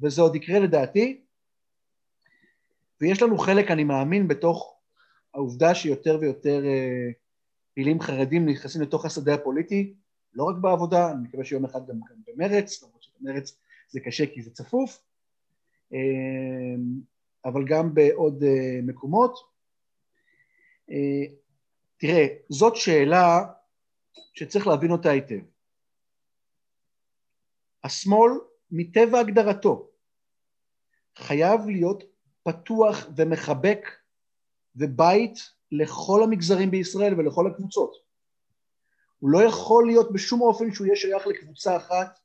וזה 0.02 0.22
עוד 0.22 0.36
יקרה 0.36 0.58
לדעתי. 0.58 1.20
ויש 3.00 3.22
לנו 3.22 3.38
חלק, 3.38 3.70
אני 3.70 3.84
מאמין, 3.84 4.28
בתוך 4.28 4.76
העובדה 5.34 5.74
שיותר 5.74 6.18
ויותר 6.20 6.64
אה, 6.66 7.10
פעילים 7.74 8.00
חרדים 8.00 8.48
נכנסים 8.48 8.82
לתוך 8.82 9.04
השדה 9.04 9.34
הפוליטי, 9.34 9.94
לא 10.34 10.44
רק 10.44 10.56
בעבודה, 10.56 11.12
אני 11.12 11.22
מקווה 11.22 11.44
שיום 11.44 11.64
אחד 11.64 11.86
גם 11.88 12.00
כאן 12.08 12.16
במרץ, 12.26 12.82
למרות 12.82 13.02
שבמרץ 13.02 13.58
זה 13.88 14.00
קשה 14.00 14.26
כי 14.26 14.42
זה 14.42 14.50
צפוף, 14.50 15.02
אה, 15.92 15.98
אבל 17.44 17.64
גם 17.64 17.94
בעוד 17.94 18.42
אה, 18.42 18.80
מקומות. 18.82 19.56
תראה, 21.96 22.26
זאת 22.48 22.76
שאלה 22.76 23.44
שצריך 24.34 24.66
להבין 24.66 24.90
אותה 24.90 25.10
היטב. 25.10 25.40
השמאל, 27.84 28.32
מטבע 28.70 29.18
הגדרתו, 29.20 29.90
חייב 31.18 31.60
להיות 31.66 32.02
פתוח 32.42 33.06
ומחבק 33.16 33.80
ובית 34.76 35.38
לכל 35.72 36.22
המגזרים 36.22 36.70
בישראל 36.70 37.14
ולכל 37.20 37.46
הקבוצות. 37.46 37.96
הוא 39.18 39.30
לא 39.30 39.42
יכול 39.42 39.86
להיות 39.86 40.12
בשום 40.12 40.40
אופן 40.40 40.72
שהוא 40.72 40.86
יהיה 40.86 40.96
שייך 40.96 41.26
לקבוצה 41.26 41.76
אחת, 41.76 42.18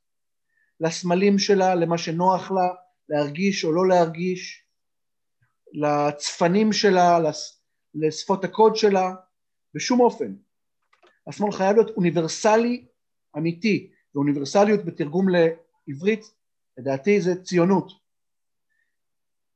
לסמלים 0.80 1.38
שלה, 1.38 1.74
למה 1.74 1.98
שנוח 1.98 2.50
לה, 2.50 2.68
להרגיש 3.08 3.64
או 3.64 3.72
לא 3.72 3.88
להרגיש, 3.88 4.64
לצפנים 5.72 6.72
שלה, 6.72 7.18
לשפות 7.94 8.44
הקוד 8.44 8.76
שלה, 8.76 9.14
בשום 9.74 10.00
אופן. 10.00 10.34
השמאל 11.26 11.52
חייב 11.52 11.76
להיות 11.76 11.90
אוניברסלי 11.96 12.86
אמיתי, 13.36 13.90
ואוניברסליות 14.14 14.84
בתרגום 14.84 15.26
לעברית, 15.28 16.34
לדעתי 16.78 17.20
זה 17.20 17.42
ציונות. 17.42 17.92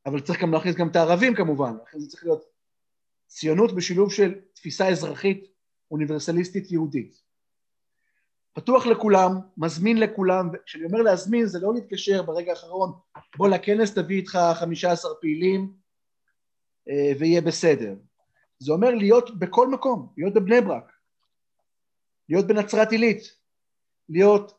אבל 0.07 0.21
צריך 0.21 0.43
גם 0.43 0.53
להכניס 0.53 0.77
גם 0.77 0.89
את 0.89 0.97
הערבים 0.97 1.35
כמובן, 1.35 1.77
לכן 1.83 1.99
זה 1.99 2.09
צריך 2.09 2.25
להיות 2.25 2.45
ציונות 3.27 3.75
בשילוב 3.75 4.13
של 4.13 4.41
תפיסה 4.53 4.89
אזרחית 4.89 5.45
אוניברסליסטית 5.91 6.71
יהודית. 6.71 7.23
פתוח 8.53 8.87
לכולם, 8.87 9.33
מזמין 9.57 10.01
לכולם, 10.01 10.51
וכשאני 10.53 10.85
אומר 10.85 11.03
להזמין 11.03 11.47
זה 11.47 11.59
לא 11.61 11.75
להתקשר 11.75 12.23
ברגע 12.23 12.51
האחרון, 12.51 12.93
בוא 13.37 13.49
לכנס 13.49 13.95
תביא 13.95 14.17
איתך 14.17 14.39
חמישה 14.55 14.93
עשר 14.93 15.09
פעילים 15.21 15.73
אה, 16.89 17.13
ויהיה 17.19 17.41
בסדר. 17.41 17.95
זה 18.59 18.73
אומר 18.73 18.91
להיות 18.91 19.39
בכל 19.39 19.69
מקום, 19.69 20.13
להיות 20.17 20.35
בבני 20.35 20.61
ברק, 20.61 20.93
להיות 22.29 22.47
בנצרת 22.47 22.91
עילית, 22.91 23.37
להיות 24.09 24.59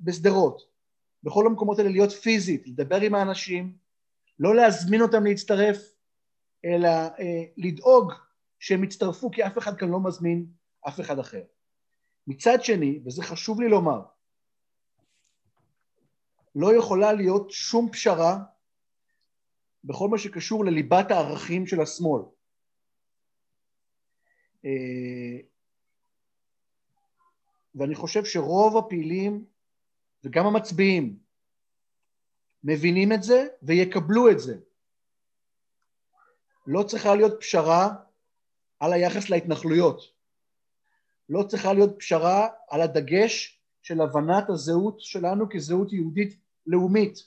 בשדרות, 0.00 0.62
בכל 1.22 1.46
המקומות 1.46 1.78
האלה 1.78 1.90
להיות 1.90 2.12
פיזית, 2.12 2.66
לדבר 2.66 3.00
עם 3.00 3.14
האנשים, 3.14 3.76
לא 4.38 4.54
להזמין 4.54 5.02
אותם 5.02 5.24
להצטרף, 5.24 5.76
אלא 6.64 6.88
אה, 6.88 7.44
לדאוג 7.56 8.12
שהם 8.58 8.84
יצטרפו 8.84 9.30
כי 9.30 9.46
אף 9.46 9.58
אחד 9.58 9.76
כאן 9.76 9.88
לא 9.88 10.00
מזמין 10.00 10.46
אף 10.88 11.00
אחד 11.00 11.18
אחר. 11.18 11.42
מצד 12.26 12.64
שני, 12.64 13.00
וזה 13.04 13.22
חשוב 13.22 13.60
לי 13.60 13.68
לומר, 13.68 14.00
לא 16.54 16.76
יכולה 16.76 17.12
להיות 17.12 17.50
שום 17.50 17.90
פשרה 17.92 18.38
בכל 19.84 20.08
מה 20.08 20.18
שקשור 20.18 20.64
לליבת 20.64 21.10
הערכים 21.10 21.66
של 21.66 21.80
השמאל. 21.80 22.22
אה, 24.64 25.40
ואני 27.74 27.94
חושב 27.94 28.24
שרוב 28.24 28.76
הפעילים 28.76 29.44
וגם 30.24 30.46
המצביעים 30.46 31.18
מבינים 32.64 33.12
את 33.12 33.22
זה 33.22 33.46
ויקבלו 33.62 34.30
את 34.30 34.40
זה. 34.40 34.58
לא 36.66 36.82
צריכה 36.82 37.14
להיות 37.14 37.40
פשרה 37.40 37.94
על 38.80 38.92
היחס 38.92 39.30
להתנחלויות. 39.30 40.12
לא 41.28 41.42
צריכה 41.42 41.72
להיות 41.72 41.98
פשרה 41.98 42.48
על 42.68 42.80
הדגש 42.80 43.60
של 43.82 44.00
הבנת 44.00 44.48
הזהות 44.48 45.00
שלנו 45.00 45.46
כזהות 45.50 45.92
יהודית 45.92 46.36
לאומית. 46.66 47.26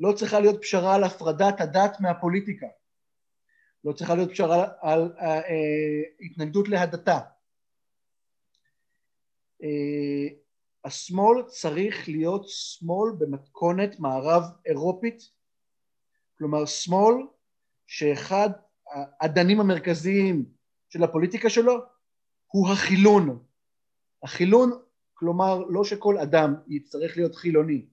לא 0.00 0.12
צריכה 0.12 0.40
להיות 0.40 0.60
פשרה 0.62 0.94
על 0.94 1.04
הפרדת 1.04 1.60
הדת 1.60 2.00
מהפוליטיקה. 2.00 2.66
לא 3.84 3.92
צריכה 3.92 4.14
להיות 4.14 4.30
פשרה 4.30 4.68
על 4.80 5.12
אה, 5.18 5.40
אה, 5.40 6.02
התנגדות 6.20 6.68
להדתה. 6.68 7.18
אה, 9.62 10.28
השמאל 10.84 11.42
צריך 11.42 12.08
להיות 12.08 12.48
שמאל 12.48 13.12
במתכונת 13.18 14.00
מערב 14.00 14.42
אירופית, 14.66 15.30
כלומר 16.38 16.66
שמאל 16.66 17.14
שאחד 17.86 18.50
האדנים 19.20 19.60
המרכזיים 19.60 20.44
של 20.88 21.04
הפוליטיקה 21.04 21.50
שלו 21.50 21.78
הוא 22.46 22.68
החילון. 22.68 23.44
החילון, 24.22 24.82
כלומר 25.14 25.58
לא 25.58 25.84
שכל 25.84 26.18
אדם 26.18 26.54
יצטרך 26.68 27.16
להיות 27.16 27.34
חילוני, 27.34 27.86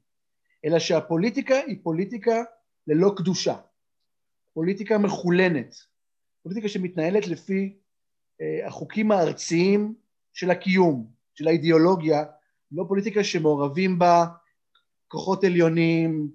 אלא 0.66 0.80
שהפוליטיקה 0.80 1.56
היא 1.56 1.78
פוליטיקה 1.84 2.44
ללא 2.88 3.14
קדושה, 3.18 3.56
פוליטיקה 4.60 4.98
מחולנת, 4.98 5.76
פוליטיקה 6.44 6.70
שמתנהלת 6.70 7.28
לפי 7.28 7.78
אה, 8.42 8.68
החוקים 8.68 9.12
הארציים 9.12 9.96
של 10.34 10.52
הקיום, 10.52 11.12
של 11.36 11.48
האידיאולוגיה, 11.48 12.24
לא 12.72 12.86
פוליטיקה 12.88 13.24
שמעורבים 13.24 14.00
בה 14.00 14.26
כוחות 15.08 15.44
עליונים, 15.44 16.32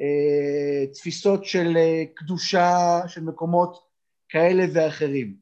אה, 0.00 0.86
תפיסות 0.92 1.44
של 1.44 1.76
אה, 1.76 2.04
קדושה 2.14 3.00
של 3.08 3.22
מקומות 3.22 3.88
כאלה 4.28 4.64
ואחרים. 4.74 5.36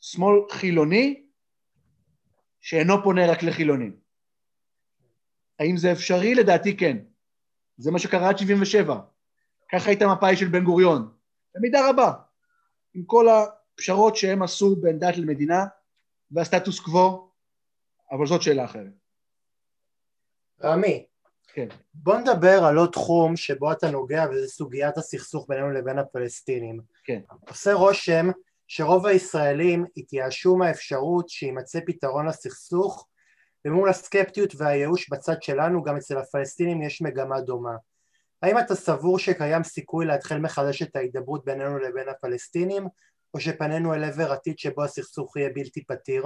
שמאל 0.00 0.36
חילוני 0.50 1.22
שאינו 2.60 3.02
פונה 3.02 3.26
רק 3.32 3.42
לחילונים. 3.42 3.96
האם 5.58 5.76
זה 5.76 5.92
אפשרי? 5.92 6.34
לדעתי 6.34 6.76
כן. 6.76 6.96
זה 7.76 7.90
מה 7.90 7.98
שקרה 7.98 8.28
עד 8.28 8.38
77. 8.38 9.00
ככה 9.72 9.90
הייתה 9.90 10.06
מפאי 10.06 10.36
של 10.36 10.48
בן 10.48 10.64
גוריון, 10.64 11.12
במידה 11.54 11.90
רבה, 11.90 12.12
עם 12.94 13.04
כל 13.04 13.26
הפשרות 13.28 14.16
שהם 14.16 14.42
עשו 14.42 14.76
בין 14.76 14.98
דת 14.98 15.16
למדינה 15.16 15.66
והסטטוס 16.30 16.80
קוו, 16.80 17.30
אבל 18.12 18.26
זאת 18.26 18.42
שאלה 18.42 18.64
אחרת. 18.64 18.92
רמי, 20.64 21.06
כן. 21.52 21.68
בוא 21.94 22.18
נדבר 22.18 22.64
על 22.64 22.76
עוד 22.76 22.90
תחום 22.90 23.36
שבו 23.36 23.72
אתה 23.72 23.90
נוגע 23.90 24.24
וזה 24.30 24.48
סוגיית 24.48 24.98
הסכסוך 24.98 25.46
בינינו 25.48 25.70
לבין 25.70 25.98
הפלסטינים. 25.98 26.80
כן. 27.04 27.20
עושה 27.48 27.72
רושם 27.72 28.30
שרוב 28.68 29.06
הישראלים 29.06 29.84
התייאשו 29.96 30.56
מהאפשרות 30.56 31.28
שיימצא 31.28 31.80
פתרון 31.86 32.26
לסכסוך 32.26 33.08
ומול 33.64 33.88
הסקפטיות 33.88 34.52
והייאוש 34.56 35.10
בצד 35.10 35.42
שלנו 35.42 35.82
גם 35.82 35.96
אצל 35.96 36.18
הפלסטינים 36.18 36.82
יש 36.82 37.02
מגמה 37.02 37.40
דומה. 37.40 37.76
האם 38.42 38.58
אתה 38.58 38.74
סבור 38.74 39.18
שקיים 39.18 39.62
סיכוי 39.62 40.06
להתחיל 40.06 40.38
מחדש 40.38 40.82
את 40.82 40.96
ההידברות 40.96 41.44
בינינו 41.44 41.78
לבין 41.78 42.08
הפלסטינים 42.08 42.88
או 43.34 43.40
שפנינו 43.40 43.94
אל 43.94 44.04
עבר 44.04 44.32
עתיד 44.32 44.58
שבו 44.58 44.84
הסכסוך 44.84 45.36
יהיה 45.36 45.50
בלתי 45.54 45.84
פתיר? 45.84 46.24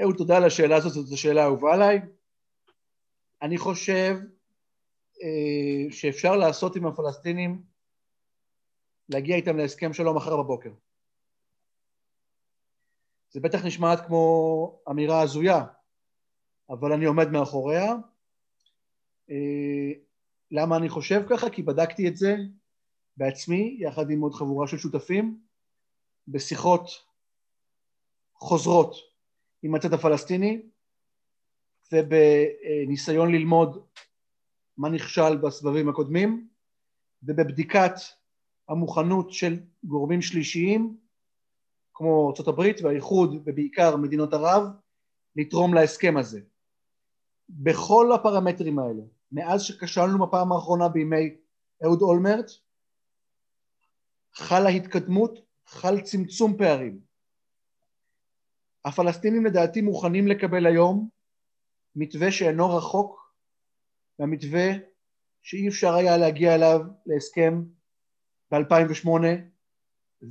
אהוד, 0.00 0.16
תודה 0.16 0.36
על 0.36 0.44
השאלה 0.44 0.76
הזאת, 0.76 1.06
זו 1.06 1.20
שאלה 1.20 1.44
אהובה 1.44 1.74
עליי. 1.74 2.00
אני 3.42 3.58
חושב 3.58 4.16
אה, 5.22 5.92
שאפשר 5.92 6.36
לעשות 6.36 6.76
עם 6.76 6.86
הפלסטינים, 6.86 7.62
להגיע 9.08 9.36
איתם 9.36 9.56
להסכם 9.56 9.92
שלום 9.92 10.16
מחר 10.16 10.36
בבוקר. 10.36 10.70
זה 13.30 13.40
בטח 13.40 13.64
נשמעת 13.64 14.06
כמו 14.06 14.80
אמירה 14.90 15.22
הזויה, 15.22 15.64
אבל 16.70 16.92
אני 16.92 17.04
עומד 17.04 17.30
מאחוריה. 17.30 17.94
למה 20.56 20.76
אני 20.76 20.88
חושב 20.88 21.22
ככה? 21.30 21.50
כי 21.50 21.62
בדקתי 21.62 22.08
את 22.08 22.16
זה 22.16 22.36
בעצמי, 23.16 23.76
יחד 23.80 24.10
עם 24.10 24.20
עוד 24.20 24.34
חבורה 24.34 24.66
של 24.66 24.78
שותפים, 24.78 25.40
בשיחות 26.28 26.88
חוזרות 28.34 28.94
עם 29.62 29.74
הצד 29.74 29.92
הפלסטיני, 29.92 30.62
ובניסיון 31.92 33.32
ללמוד 33.32 33.86
מה 34.76 34.88
נכשל 34.88 35.36
בסבבים 35.36 35.88
הקודמים, 35.88 36.48
ובבדיקת 37.22 37.94
המוכנות 38.68 39.32
של 39.32 39.60
גורמים 39.84 40.22
שלישיים, 40.22 40.96
כמו 41.94 42.32
ארה"ב 42.40 42.60
והאיחוד 42.82 43.42
ובעיקר 43.44 43.96
מדינות 43.96 44.32
ערב, 44.32 44.62
לתרום 45.36 45.74
להסכם 45.74 46.16
הזה. 46.16 46.40
בכל 47.48 48.12
הפרמטרים 48.12 48.78
האלה, 48.78 49.02
מאז 49.34 49.62
שכשלנו 49.62 50.26
בפעם 50.26 50.52
האחרונה 50.52 50.88
בימי 50.88 51.36
אהוד 51.84 52.02
אולמרט, 52.02 52.50
חלה 54.34 54.68
התקדמות, 54.68 55.38
חל 55.66 56.00
צמצום 56.00 56.56
פערים. 56.56 57.00
הפלסטינים 58.84 59.46
לדעתי 59.46 59.80
מוכנים 59.80 60.28
לקבל 60.28 60.66
היום 60.66 61.08
מתווה 61.96 62.32
שאינו 62.32 62.76
רחוק 62.76 63.34
מהמתווה 64.18 64.68
שאי 65.42 65.68
אפשר 65.68 65.94
היה 65.94 66.16
להגיע 66.16 66.54
אליו 66.54 66.80
להסכם 67.06 67.62
ב-2008 68.50 69.08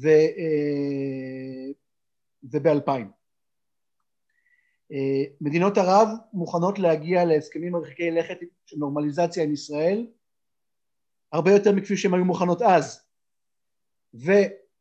ו, 0.01 0.07
אה, 0.07 1.71
וב-2000. 2.43 3.22
מדינות 5.41 5.77
ערב 5.77 6.07
מוכנות 6.33 6.79
להגיע 6.79 7.25
להסכמים 7.25 7.71
מרחיקי 7.71 8.11
לכת 8.11 8.37
של 8.65 8.77
נורמליזציה 8.77 9.43
עם 9.43 9.53
ישראל 9.53 10.07
הרבה 11.31 11.51
יותר 11.51 11.71
מכפי 11.71 11.97
שהן 11.97 12.13
היו 12.13 12.25
מוכנות 12.25 12.61
אז. 12.61 13.03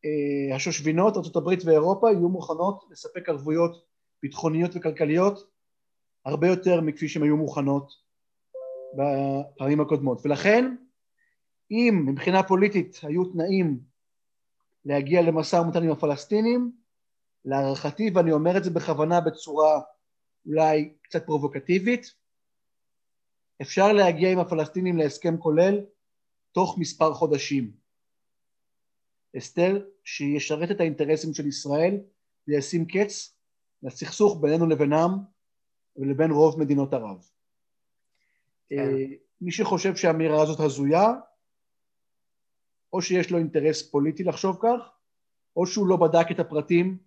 אה, 0.04 0.56
השושבינות, 0.56 1.16
ארה"ב 1.16 1.48
ואירופה, 1.64 2.10
יהיו 2.10 2.28
מוכנות 2.28 2.84
לספק 2.90 3.28
ערבויות 3.28 3.84
ביטחוניות 4.22 4.70
וכלכליות 4.74 5.50
הרבה 6.24 6.46
יותר 6.46 6.80
מכפי 6.80 7.08
שהן 7.08 7.22
היו 7.22 7.36
מוכנות 7.36 7.92
בפעמים 8.96 9.80
הקודמות. 9.80 10.20
ולכן, 10.24 10.74
אם 11.70 12.04
מבחינה 12.08 12.42
פוליטית 12.42 13.00
היו 13.02 13.24
תנאים 13.24 13.80
להגיע 14.84 15.22
למשא 15.22 15.56
ומתן 15.56 15.82
עם 15.82 15.90
הפלסטינים, 15.90 16.72
להערכתי, 17.44 18.10
ואני 18.14 18.32
אומר 18.32 18.56
את 18.56 18.64
זה 18.64 18.70
בכוונה 18.70 19.20
בצורה 19.20 19.80
אולי 20.46 20.94
קצת 21.02 21.26
פרובוקטיבית, 21.26 22.14
אפשר 23.62 23.92
להגיע 23.92 24.32
עם 24.32 24.38
הפלסטינים 24.38 24.96
להסכם 24.96 25.36
כולל 25.38 25.80
תוך 26.52 26.78
מספר 26.78 27.14
חודשים. 27.14 27.72
הסדר 29.34 29.86
שישרת 30.04 30.70
את 30.70 30.80
האינטרסים 30.80 31.34
של 31.34 31.46
ישראל 31.46 32.00
וישים 32.48 32.86
קץ 32.86 33.36
לסכסוך 33.82 34.40
בינינו 34.40 34.66
לבינם 34.66 35.18
ולבין 35.96 36.30
רוב 36.30 36.60
מדינות 36.60 36.92
ערב. 36.92 37.28
כן. 38.68 38.78
אה, 38.78 39.06
מי 39.40 39.52
שחושב 39.52 39.96
שהאמירה 39.96 40.42
הזאת 40.42 40.60
הזויה, 40.60 41.06
או 42.92 43.02
שיש 43.02 43.30
לו 43.30 43.38
אינטרס 43.38 43.90
פוליטי 43.90 44.24
לחשוב 44.24 44.58
כך, 44.62 44.80
או 45.56 45.66
שהוא 45.66 45.86
לא 45.86 45.96
בדק 45.96 46.26
את 46.30 46.40
הפרטים 46.40 46.98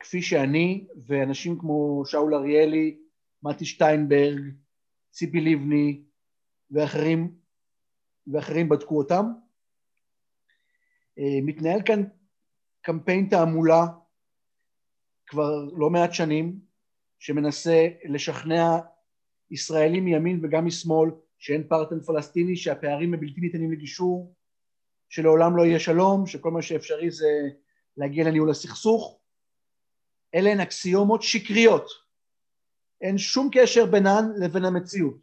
כפי 0.00 0.22
שאני 0.22 0.86
ואנשים 1.06 1.58
כמו 1.58 2.02
שאול 2.06 2.34
אריאלי, 2.34 2.98
מתי 3.42 3.64
שטיינברג, 3.64 4.40
ציפי 5.10 5.40
לבני 5.40 6.02
ואחרים, 6.70 7.34
ואחרים 8.26 8.68
בדקו 8.68 8.98
אותם. 8.98 9.26
אה, 11.18 11.38
מתנהל 11.42 11.82
כאן 11.82 12.02
קמפיין 12.80 13.28
תעמולה 13.30 13.86
כבר 15.26 15.64
לא 15.64 15.90
מעט 15.90 16.12
שנים, 16.12 16.60
שמנסה 17.18 17.88
לשכנע 18.04 18.78
ישראלים 19.50 20.04
מימין 20.04 20.40
וגם 20.42 20.66
משמאל 20.66 21.10
שאין 21.38 21.68
פרטנר 21.68 22.02
פלסטיני, 22.02 22.56
שהפערים 22.56 23.14
הם 23.14 23.20
בלתי 23.20 23.40
ניתנים 23.40 23.72
לגישור, 23.72 24.34
שלעולם 25.08 25.56
לא 25.56 25.62
יהיה 25.62 25.78
שלום, 25.78 26.26
שכל 26.26 26.50
מה 26.50 26.62
שאפשרי 26.62 27.10
זה 27.10 27.48
להגיע 27.96 28.24
לניהול 28.24 28.50
הסכסוך. 28.50 29.20
אלה 30.34 30.50
הן 30.50 30.60
אקסיומות 30.60 31.22
שקריות, 31.22 31.88
אין 33.00 33.18
שום 33.18 33.48
קשר 33.52 33.86
בינן 33.86 34.24
לבין 34.40 34.64
המציאות. 34.64 35.16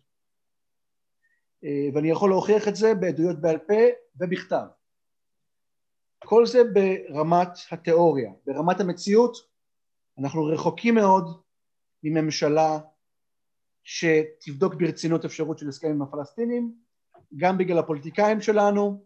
אה, 1.63 1.87
ואני 1.93 2.09
יכול 2.11 2.29
להוכיח 2.29 2.67
את 2.67 2.75
זה 2.75 2.93
בעדויות 2.95 3.41
בעל 3.41 3.57
פה 3.57 3.83
ובכתב. 4.15 4.65
כל 6.25 6.45
זה 6.45 6.59
ברמת 6.63 7.49
התיאוריה. 7.71 8.31
ברמת 8.45 8.79
המציאות 8.79 9.37
אנחנו 10.17 10.45
רחוקים 10.45 10.95
מאוד 10.95 11.41
מממשלה 12.03 12.79
שתבדוק 13.83 14.73
ברצינות 14.73 15.25
אפשרות 15.25 15.59
של 15.59 15.69
הסכם 15.69 15.87
עם 15.87 16.01
הפלסטינים, 16.01 16.75
גם 17.37 17.57
בגלל 17.57 17.79
הפוליטיקאים 17.79 18.41
שלנו, 18.41 19.05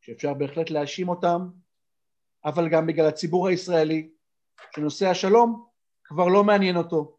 שאפשר 0.00 0.34
בהחלט 0.34 0.70
להאשים 0.70 1.08
אותם, 1.08 1.48
אבל 2.44 2.68
גם 2.68 2.86
בגלל 2.86 3.06
הציבור 3.06 3.48
הישראלי, 3.48 4.13
שנושא 4.76 5.08
השלום 5.08 5.64
כבר 6.04 6.28
לא 6.28 6.44
מעניין 6.44 6.76
אותו, 6.76 7.16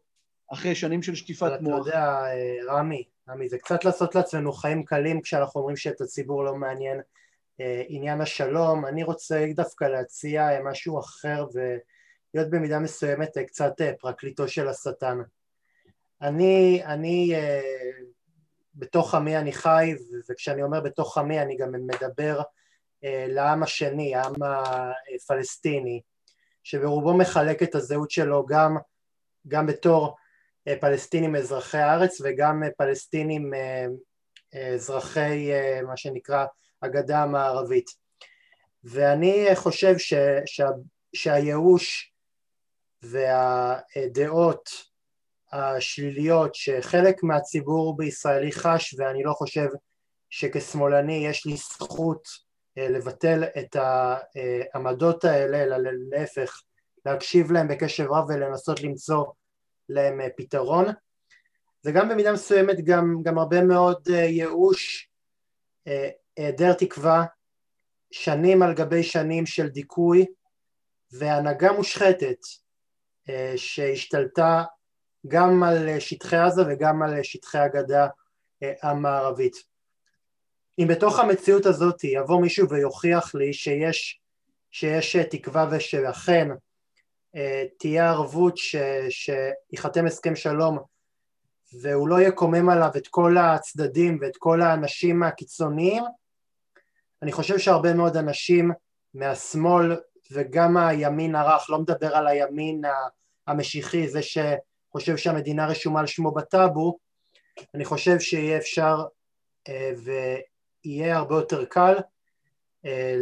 אחרי 0.52 0.74
שנים 0.74 1.02
של 1.02 1.14
שטיפת 1.14 1.52
מוח. 1.60 1.80
אתה 1.80 1.88
יודע, 1.88 2.22
רמי, 2.68 3.04
רמי, 3.28 3.48
זה 3.48 3.58
קצת 3.58 3.84
לעשות 3.84 4.14
לעצמנו 4.14 4.52
חיים 4.52 4.84
קלים 4.84 5.20
כשאנחנו 5.20 5.60
אומרים 5.60 5.76
שאת 5.76 6.00
הציבור 6.00 6.44
לא 6.44 6.54
מעניין 6.54 7.00
אה, 7.60 7.82
עניין 7.88 8.20
השלום, 8.20 8.86
אני 8.86 9.02
רוצה 9.04 9.46
דווקא 9.54 9.84
להציע 9.84 10.50
אה, 10.50 10.62
משהו 10.62 11.00
אחר 11.00 11.46
ולהיות 11.52 12.50
במידה 12.50 12.78
מסוימת 12.78 13.38
אה, 13.38 13.44
קצת 13.44 13.72
פרקליטו 14.00 14.48
של 14.48 14.68
השטן. 14.68 15.18
אני, 16.22 16.82
אני 16.84 17.34
בתוך 18.74 19.14
עמי 19.14 19.36
אני 19.36 19.52
חי, 19.52 19.94
וכשאני 20.30 20.62
אומר 20.62 20.80
בתוך 20.80 21.18
עמי 21.18 21.40
אני 21.40 21.56
גם 21.56 21.72
מדבר 21.72 22.40
לעם 23.02 23.62
השני, 23.62 24.14
העם 24.14 24.34
הפלסטיני, 25.14 26.00
שברובו 26.66 27.14
מחלק 27.14 27.62
את 27.62 27.74
הזהות 27.74 28.10
שלו 28.10 28.46
גם, 28.46 28.76
גם 29.48 29.66
בתור 29.66 30.16
פלסטינים 30.80 31.36
אזרחי 31.36 31.78
הארץ 31.78 32.20
וגם 32.24 32.62
פלסטינים 32.78 33.52
אזרחי 34.74 35.50
מה 35.86 35.96
שנקרא 35.96 36.46
הגדה 36.82 37.22
המערבית. 37.22 37.90
ואני 38.84 39.46
חושב 39.54 39.98
ש, 39.98 40.14
שה, 40.46 40.68
שהייאוש 41.14 42.12
והדעות 43.02 44.70
השליליות 45.52 46.54
שחלק 46.54 47.22
מהציבור 47.22 47.96
בישראלי 47.96 48.52
חש, 48.52 48.94
ואני 48.98 49.22
לא 49.22 49.32
חושב 49.32 49.68
שכשמאלני 50.30 51.26
יש 51.26 51.46
לי 51.46 51.56
זכות 51.56 52.22
אה, 52.28 52.45
לבטל 52.76 53.44
את 53.44 53.76
העמדות 53.76 55.24
האלה, 55.24 55.62
אלא 55.62 55.76
להפך, 56.10 56.62
להקשיב 57.06 57.52
להם 57.52 57.68
בקשב 57.68 58.06
רב 58.10 58.24
ולנסות 58.28 58.80
למצוא 58.82 59.24
להם 59.88 60.20
אה, 60.20 60.26
פתרון. 60.36 60.86
זה 61.82 61.92
גם 61.92 62.08
במידה 62.08 62.32
מסוימת 62.32 62.84
גם, 62.84 63.22
גם 63.22 63.38
הרבה 63.38 63.62
מאוד 63.62 64.08
אה, 64.10 64.16
ייאוש 64.16 65.10
היעדר 66.36 66.72
תקווה, 66.72 67.24
שנים 68.10 68.62
על 68.62 68.74
גבי 68.74 69.02
שנים 69.02 69.46
של 69.46 69.68
דיכוי 69.68 70.26
והנהגה 71.12 71.72
מושחתת 71.72 72.38
אה, 73.28 73.52
שהשתלטה 73.56 74.64
גם 75.28 75.62
על 75.62 76.00
שטחי 76.00 76.36
עזה 76.36 76.62
וגם 76.68 77.02
על 77.02 77.22
שטחי 77.22 77.58
הגדה 77.58 78.06
אה, 78.62 78.72
המערבית. 78.82 79.75
אם 80.78 80.88
בתוך 80.88 81.18
המציאות 81.18 81.66
הזאת 81.66 82.04
יבוא 82.04 82.40
מישהו 82.40 82.68
ויוכיח 82.68 83.34
לי 83.34 83.52
שיש, 83.52 84.20
שיש 84.70 85.16
תקווה 85.16 85.68
ושאכן 85.70 86.48
אה, 87.36 87.64
תהיה 87.78 88.10
ערבות 88.10 88.54
שייחתם 89.08 90.06
הסכם 90.06 90.36
שלום 90.36 90.78
והוא 91.80 92.08
לא 92.08 92.20
יקומם 92.20 92.68
עליו 92.68 92.90
את 92.96 93.08
כל 93.08 93.36
הצדדים 93.38 94.18
ואת 94.20 94.36
כל 94.36 94.62
האנשים 94.62 95.22
הקיצוניים, 95.22 96.04
אני 97.22 97.32
חושב 97.32 97.58
שהרבה 97.58 97.94
מאוד 97.94 98.16
אנשים 98.16 98.70
מהשמאל 99.14 99.96
וגם 100.32 100.76
הימין 100.76 101.34
הרך, 101.34 101.70
לא 101.70 101.78
מדבר 101.78 102.16
על 102.16 102.26
הימין 102.26 102.82
המשיחי, 103.46 104.08
זה 104.08 104.20
שחושב 104.22 105.16
שהמדינה 105.16 105.66
רשומה 105.66 106.00
על 106.00 106.06
שמו 106.06 106.30
בטאבו, 106.30 106.98
אני 107.74 107.84
חושב 107.84 108.20
שיהיה 108.20 108.58
אפשר 108.58 109.04
אה, 109.68 109.90
ויהיה 110.86 111.16
הרבה 111.16 111.34
יותר 111.34 111.64
קל 111.64 111.94
אה, 112.84 113.20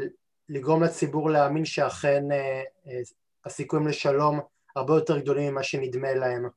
לגרום 0.49 0.83
לציבור 0.83 1.31
להאמין 1.31 1.65
שאכן 1.65 2.33
אה, 2.33 2.62
הסיכויים 3.45 3.87
לשלום 3.87 4.41
הרבה 4.77 4.95
יותר 4.95 5.19
גדולים 5.19 5.53
ממה 5.53 5.62
שנדמה 5.62 6.15
להם. 6.15 6.49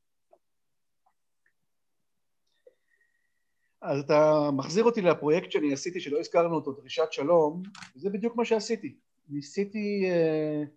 אז 3.81 3.99
אתה 3.99 4.49
מחזיר 4.53 4.83
אותי 4.83 5.01
לפרויקט 5.01 5.51
שאני 5.51 5.73
עשיתי 5.73 5.99
שלא 5.99 6.19
הזכרנו 6.19 6.55
אותו, 6.55 6.71
דרישת 6.71 7.07
שלום, 7.11 7.63
וזה 7.95 8.09
בדיוק 8.09 8.35
מה 8.35 8.45
שעשיתי. 8.45 8.95
ניסיתי 9.29 10.09
uh, 10.11 10.67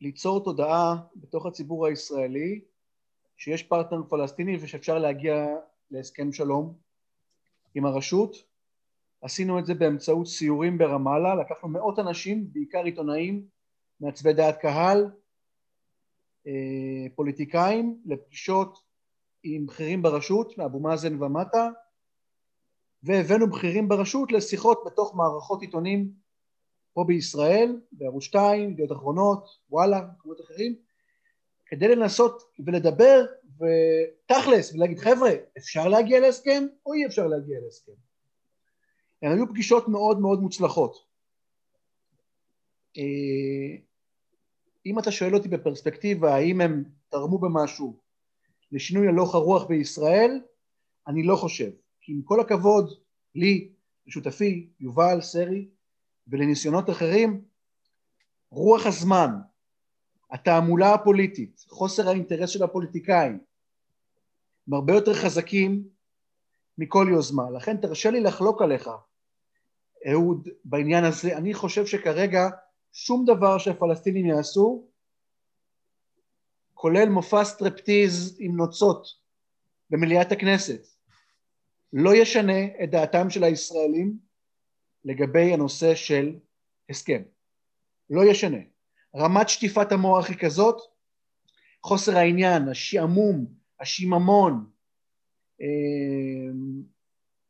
ליצור 0.00 0.44
תודעה 0.44 0.96
בתוך 1.16 1.46
הציבור 1.46 1.86
הישראלי 1.86 2.60
שיש 3.36 3.62
פרטנר 3.62 4.02
פלסטיני 4.08 4.56
ושאפשר 4.60 4.98
להגיע 4.98 5.46
להסכם 5.90 6.32
שלום 6.32 6.74
עם 7.74 7.86
הרשות. 7.86 8.51
עשינו 9.22 9.58
את 9.58 9.66
זה 9.66 9.74
באמצעות 9.74 10.26
סיורים 10.26 10.78
ברמאללה, 10.78 11.34
לקחנו 11.34 11.68
מאות 11.68 11.98
אנשים, 11.98 12.52
בעיקר 12.52 12.84
עיתונאים, 12.84 13.46
מעצבי 14.00 14.32
דעת 14.32 14.58
קהל, 14.60 15.10
אה, 16.46 17.06
פוליטיקאים, 17.14 18.02
לפגישות 18.06 18.78
עם 19.42 19.66
בכירים 19.66 20.02
ברשות, 20.02 20.58
מאבו 20.58 20.80
מאזן 20.80 21.22
ומטה, 21.22 21.68
והבאנו 23.02 23.50
בכירים 23.50 23.88
ברשות 23.88 24.32
לשיחות 24.32 24.82
בתוך 24.86 25.14
מערכות 25.14 25.62
עיתונים 25.62 26.10
פה 26.92 27.04
בישראל, 27.06 27.80
בערוץ 27.92 28.24
2, 28.24 28.70
ידיעות 28.70 28.92
אחרונות, 28.92 29.48
וואלה, 29.70 30.00
מקומות 30.16 30.40
אחרים, 30.40 30.76
כדי 31.66 31.88
לנסות 31.88 32.42
ולדבר 32.66 33.24
ותכלס 33.56 34.74
ולהגיד 34.74 34.98
חבר'ה 34.98 35.30
אפשר 35.58 35.88
להגיע 35.88 36.20
להסכם 36.20 36.66
או 36.86 36.92
אי 36.92 37.06
אפשר 37.06 37.26
להגיע 37.26 37.60
להסכם. 37.64 38.11
הן 39.22 39.32
היו 39.32 39.48
פגישות 39.48 39.88
מאוד 39.88 40.20
מאוד 40.20 40.40
מוצלחות. 40.40 41.04
אה, 42.96 43.76
אם 44.86 44.98
אתה 44.98 45.10
שואל 45.10 45.34
אותי 45.34 45.48
בפרספקטיבה 45.48 46.34
האם 46.34 46.60
הם 46.60 46.84
תרמו 47.08 47.38
במשהו 47.38 47.96
לשינוי 48.72 49.08
הלוך 49.08 49.34
הרוח 49.34 49.64
בישראל, 49.64 50.40
אני 51.06 51.22
לא 51.22 51.36
חושב. 51.36 51.70
כי 52.00 52.12
עם 52.12 52.22
כל 52.22 52.40
הכבוד 52.40 52.94
לי, 53.34 53.72
לשותפי, 54.06 54.70
יובל, 54.80 55.20
סרי, 55.20 55.68
ולניסיונות 56.28 56.90
אחרים, 56.90 57.44
רוח 58.50 58.86
הזמן, 58.86 59.30
התעמולה 60.30 60.94
הפוליטית, 60.94 61.64
חוסר 61.68 62.08
האינטרס 62.08 62.50
של 62.50 62.62
הפוליטיקאים, 62.62 63.38
הם 64.66 64.74
הרבה 64.74 64.94
יותר 64.94 65.14
חזקים 65.14 65.88
מכל 66.78 67.06
יוזמה. 67.10 67.50
לכן 67.50 67.76
תרשה 67.76 68.10
לי 68.10 68.20
לחלוק 68.20 68.62
עליך, 68.62 68.90
אהוד, 70.10 70.48
בעניין 70.64 71.04
הזה. 71.04 71.36
אני 71.36 71.54
חושב 71.54 71.86
שכרגע 71.86 72.48
שום 72.92 73.24
דבר 73.24 73.58
שהפלסטינים 73.58 74.26
יעשו, 74.26 74.86
כולל 76.74 77.08
מופע 77.08 77.44
סטריפטיז 77.44 78.36
עם 78.40 78.56
נוצות 78.56 79.06
במליאת 79.90 80.32
הכנסת, 80.32 80.86
לא 81.92 82.14
ישנה 82.14 82.64
את 82.84 82.90
דעתם 82.90 83.30
של 83.30 83.44
הישראלים 83.44 84.18
לגבי 85.04 85.52
הנושא 85.52 85.94
של 85.94 86.36
הסכם. 86.90 87.22
לא 88.10 88.24
ישנה. 88.30 88.58
רמת 89.16 89.48
שטיפת 89.48 89.92
המוח 89.92 90.28
היא 90.28 90.36
כזאת, 90.36 90.76
חוסר 91.82 92.16
העניין, 92.16 92.68
השעמום, 92.68 93.46
השיממון, 93.80 94.66
אה, 95.60 95.66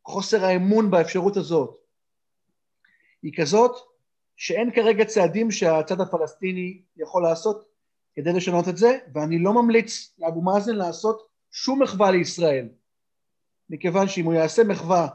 חוסר 0.05 0.45
האמון 0.45 0.91
באפשרות 0.91 1.37
הזאת, 1.37 1.82
היא 3.23 3.33
כזאת 3.37 3.73
שאין 4.37 4.71
כרגע 4.71 5.05
צעדים 5.05 5.51
שהצד 5.51 6.01
הפלסטיני 6.01 6.83
יכול 6.97 7.23
לעשות 7.23 7.69
כדי 8.15 8.33
לשנות 8.33 8.69
את 8.69 8.77
זה, 8.77 8.99
ואני 9.15 9.39
לא 9.39 9.53
ממליץ 9.63 10.15
לאבו 10.19 10.43
מאזן 10.43 10.77
לעשות 10.77 11.29
שום 11.51 11.83
מחווה 11.83 12.11
לישראל, 12.11 12.69
מכיוון 13.71 14.09
שאם 14.09 14.25
הוא 14.25 14.35
יעשה 14.35 14.65
מחווה 14.65 15.09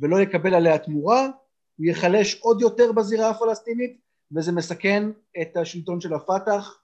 ולא 0.00 0.20
יקבל 0.20 0.54
עליה 0.54 0.78
תמורה, 0.78 1.28
הוא 1.76 1.86
ייחלש 1.86 2.40
עוד 2.40 2.60
יותר 2.60 2.92
בזירה 2.92 3.30
הפלסטינית, 3.30 4.00
וזה 4.36 4.52
מסכן 4.52 5.10
את 5.42 5.56
השלטון 5.56 6.00
של 6.00 6.14
הפת"ח, 6.14 6.80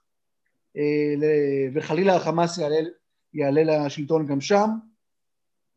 אה, 0.77 1.13
וחלילה 1.73 2.15
החמאס 2.15 2.57
יעלה, 2.57 2.89
יעלה 3.33 3.85
לשלטון 3.85 4.27
גם 4.27 4.41
שם. 4.41 4.69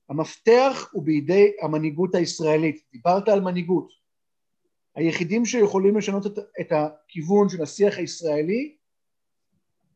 המפתח 0.08 0.88
הוא 0.92 1.02
בידי 1.02 1.52
המנהיגות 1.62 2.14
הישראלית. 2.14 2.82
דיברת 2.92 3.28
על 3.28 3.40
מנהיגות. 3.40 4.03
היחידים 4.94 5.44
שיכולים 5.44 5.96
לשנות 5.96 6.26
את, 6.26 6.38
את 6.60 6.72
הכיוון 6.72 7.48
של 7.48 7.62
השיח 7.62 7.98
הישראלי 7.98 8.76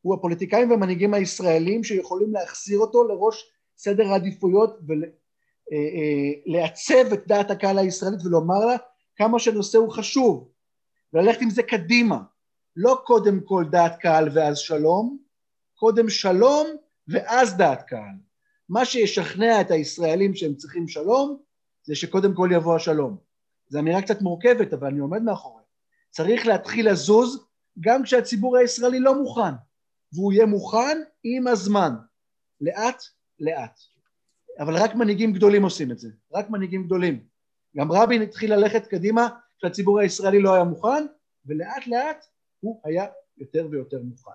הוא 0.03 0.15
הפוליטיקאים 0.15 0.71
והמנהיגים 0.71 1.15
הישראלים 1.15 1.85
שיכולים 1.85 2.33
להחזיר 2.33 2.79
אותו 2.79 3.09
לראש 3.09 3.51
סדר 3.77 4.07
העדיפויות 4.09 4.79
ולעצב 6.47 6.95
אה, 6.95 6.99
אה, 6.99 7.15
את 7.15 7.27
דעת 7.27 7.51
הקהל 7.51 7.79
הישראלית 7.79 8.21
ולומר 8.25 8.67
לה 8.67 8.77
כמה 9.17 9.39
שהנושא 9.39 9.79
הוא 9.79 9.91
חשוב. 9.93 10.49
וללכת 11.13 11.43
עם 11.43 11.51
זה 11.51 11.63
קדימה. 11.63 12.19
לא 12.77 13.03
קודם 13.05 13.41
כל 13.41 13.65
דעת 13.71 13.97
קהל 14.01 14.29
ואז 14.35 14.59
שלום 14.59 15.19
קודם 15.75 16.09
שלום 16.09 16.67
ואז 17.09 17.57
דעת 17.57 17.83
קהל. 17.83 18.15
מה 18.69 18.85
שישכנע 18.85 19.61
את 19.61 19.71
הישראלים 19.71 20.35
שהם 20.35 20.55
צריכים 20.55 20.89
שלום 20.89 21.43
זה 21.85 21.95
שקודם 21.95 22.35
כל 22.35 22.49
יבוא 22.53 22.77
השלום 22.77 23.28
זו 23.69 23.79
אמירה 23.79 24.03
קצת 24.03 24.23
מורכבת 24.23 24.73
אבל 24.73 24.87
אני 24.87 24.99
עומד 24.99 25.23
מאחורי. 25.23 25.63
צריך 26.11 26.47
להתחיל 26.47 26.91
לזוז 26.91 27.47
גם 27.81 28.03
כשהציבור 28.03 28.57
הישראלי 28.57 29.01
לא 29.01 29.23
מוכן 29.23 29.55
והוא 30.13 30.33
יהיה 30.33 30.47
מוכן 30.47 30.99
עם 31.25 31.47
הזמן. 31.47 31.95
לאט 32.61 33.03
לאט. 33.41 33.79
אבל 34.61 34.77
רק 34.77 34.95
מנהיגים 34.95 35.33
גדולים 35.33 35.63
עושים 35.63 35.91
את 35.91 35.99
זה. 35.99 36.09
רק 36.35 36.51
מנהיגים 36.51 36.85
גדולים. 36.85 37.25
גם 37.77 37.93
רבין 37.93 38.23
התחיל 38.23 38.55
ללכת 38.55 38.87
קדימה 38.87 39.29
כשהציבור 39.59 40.01
הישראלי 40.01 40.41
לא 40.43 40.55
היה 40.55 40.65
מוכן 40.65 41.07
ולאט 41.47 41.87
לאט 41.87 42.25
הוא 42.61 42.81
היה 42.85 43.07
יותר 43.39 43.67
ויותר 43.71 44.03
מוכן. 44.03 44.31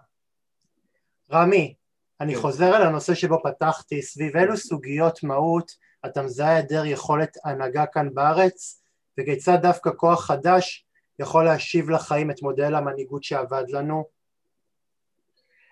רמי 1.31 1.75
אני 2.21 2.35
חוזר 2.35 2.75
על 2.75 2.81
הנושא 2.81 3.13
שבו 3.13 3.43
פתחתי. 3.43 4.01
סביב 4.01 4.37
אילו 4.37 4.57
סוגיות 4.57 5.23
מהות 5.23 5.71
אתה 6.05 6.21
מזהה 6.21 6.49
היעדר 6.49 6.85
יכולת 6.85 7.37
הנהגה 7.45 7.85
כאן 7.85 8.13
בארץ 8.13 8.82
וכיצד 9.19 9.57
דווקא 9.61 9.89
כוח 9.97 10.25
חדש 10.25 10.85
יכול 11.19 11.45
להשיב 11.45 11.89
לחיים 11.89 12.31
את 12.31 12.41
מודל 12.41 12.75
המנהיגות 12.75 13.23
שעבד 13.23 13.63
לנו? 13.69 14.05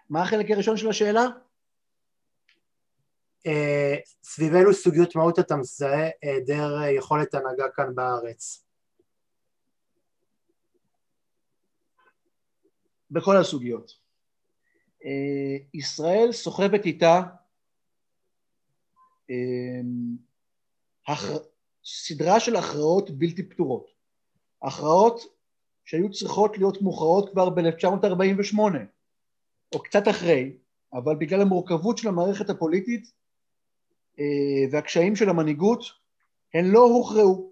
מה 0.09 0.23
החלק 0.23 0.51
הראשון 0.51 0.77
של 0.77 0.89
השאלה? 0.89 1.25
אה, 3.47 3.95
סביב 4.23 4.55
אילו 4.55 4.73
סוגיות 4.73 5.15
מהות 5.15 5.39
אתה 5.39 5.55
מזהה 5.55 6.09
היעדר 6.21 6.81
יכולת 6.97 7.33
הנהגה 7.33 7.69
כאן 7.75 7.95
בארץ? 7.95 8.65
בכל 13.11 13.37
הסוגיות. 13.37 13.91
אה, 15.05 15.57
ישראל 15.73 16.31
סוחבת 16.31 16.85
איתה 16.85 17.21
אה, 19.29 19.81
סדרה 21.91 22.39
של 22.39 22.55
הכרעות 22.55 23.11
בלתי 23.11 23.43
פתורות. 23.43 23.87
הכרעות 24.61 25.21
שהיו 25.85 26.11
צריכות 26.11 26.57
להיות 26.57 26.81
מוכרעות 26.81 27.29
כבר 27.29 27.49
ב-1948, 27.49 28.59
או 29.75 29.83
קצת 29.83 30.07
אחרי, 30.07 30.57
אבל 30.93 31.15
בגלל 31.15 31.41
המורכבות 31.41 31.97
של 31.97 32.07
המערכת 32.07 32.49
הפוליטית 32.49 33.11
אה, 34.19 34.25
והקשיים 34.71 35.15
של 35.15 35.29
המנהיגות, 35.29 35.83
הן 36.53 36.65
לא 36.65 36.79
הוכרעו. 36.79 37.51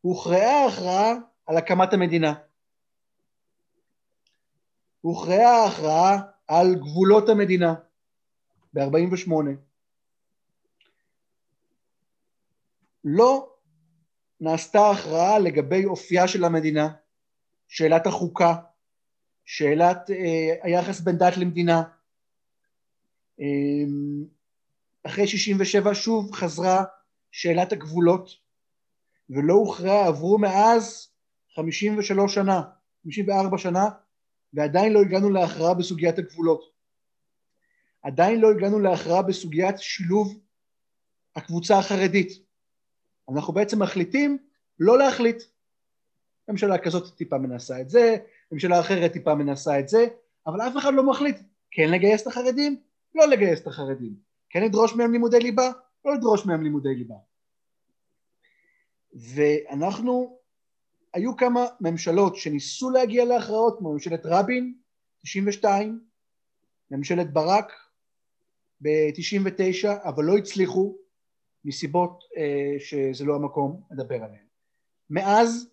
הוכרעה 0.00 0.64
ההכרעה 0.64 1.14
על 1.46 1.56
הקמת 1.56 1.92
המדינה. 1.92 2.34
הוכרעה 5.00 5.62
ההכרעה 5.62 6.20
על 6.48 6.74
גבולות 6.74 7.28
המדינה 7.28 7.74
ב-48. 8.72 9.32
לא 13.04 13.52
נעשתה 14.40 14.90
הכרעה 14.90 15.38
לגבי 15.38 15.84
אופייה 15.84 16.28
של 16.28 16.44
המדינה, 16.44 16.88
שאלת 17.68 18.06
החוקה, 18.06 18.54
שאלת 19.44 20.10
אה, 20.10 20.54
היחס 20.62 21.00
בין 21.00 21.18
דת 21.18 21.36
למדינה. 21.36 21.82
אה, 23.40 23.84
אחרי 25.06 25.26
67 25.26 25.94
שוב 25.94 26.32
חזרה 26.32 26.84
שאלת 27.30 27.72
הגבולות 27.72 28.30
ולא 29.30 29.54
הוכרעה, 29.54 30.06
עברו 30.06 30.38
מאז 30.38 31.08
53 31.54 32.34
שנה, 32.34 32.62
54 33.02 33.58
שנה 33.58 33.88
ועדיין 34.54 34.92
לא 34.92 35.00
הגענו 35.00 35.30
להכרעה 35.30 35.74
בסוגיית 35.74 36.18
הגבולות. 36.18 36.72
עדיין 38.02 38.40
לא 38.40 38.50
הגענו 38.50 38.78
להכרעה 38.78 39.22
בסוגיית 39.22 39.78
שילוב 39.78 40.40
הקבוצה 41.36 41.78
החרדית. 41.78 42.51
אנחנו 43.36 43.52
בעצם 43.52 43.82
מחליטים 43.82 44.38
לא 44.78 44.98
להחליט. 44.98 45.42
ממשלה 46.48 46.78
כזאת 46.78 47.16
טיפה 47.16 47.38
מנסה 47.38 47.80
את 47.80 47.90
זה, 47.90 48.16
ממשלה 48.52 48.80
אחרת 48.80 49.12
טיפה 49.12 49.34
מנסה 49.34 49.78
את 49.78 49.88
זה, 49.88 50.06
אבל 50.46 50.60
אף 50.60 50.76
אחד 50.76 50.94
לא 50.94 51.10
מחליט 51.10 51.36
כן 51.70 51.90
לגייס 51.90 52.22
את 52.22 52.26
החרדים, 52.26 52.80
לא 53.14 53.26
לגייס 53.26 53.60
את 53.60 53.66
החרדים, 53.66 54.14
כן 54.50 54.62
לדרוש 54.62 54.94
מהם 54.94 55.12
לימודי 55.12 55.38
ליבה, 55.38 55.70
לא 56.04 56.14
לדרוש 56.14 56.46
מהם 56.46 56.62
לימודי 56.62 56.94
ליבה. 56.94 57.14
ואנחנו, 59.12 60.38
היו 61.14 61.36
כמה 61.36 61.66
ממשלות 61.80 62.36
שניסו 62.36 62.90
להגיע 62.90 63.24
להכרעות, 63.24 63.78
כמו 63.78 63.92
ממשלת 63.92 64.20
רבין, 64.24 64.74
92, 65.22 66.00
ממשלת 66.90 67.32
ברק 67.32 67.72
ב-99, 68.80 69.88
אבל 70.04 70.24
לא 70.24 70.36
הצליחו, 70.36 70.96
מסיבות 71.64 72.24
אה, 72.36 72.76
שזה 72.78 73.24
לא 73.24 73.34
המקום 73.34 73.80
לדבר 73.90 74.14
עליהן. 74.14 74.46
מאז 75.10 75.70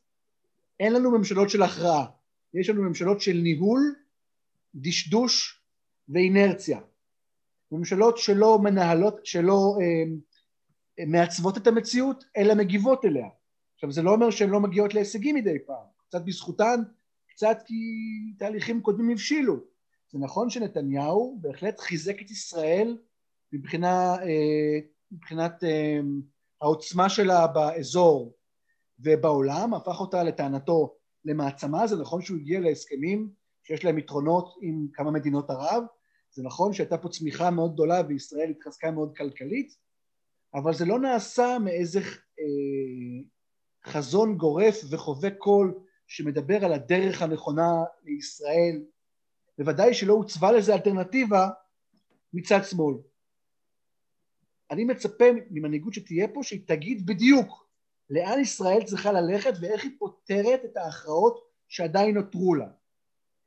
אין 0.79 0.93
לנו 0.93 1.11
ממשלות 1.11 1.49
של 1.49 1.63
הכרעה, 1.63 2.05
יש 2.53 2.69
לנו 2.69 2.81
ממשלות 2.81 3.21
של 3.21 3.37
ניהול, 3.43 3.95
דשדוש 4.75 5.63
ואינרציה. 6.09 6.79
ממשלות 7.71 8.17
שלא 8.17 8.59
מנהלות, 8.59 9.25
שלא 9.25 9.77
אה, 9.81 11.05
מעצבות 11.05 11.57
את 11.57 11.67
המציאות, 11.67 12.23
אלא 12.37 12.55
מגיבות 12.55 13.05
אליה. 13.05 13.27
עכשיו 13.75 13.91
זה 13.91 14.01
לא 14.01 14.11
אומר 14.11 14.31
שהן 14.31 14.49
לא 14.49 14.59
מגיעות 14.59 14.93
להישגים 14.93 15.35
מדי 15.35 15.57
פעם, 15.65 15.85
קצת 16.07 16.21
בזכותן, 16.25 16.79
קצת 17.29 17.57
כי 17.65 17.73
תהליכים 18.37 18.81
קודמים 18.81 19.09
הבשילו. 19.09 19.59
זה 20.11 20.19
נכון 20.19 20.49
שנתניהו 20.49 21.37
בהחלט 21.41 21.79
חיזק 21.79 22.21
את 22.21 22.31
ישראל 22.31 22.97
מבחינה 23.53 24.15
אה, 24.15 24.79
מבחינת 25.11 25.63
אה, 25.63 25.99
העוצמה 26.61 27.09
שלה 27.09 27.47
באזור 27.47 28.33
ובעולם, 28.99 29.73
הפך 29.73 29.99
אותה 29.99 30.23
לטענתו 30.23 30.95
למעצמה, 31.25 31.87
זה 31.87 32.01
נכון 32.01 32.21
שהוא 32.21 32.37
הגיע 32.37 32.59
להסכמים 32.59 33.29
שיש 33.63 33.85
להם 33.85 33.97
יתרונות 33.97 34.55
עם 34.61 34.87
כמה 34.93 35.11
מדינות 35.11 35.49
ערב, 35.49 35.83
זה 36.31 36.43
נכון 36.43 36.73
שהייתה 36.73 36.97
פה 36.97 37.09
צמיחה 37.09 37.49
מאוד 37.49 37.73
גדולה 37.73 38.01
וישראל 38.07 38.49
התחזקה 38.49 38.91
מאוד 38.91 39.17
כלכלית, 39.17 39.75
אבל 40.53 40.73
זה 40.73 40.85
לא 40.85 40.99
נעשה 40.99 41.57
מאיזה 41.63 41.99
אה, 42.39 43.23
חזון 43.85 44.37
גורף 44.37 44.75
וחווה 44.89 45.31
קול 45.31 45.73
שמדבר 46.07 46.65
על 46.65 46.73
הדרך 46.73 47.21
הנכונה 47.21 47.83
לישראל, 48.03 48.83
בוודאי 49.57 49.93
שלא 49.93 50.13
הוצבה 50.13 50.51
לזה 50.51 50.73
אלטרנטיבה 50.73 51.49
מצד 52.33 52.59
שמאל. 52.63 52.95
אני 54.71 54.83
מצפה 54.83 55.25
ממנהיגות 55.49 55.93
שתהיה 55.93 56.27
פה 56.27 56.43
שהיא 56.43 56.67
תגיד 56.67 57.05
בדיוק 57.05 57.69
לאן 58.09 58.39
ישראל 58.39 58.83
צריכה 58.85 59.11
ללכת 59.11 59.53
ואיך 59.61 59.83
היא 59.83 59.91
פותרת 59.99 60.65
את 60.65 60.77
ההכרעות 60.77 61.49
שעדיין 61.67 62.15
נותרו 62.15 62.55
לה. 62.55 62.67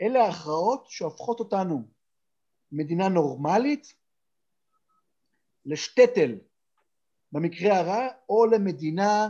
אלה 0.02 0.24
ההכרעות 0.24 0.86
שהופכות 0.88 1.40
אותנו 1.40 1.88
מדינה 2.72 3.08
נורמלית 3.08 3.94
לשטטל 5.66 6.38
במקרה 7.32 7.78
הרע, 7.78 8.08
או 8.28 8.46
למדינה 8.46 9.28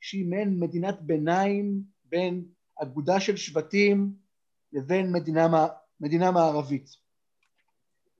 שהיא 0.00 0.26
מעין 0.26 0.60
מדינת 0.60 1.00
ביניים 1.00 1.82
בין 2.04 2.44
אגודה 2.82 3.20
של 3.20 3.36
שבטים 3.36 4.12
לבין 4.72 5.12
מדינה, 5.12 5.68
מדינה 6.00 6.30
מערבית. 6.30 6.88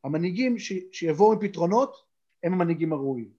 המנהיגים 0.05 0.59
ש, 0.59 0.73
שיבואו 0.93 1.33
עם 1.33 1.39
פתרונות 1.49 2.12
הם 2.43 2.53
המנהיגים 2.53 2.93
הראויים. 2.93 3.31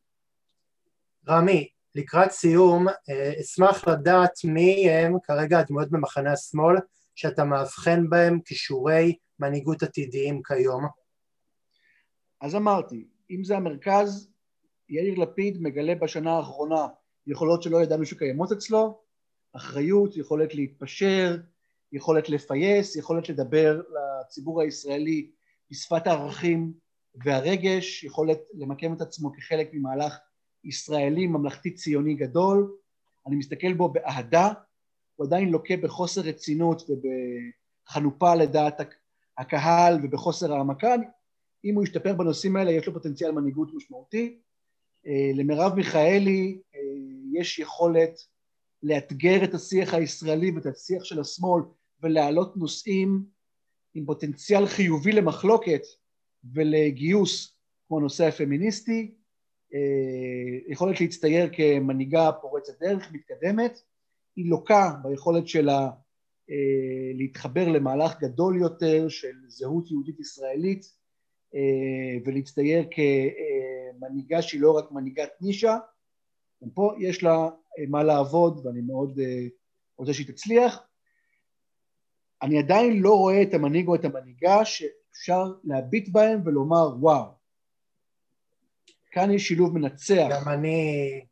רמי, 1.29 1.69
לקראת 1.95 2.31
סיום, 2.31 2.87
אה, 2.87 3.33
אשמח 3.41 3.87
לדעת 3.87 4.31
מי 4.43 4.89
הם 4.89 5.19
כרגע 5.23 5.59
הדמויות 5.59 5.91
במחנה 5.91 6.31
השמאל 6.31 6.75
שאתה 7.15 7.43
מאבחן 7.43 8.09
בהם 8.09 8.39
כישורי 8.45 9.15
מנהיגות 9.39 9.83
עתידיים 9.83 10.41
כיום. 10.43 10.85
אז 12.41 12.55
אמרתי, 12.55 13.07
אם 13.31 13.43
זה 13.43 13.57
המרכז, 13.57 14.29
יאיר 14.89 15.19
לפיד 15.19 15.61
מגלה 15.61 15.95
בשנה 15.95 16.31
האחרונה 16.31 16.87
יכולות 17.27 17.63
שלא 17.63 17.83
ידענו 17.83 18.05
שקיימות 18.05 18.51
אצלו, 18.51 19.01
אחריות, 19.53 20.17
יכולת 20.17 20.55
להתפשר, 20.55 21.37
יכולת 21.91 22.29
לפייס, 22.29 22.95
יכולת 22.95 23.29
לדבר 23.29 23.81
לציבור 24.21 24.61
הישראלי 24.61 25.31
בשפת 25.71 26.07
הערכים 26.07 26.73
והרגש, 27.15 28.03
יכולת 28.03 28.39
למקם 28.53 28.93
את 28.93 29.01
עצמו 29.01 29.33
כחלק 29.33 29.69
ממהלך 29.73 30.17
ישראלי 30.63 31.27
ממלכתי 31.27 31.71
ציוני 31.71 32.13
גדול, 32.13 32.75
אני 33.27 33.35
מסתכל 33.35 33.73
בו 33.73 33.89
באהדה, 33.89 34.53
הוא 35.15 35.27
עדיין 35.27 35.49
לוקה 35.49 35.77
בחוסר 35.77 36.21
רצינות 36.21 36.89
ובחנופה 36.89 38.35
לדעת 38.35 38.81
הקהל 39.37 39.99
ובחוסר 40.03 40.53
העמקה, 40.53 40.95
אם 41.65 41.75
הוא 41.75 41.83
ישתפר 41.83 42.13
בנושאים 42.13 42.55
האלה 42.55 42.71
יש 42.71 42.87
לו 42.87 42.93
פוטנציאל 42.93 43.31
מנהיגות 43.31 43.73
משמעותי. 43.73 44.39
אה, 45.07 45.31
למרב 45.33 45.73
מיכאלי 45.75 46.61
אה, 46.75 46.79
יש 47.33 47.59
יכולת 47.59 48.19
לאתגר 48.83 49.43
את 49.43 49.53
השיח 49.53 49.93
הישראלי 49.93 50.51
ואת 50.51 50.65
השיח 50.65 51.03
של 51.03 51.19
השמאל 51.19 51.61
ולהעלות 52.01 52.57
נושאים 52.57 53.25
עם 53.93 54.05
פוטנציאל 54.05 54.67
חיובי 54.67 55.11
למחלוקת 55.11 55.81
ולגיוס 56.53 57.57
כמו 57.87 57.97
הנושא 57.97 58.27
הפמיניסטי, 58.27 59.15
אה, 59.73 60.71
יכולת 60.71 61.01
להצטייר 61.01 61.49
כמנהיגה 61.53 62.31
פורצת 62.41 62.79
דרך, 62.79 63.11
מתקדמת, 63.11 63.81
היא 64.35 64.49
לוקה 64.49 64.91
ביכולת 65.03 65.47
שלה 65.47 65.89
אה, 66.49 67.11
להתחבר 67.15 67.67
למהלך 67.67 68.19
גדול 68.19 68.57
יותר 68.61 69.09
של 69.09 69.35
זהות 69.47 69.91
יהודית 69.91 70.19
ישראלית 70.19 70.85
אה, 71.55 72.19
ולהצטייר 72.25 72.85
כמנהיגה 72.91 74.41
שהיא 74.41 74.61
לא 74.61 74.71
רק 74.77 74.91
מנהיגת 74.91 75.31
נישה, 75.41 75.77
גם 76.63 76.69
פה 76.69 76.93
יש 76.99 77.23
לה 77.23 77.49
מה 77.87 78.03
לעבוד 78.03 78.65
ואני 78.65 78.81
מאוד 78.81 79.19
רוצה 79.97 80.13
שהיא 80.13 80.27
תצליח. 80.27 80.83
אני 82.41 82.59
עדיין 82.59 82.99
לא 82.99 83.17
רואה 83.17 83.41
את 83.41 83.53
המנהיג 83.53 83.87
או 83.87 83.95
את 83.95 84.05
המנהיגה 84.05 84.65
שאפשר 85.13 85.43
להביט 85.63 86.09
בהם 86.09 86.41
ולומר 86.45 86.89
וואו, 86.99 87.25
כאן 89.11 89.31
יש 89.31 89.47
שילוב 89.47 89.73
מנצח. 89.73 90.27
גם 90.31 90.49
אני, 90.49 91.25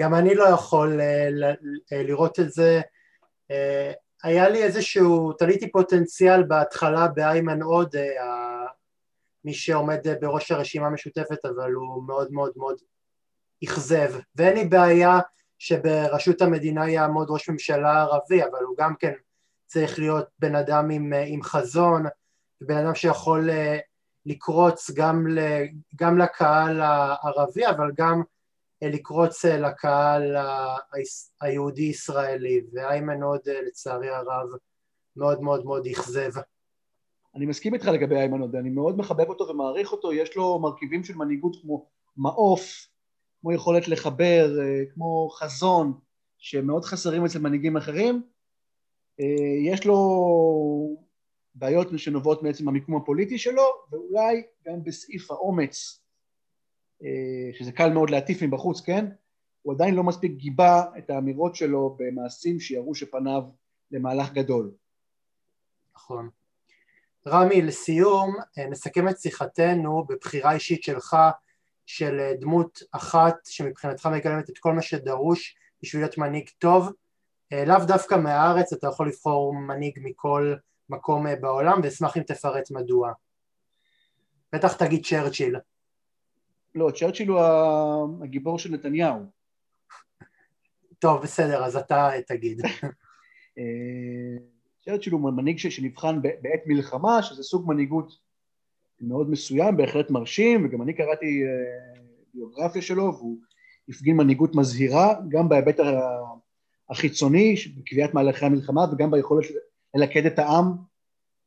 גם 0.00 0.14
אני 0.14 0.34
לא 0.34 0.44
יכול 0.44 1.00
uh, 1.00 1.94
לראות 1.94 2.40
את 2.40 2.52
זה. 2.52 2.80
Uh, 3.52 3.54
היה 4.22 4.48
לי 4.48 4.62
איזשהו, 4.62 5.32
תליתי 5.32 5.72
פוטנציאל 5.72 6.42
בהתחלה 6.42 7.08
באיימן 7.08 7.62
עודה, 7.62 7.98
uh, 7.98 8.70
מי 9.44 9.54
שעומד 9.54 10.00
בראש 10.20 10.52
הרשימה 10.52 10.86
המשותפת, 10.86 11.44
אבל 11.44 11.72
הוא 11.72 12.06
מאוד 12.06 12.32
מאוד 12.32 12.52
מאוד 12.56 12.76
אכזב. 13.64 14.12
ואין 14.36 14.54
לי 14.54 14.64
בעיה 14.64 15.18
שבראשות 15.58 16.42
המדינה 16.42 16.90
יעמוד 16.90 17.30
ראש 17.30 17.48
ממשלה 17.48 18.02
ערבי, 18.02 18.42
אבל 18.44 18.62
הוא 18.64 18.76
גם 18.78 18.94
כן 18.96 19.12
צריך 19.66 19.98
להיות 19.98 20.28
בן 20.38 20.54
אדם 20.54 20.90
עם, 20.90 21.12
עם 21.26 21.42
חזון, 21.42 22.02
בן 22.60 22.76
אדם 22.76 22.94
שיכול 22.94 23.50
לקרוץ 24.26 24.90
גם, 24.90 25.26
ל, 25.28 25.38
גם 25.96 26.18
לקהל 26.18 26.80
הערבי 26.80 27.66
אבל 27.66 27.90
גם 27.96 28.22
אה, 28.82 28.88
לקרוץ 28.88 29.44
אה, 29.44 29.58
לקהל 29.58 30.36
היהודי-ישראלי 31.40 32.60
ואיימן 32.72 33.22
עודה 33.22 33.60
לצערי 33.66 34.08
הרב 34.08 34.48
מאוד 35.16 35.42
מאוד 35.42 35.64
מאוד 35.64 35.86
אכזב. 35.86 36.30
אני 37.34 37.46
מסכים 37.46 37.74
איתך 37.74 37.86
לגבי 37.86 38.16
איימן 38.16 38.40
עודה, 38.40 38.58
אני 38.58 38.70
מאוד 38.70 38.98
מחבב 38.98 39.28
אותו 39.28 39.48
ומעריך 39.48 39.92
אותו, 39.92 40.12
יש 40.12 40.36
לו 40.36 40.58
מרכיבים 40.58 41.04
של 41.04 41.14
מנהיגות 41.14 41.56
כמו 41.62 41.86
מעוף, 42.16 42.88
כמו 43.40 43.52
יכולת 43.52 43.88
לחבר, 43.88 44.60
אה, 44.60 44.82
כמו 44.94 45.28
חזון, 45.28 45.92
שמאוד 46.38 46.84
חסרים 46.84 47.24
אצל 47.24 47.38
מנהיגים 47.38 47.76
אחרים. 47.76 48.22
יש 49.64 49.86
לו 49.86 49.96
בעיות 51.54 51.88
שנובעות 51.96 52.42
מעצם 52.42 52.68
המיקום 52.68 52.96
הפוליטי 52.96 53.38
שלו, 53.38 53.62
ואולי 53.90 54.42
גם 54.66 54.84
בסעיף 54.84 55.30
האומץ, 55.30 56.00
אה, 57.02 57.50
שזה 57.52 57.72
קל 57.72 57.92
מאוד 57.92 58.10
להטיף 58.10 58.42
מבחוץ, 58.42 58.80
כן? 58.80 59.06
הוא 59.62 59.74
עדיין 59.74 59.94
לא 59.94 60.02
מספיק 60.02 60.32
גיבה 60.32 60.84
את 60.98 61.10
האמירות 61.10 61.54
שלו 61.54 61.96
במעשים 61.98 62.60
שיראו 62.60 62.94
שפניו 62.94 63.42
למהלך 63.90 64.32
גדול. 64.32 64.70
נכון. 65.94 66.28
רמי, 67.26 67.62
לסיום, 67.62 68.36
אה, 68.58 68.66
נסכם 68.66 69.08
את 69.08 69.18
שיחתנו 69.18 70.04
בבחירה 70.08 70.52
אישית 70.52 70.82
שלך 70.82 71.16
של 71.86 72.20
אה, 72.20 72.34
דמות 72.40 72.82
אחת 72.92 73.36
שמבחינתך 73.44 74.08
מגלמת 74.12 74.50
את 74.50 74.58
כל 74.58 74.72
מה 74.72 74.82
שדרוש 74.82 75.56
בשביל 75.82 76.02
להיות 76.02 76.18
מנהיג 76.18 76.48
טוב, 76.58 76.92
לאו 77.66 77.84
דווקא 77.86 78.14
מהארץ, 78.14 78.72
אתה 78.72 78.86
יכול 78.86 79.08
לבחור 79.08 79.54
מנהיג 79.54 79.98
מכל 80.02 80.54
מקום 80.90 81.26
אה, 81.26 81.36
בעולם, 81.36 81.80
ואשמח 81.82 82.16
אם 82.16 82.22
תפרט 82.22 82.70
מדוע. 82.70 83.12
בטח 84.52 84.72
תגיד 84.76 85.06
צ'רצ'יל. 85.06 85.56
לא, 86.74 86.90
צ'רצ'יל 86.90 87.28
הוא 87.28 87.40
הגיבור 88.24 88.58
של 88.58 88.70
נתניהו. 88.70 89.18
טוב, 90.98 91.22
בסדר, 91.22 91.64
אז 91.64 91.76
אתה 91.76 92.10
תגיד. 92.26 92.62
אה, 93.58 94.36
צ'רצ'יל 94.84 95.12
הוא 95.12 95.32
מנהיג 95.32 95.58
שנבחן 95.58 96.22
בעת 96.22 96.60
מלחמה, 96.66 97.22
שזה 97.22 97.42
סוג 97.42 97.68
מנהיגות 97.68 98.12
מאוד 99.00 99.30
מסוים, 99.30 99.76
בהחלט 99.76 100.10
מרשים, 100.10 100.64
וגם 100.64 100.82
אני 100.82 100.94
קראתי 100.94 101.42
אה, 101.44 102.00
ביוגרפיה 102.34 102.82
שלו, 102.82 103.14
והוא 103.14 103.38
הפגין 103.88 104.16
מנהיגות 104.16 104.54
מזהירה, 104.54 105.14
גם 105.28 105.48
בהיבט 105.48 105.80
החיצוני, 106.90 107.54
בקביעת 107.76 108.14
מהלכי 108.14 108.46
המלחמה, 108.46 108.80
וגם 108.92 109.10
ביכולת 109.10 109.44
ללכד 109.98 110.26
את 110.26 110.38
העם 110.38 110.64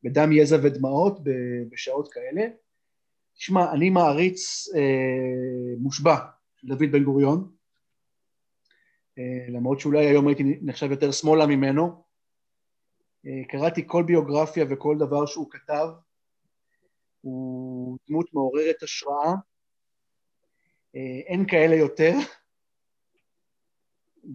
בדם, 0.04 0.32
יזע 0.32 0.58
ודמעות 0.64 1.20
בשעות 1.70 2.14
כאלה. 2.14 2.42
תשמע, 3.36 3.72
אני 3.72 3.90
מעריץ 3.90 4.68
אה, 4.76 5.76
מושבע 5.78 6.16
של 6.56 6.68
דוד 6.68 6.92
בן 6.92 7.04
גוריון, 7.04 7.52
אה, 9.18 9.46
למרות 9.50 9.80
שאולי 9.80 10.06
היום 10.06 10.28
הייתי 10.28 10.44
נחשב 10.62 10.92
יותר 10.92 11.12
שמאלה 11.12 11.46
ממנו. 11.46 12.04
אה, 13.26 13.42
קראתי 13.50 13.84
כל 13.88 14.04
ביוגרפיה 14.04 14.66
וכל 14.70 14.96
דבר 15.00 15.26
שהוא 15.26 15.52
כתב, 15.52 15.88
הוא 17.22 17.98
דמות 18.08 18.34
מעוררת 18.34 18.84
השראה, 18.84 19.34
אה, 20.96 21.20
אין 21.26 21.46
כאלה 21.48 21.76
יותר, 21.76 22.14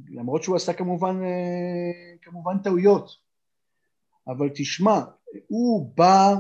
למרות 0.09 0.43
שהוא 0.43 0.57
עשה 0.57 0.73
כמובן, 0.73 1.17
אה, 1.25 2.17
כמובן 2.23 2.59
טעויות. 2.65 3.26
אבל 4.29 4.49
תשמע, 4.55 5.01
הוא 5.47 5.93
בא 5.97 6.35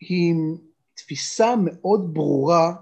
עם 0.00 0.56
תפיסה 0.94 1.54
מאוד 1.64 2.14
ברורה 2.14 2.74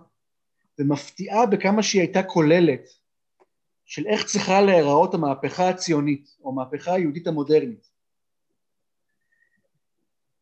ומפתיעה 0.78 1.46
בכמה 1.46 1.82
שהיא 1.82 2.02
הייתה 2.02 2.22
כוללת 2.22 2.88
של 3.84 4.06
איך 4.06 4.26
צריכה 4.26 4.60
להיראות 4.60 5.14
המהפכה 5.14 5.68
הציונית 5.68 6.36
או 6.42 6.50
המהפכה 6.50 6.94
היהודית 6.94 7.26
המודרנית. 7.26 7.90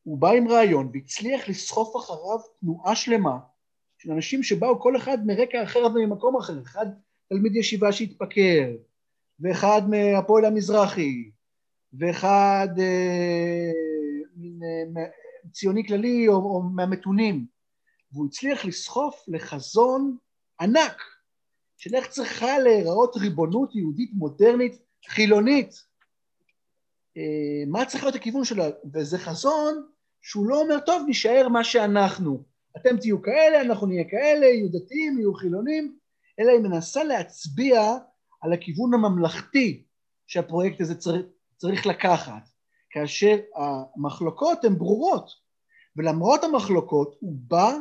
הוא 0.03 0.19
בא 0.19 0.31
עם 0.31 0.49
רעיון 0.49 0.91
והצליח 0.93 1.49
לסחוף 1.49 1.97
אחריו 1.97 2.39
תנועה 2.61 2.97
שלמה 2.97 3.39
של 3.99 4.13
אנשים 4.13 4.43
שבאו 4.43 4.81
כל 4.81 4.97
אחד 4.97 5.27
מרקע 5.27 5.63
אחר 5.63 5.87
וממקום 5.95 6.37
אחר, 6.37 6.63
אחד 6.63 6.87
תלמיד 7.29 7.57
ישיבה 7.57 7.93
שהתפקר, 7.93 8.71
ואחד 9.41 9.83
מהפועל 9.89 10.45
המזרחי, 10.45 11.31
ואחד 11.93 12.69
אה, 12.79 13.71
אה, 14.97 15.07
ציוני 15.53 15.87
כללי 15.87 16.29
או, 16.29 16.35
או 16.35 16.63
מהמתונים, 16.63 17.47
והוא 18.13 18.27
הצליח 18.27 18.65
לסחוף 18.65 19.25
לחזון 19.29 20.17
ענק 20.61 21.03
של 21.77 21.95
איך 21.95 22.09
צריכה 22.09 22.59
להיראות 22.59 23.17
ריבונות 23.17 23.75
יהודית 23.75 24.11
מודרנית 24.15 24.79
חילונית. 25.09 25.85
אה, 27.17 27.65
מה 27.67 27.85
צריך 27.85 28.05
להיות 28.05 28.15
הכיוון 28.15 28.45
שלה? 28.45 28.69
וזה 28.95 29.19
חזון 29.19 29.87
שהוא 30.23 30.47
לא 30.47 30.61
אומר, 30.61 30.81
טוב, 30.81 31.03
נישאר 31.07 31.49
מה 31.49 31.65
שאנחנו. 31.65 32.43
אתם 32.77 32.97
תהיו 32.97 33.23
כאלה, 33.23 33.61
אנחנו 33.61 33.87
נהיה 33.87 34.05
כאלה, 34.11 34.47
יהיו 34.47 34.69
דתיים, 34.69 35.19
יהיו 35.19 35.35
חילונים, 35.35 35.97
אלא 36.41 36.51
היא 36.51 36.61
מנסה 36.61 37.05
להצביע 37.05 37.81
על 38.41 38.53
הכיוון 38.53 38.95
הממלכתי 38.95 39.83
שהפרויקט 40.27 40.81
הזה 40.81 40.95
צריך, 40.95 41.27
צריך 41.59 41.87
לקחת, 41.87 42.49
כאשר 42.91 43.37
המחלוקות 43.57 44.65
הן 44.65 44.75
ברורות, 44.79 45.31
ולמרות 45.97 46.45
המחלוקות 46.45 47.17
הוא 47.21 47.33
בא 47.39 47.73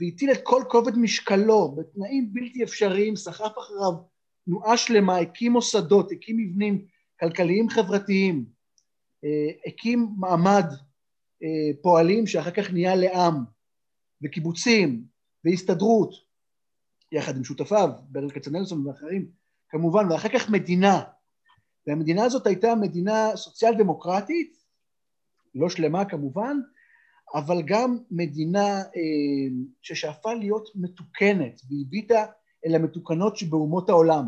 והטיל 0.00 0.32
את 0.32 0.40
כל 0.42 0.62
כובד 0.68 0.98
משקלו 0.98 1.74
בתנאים 1.76 2.32
בלתי 2.32 2.64
אפשריים, 2.64 3.16
סחף 3.16 3.58
אחריו 3.58 3.92
תנועה 4.44 4.76
שלמה, 4.76 5.18
הקים 5.18 5.52
מוסדות, 5.52 6.12
הקים 6.12 6.36
מבנים 6.36 6.86
כלכליים 7.20 7.68
חברתיים, 7.68 8.44
אה, 9.24 9.50
הקים 9.66 10.08
מעמד 10.18 10.64
אה, 11.42 11.82
פועלים 11.82 12.26
שאחר 12.26 12.50
כך 12.50 12.72
נהיה 12.72 12.94
לעם, 12.94 13.34
וקיבוצים, 14.24 15.04
והסתדרות, 15.44 16.14
יחד 17.12 17.36
עם 17.36 17.44
שותפיו, 17.44 17.88
ברל 18.08 18.30
כצנלסון 18.30 18.86
ואחרים, 18.86 19.30
כמובן, 19.68 20.12
ואחר 20.12 20.28
כך 20.28 20.50
מדינה. 20.50 21.02
והמדינה 21.86 22.24
הזאת 22.24 22.46
הייתה 22.46 22.74
מדינה 22.74 23.36
סוציאל 23.36 23.74
דמוקרטית, 23.78 24.56
לא 25.54 25.68
שלמה 25.68 26.04
כמובן, 26.04 26.56
אבל 27.34 27.62
גם 27.62 27.98
מדינה 28.10 28.78
אה, 28.78 29.48
ששאפה 29.82 30.34
להיות 30.34 30.68
מתוקנת 30.74 31.60
והביטה 31.70 32.26
אל 32.66 32.74
המתוקנות 32.74 33.36
שבאומות 33.36 33.88
העולם, 33.88 34.24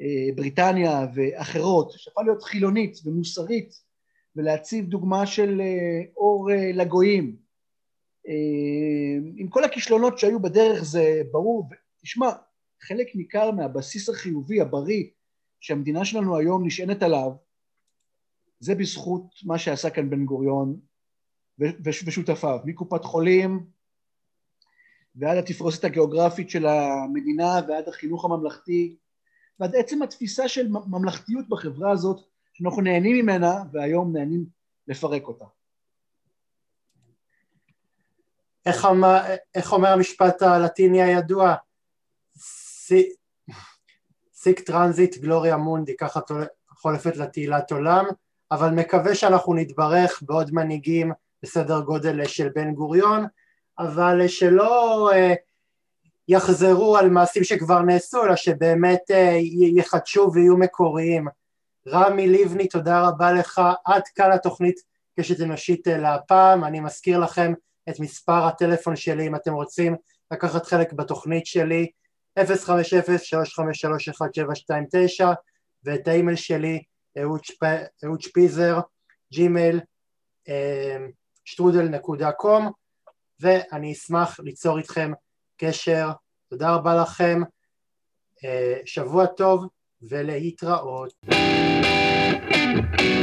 אה, 0.00 0.34
בריטניה 0.36 1.06
ואחרות, 1.14 1.92
שאפה 1.96 2.22
להיות 2.22 2.42
חילונית 2.42 2.98
ומוסרית 3.04 3.74
ולהציב 4.36 4.86
דוגמה 4.86 5.26
של 5.26 5.60
אה, 5.60 6.00
אור 6.16 6.50
לגויים. 6.74 7.48
עם 9.36 9.48
כל 9.48 9.64
הכישלונות 9.64 10.18
שהיו 10.18 10.42
בדרך 10.42 10.84
זה 10.84 11.22
ברור, 11.32 11.68
תשמע, 12.02 12.30
חלק 12.80 13.06
ניכר 13.14 13.50
מהבסיס 13.50 14.08
החיובי, 14.08 14.60
הבריא, 14.60 15.04
שהמדינה 15.60 16.04
שלנו 16.04 16.36
היום 16.36 16.66
נשענת 16.66 17.02
עליו, 17.02 17.32
זה 18.60 18.74
בזכות 18.74 19.22
מה 19.44 19.58
שעשה 19.58 19.90
כאן 19.90 20.10
בן 20.10 20.24
גוריון 20.24 20.80
ושותפיו, 21.84 22.58
מקופת 22.64 23.04
חולים 23.04 23.66
ועד 25.14 25.38
התפרוסת 25.38 25.84
הגיאוגרפית 25.84 26.50
של 26.50 26.66
המדינה 26.66 27.60
ועד 27.68 27.88
החינוך 27.88 28.24
הממלכתי 28.24 28.96
ועד 29.60 29.74
עצם 29.76 30.02
התפיסה 30.02 30.48
של 30.48 30.68
ממלכתיות 30.68 31.48
בחברה 31.48 31.90
הזאת 31.90 32.20
שאנחנו 32.52 32.82
נהנים 32.82 33.16
ממנה 33.16 33.54
והיום 33.72 34.16
נהנים 34.16 34.46
לפרק 34.88 35.22
אותה. 35.22 35.44
איך 39.54 39.72
אומר, 39.72 39.88
המשפט 39.88 40.42
הלטיני 40.42 41.02
הידוע? 41.02 41.54
Sic 44.40 44.60
transit 44.60 45.16
gloria 45.16 45.56
mundi, 45.56 45.96
ככה 45.96 46.20
חולפת 46.70 47.16
לה 47.16 47.32
תהילת 47.32 47.72
עולם, 47.72 48.04
אבל 48.50 48.70
מקווה 48.70 49.14
שאנחנו 49.14 49.54
נתברך 49.54 50.22
בעוד 50.22 50.50
מנהיגים 50.52 51.12
בסדר 51.42 51.80
גודל 51.80 52.24
של 52.24 52.48
בן 52.54 52.74
גוריון, 52.74 53.26
אבל 53.78 54.28
שלא 54.28 55.10
אה, 55.12 55.34
יחזרו 56.28 56.96
על 56.96 57.10
מעשים 57.10 57.44
שכבר 57.44 57.82
נעשו, 57.82 58.24
אלא 58.24 58.36
שבאמת 58.36 59.10
אה, 59.10 59.38
יחדשו 59.76 60.30
ויהיו 60.34 60.56
מקוריים. 60.56 61.28
רמי 61.88 62.28
לבני, 62.28 62.68
תודה 62.68 63.00
רבה 63.08 63.32
לך. 63.32 63.60
עד 63.84 64.02
כאן 64.14 64.32
התוכנית 64.32 64.80
קשת 65.20 65.40
אנושית 65.40 65.88
אה, 65.88 65.98
להפעם. 65.98 66.64
אני 66.64 66.80
מזכיר 66.80 67.18
לכם 67.18 67.52
את 67.88 68.00
מספר 68.00 68.46
הטלפון 68.46 68.96
שלי 68.96 69.26
אם 69.26 69.34
אתם 69.34 69.52
רוצים 69.52 69.96
לקחת 70.30 70.66
חלק 70.66 70.92
בתוכנית 70.92 71.46
שלי, 71.46 71.90
050-353-1729, 72.38 72.40
ואת 75.84 76.08
האימייל 76.08 76.36
שלי, 76.36 76.82
אהוד 78.04 78.20
שפיזר, 78.20 78.78
ג'ימייל, 79.32 79.80
שטרודל.קום, 81.44 82.72
ואני 83.40 83.92
אשמח 83.92 84.40
ליצור 84.40 84.78
איתכם 84.78 85.12
קשר. 85.56 86.08
תודה 86.50 86.74
רבה 86.74 87.02
לכם, 87.02 87.40
שבוע 88.84 89.26
טוב 89.26 89.66
ולהתראות. 90.02 91.12
thank 92.50 93.00
you 93.00 93.17